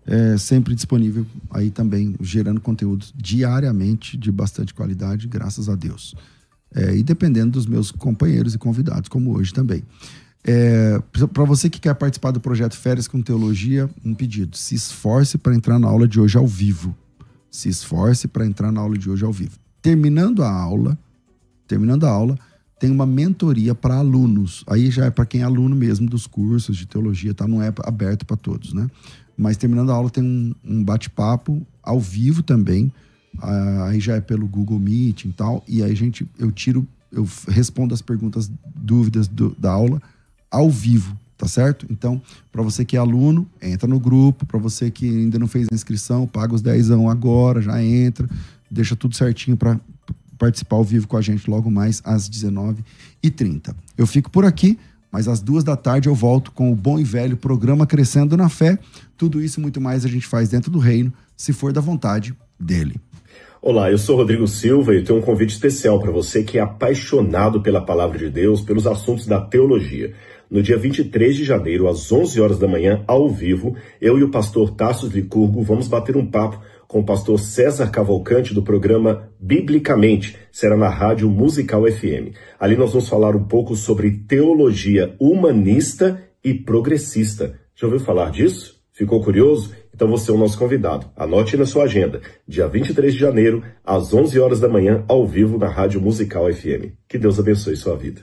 É, 0.06 0.38
sempre 0.38 0.74
disponível 0.74 1.26
aí 1.50 1.70
também, 1.70 2.14
gerando 2.20 2.60
conteúdo 2.60 3.06
diariamente 3.14 4.16
de 4.16 4.30
bastante 4.30 4.72
qualidade, 4.72 5.26
graças 5.26 5.68
a 5.68 5.74
Deus. 5.74 6.14
É, 6.72 6.96
e 6.96 7.02
dependendo 7.02 7.52
dos 7.52 7.66
meus 7.66 7.90
companheiros 7.90 8.54
e 8.54 8.58
convidados, 8.58 9.08
como 9.08 9.36
hoje 9.36 9.52
também. 9.52 9.82
É, 10.44 11.02
para 11.32 11.44
você 11.44 11.68
que 11.68 11.80
quer 11.80 11.94
participar 11.94 12.30
do 12.30 12.38
projeto 12.38 12.76
Férias 12.76 13.08
com 13.08 13.20
Teologia, 13.20 13.90
um 14.04 14.14
pedido: 14.14 14.56
se 14.56 14.76
esforce 14.76 15.36
para 15.36 15.54
entrar 15.54 15.78
na 15.78 15.88
aula 15.88 16.06
de 16.06 16.20
hoje 16.20 16.38
ao 16.38 16.46
vivo. 16.46 16.96
Se 17.50 17.68
esforce 17.68 18.28
para 18.28 18.46
entrar 18.46 18.70
na 18.70 18.80
aula 18.80 18.96
de 18.96 19.10
hoje 19.10 19.24
ao 19.24 19.32
vivo. 19.32 19.58
Terminando 19.82 20.44
a 20.44 20.50
aula, 20.50 20.96
terminando 21.66 22.04
a 22.04 22.10
aula, 22.10 22.38
tem 22.78 22.90
uma 22.90 23.06
mentoria 23.06 23.74
para 23.74 23.96
alunos. 23.96 24.62
Aí 24.68 24.90
já 24.90 25.06
é 25.06 25.10
para 25.10 25.26
quem 25.26 25.40
é 25.40 25.44
aluno 25.44 25.74
mesmo 25.74 26.08
dos 26.08 26.26
cursos 26.26 26.76
de 26.76 26.86
teologia, 26.86 27.34
tá? 27.34 27.48
Não 27.48 27.62
é 27.62 27.72
aberto 27.84 28.24
para 28.24 28.36
todos, 28.36 28.72
né? 28.72 28.88
Mas 29.36 29.56
terminando 29.56 29.90
a 29.90 29.94
aula 29.94 30.10
tem 30.10 30.24
um, 30.24 30.54
um 30.64 30.82
bate-papo 30.82 31.64
ao 31.82 32.00
vivo 32.00 32.42
também. 32.42 32.90
Ah, 33.38 33.88
aí 33.88 34.00
já 34.00 34.16
é 34.16 34.20
pelo 34.20 34.46
Google 34.46 34.78
Meet 34.78 35.24
e 35.24 35.32
tal. 35.32 35.62
E 35.68 35.82
aí, 35.82 35.94
gente, 35.94 36.26
eu 36.38 36.50
tiro, 36.50 36.86
eu 37.12 37.28
respondo 37.48 37.92
as 37.92 38.00
perguntas, 38.00 38.50
dúvidas 38.74 39.28
do, 39.28 39.54
da 39.58 39.72
aula 39.72 40.00
ao 40.50 40.70
vivo, 40.70 41.16
tá 41.36 41.46
certo? 41.46 41.86
Então, 41.90 42.20
para 42.50 42.62
você 42.62 42.84
que 42.84 42.96
é 42.96 42.98
aluno, 42.98 43.46
entra 43.60 43.86
no 43.86 44.00
grupo. 44.00 44.46
Para 44.46 44.58
você 44.58 44.90
que 44.90 45.06
ainda 45.06 45.38
não 45.38 45.46
fez 45.46 45.66
a 45.70 45.74
inscrição, 45.74 46.26
paga 46.26 46.54
os 46.54 46.62
10 46.62 46.90
agora, 46.92 47.60
já 47.60 47.82
entra, 47.82 48.28
deixa 48.70 48.96
tudo 48.96 49.14
certinho 49.14 49.56
para 49.56 49.78
participar 50.38 50.76
ao 50.76 50.84
vivo 50.84 51.06
com 51.06 51.16
a 51.16 51.22
gente 51.22 51.48
logo 51.48 51.70
mais 51.70 52.00
às 52.04 52.28
19h30. 52.28 53.74
Eu 53.96 54.06
fico 54.06 54.30
por 54.30 54.44
aqui, 54.44 54.78
mas 55.16 55.28
às 55.28 55.40
duas 55.40 55.64
da 55.64 55.74
tarde 55.74 56.10
eu 56.10 56.14
volto 56.14 56.52
com 56.52 56.70
o 56.70 56.76
bom 56.76 56.98
e 56.98 57.02
velho 57.02 57.38
programa 57.38 57.86
Crescendo 57.86 58.36
na 58.36 58.50
Fé. 58.50 58.78
Tudo 59.16 59.40
isso 59.40 59.58
e 59.58 59.62
muito 59.62 59.80
mais 59.80 60.04
a 60.04 60.08
gente 60.08 60.26
faz 60.26 60.50
dentro 60.50 60.70
do 60.70 60.78
reino, 60.78 61.10
se 61.34 61.54
for 61.54 61.72
da 61.72 61.80
vontade 61.80 62.34
dele. 62.60 62.96
Olá, 63.62 63.90
eu 63.90 63.96
sou 63.96 64.14
Rodrigo 64.14 64.46
Silva 64.46 64.94
e 64.94 65.02
tenho 65.02 65.18
um 65.18 65.22
convite 65.22 65.54
especial 65.54 65.98
para 65.98 66.10
você 66.10 66.42
que 66.42 66.58
é 66.58 66.60
apaixonado 66.60 67.62
pela 67.62 67.80
palavra 67.80 68.18
de 68.18 68.28
Deus, 68.28 68.60
pelos 68.60 68.86
assuntos 68.86 69.24
da 69.26 69.40
teologia 69.40 70.12
no 70.50 70.62
dia 70.62 70.76
23 70.76 71.34
de 71.34 71.44
janeiro, 71.44 71.88
às 71.88 72.12
11 72.12 72.38
horas 72.38 72.58
da 72.58 72.68
manhã, 72.68 73.02
ao 73.06 73.26
vivo, 73.28 73.74
eu 73.98 74.18
e 74.18 74.22
o 74.22 74.30
pastor 74.30 74.70
Tassos 74.72 75.12
Licurgo 75.12 75.62
vamos 75.62 75.88
bater 75.88 76.14
um 76.14 76.26
papo 76.26 76.60
com 76.88 77.00
o 77.00 77.04
pastor 77.04 77.38
César 77.38 77.90
Cavalcante 77.90 78.54
do 78.54 78.62
programa 78.62 79.28
Biblicamente, 79.38 80.36
será 80.52 80.76
na 80.76 80.88
Rádio 80.88 81.28
Musical 81.28 81.82
FM. 81.84 82.34
Ali 82.58 82.76
nós 82.76 82.92
vamos 82.92 83.08
falar 83.08 83.34
um 83.34 83.44
pouco 83.44 83.74
sobre 83.74 84.10
teologia 84.28 85.14
humanista 85.18 86.22
e 86.42 86.54
progressista. 86.54 87.58
Já 87.74 87.86
ouviu 87.86 88.00
falar 88.00 88.30
disso? 88.30 88.76
Ficou 88.92 89.22
curioso? 89.22 89.74
Então 89.94 90.08
você 90.08 90.30
é 90.30 90.34
o 90.34 90.38
nosso 90.38 90.58
convidado. 90.58 91.10
Anote 91.16 91.56
na 91.56 91.66
sua 91.66 91.84
agenda, 91.84 92.20
dia 92.46 92.68
23 92.68 93.12
de 93.12 93.18
janeiro, 93.18 93.62
às 93.84 94.12
11 94.12 94.38
horas 94.38 94.60
da 94.60 94.68
manhã, 94.68 95.04
ao 95.08 95.26
vivo 95.26 95.58
na 95.58 95.68
Rádio 95.68 96.00
Musical 96.00 96.52
FM. 96.52 96.92
Que 97.08 97.18
Deus 97.18 97.38
abençoe 97.38 97.76
sua 97.76 97.96
vida. 97.96 98.22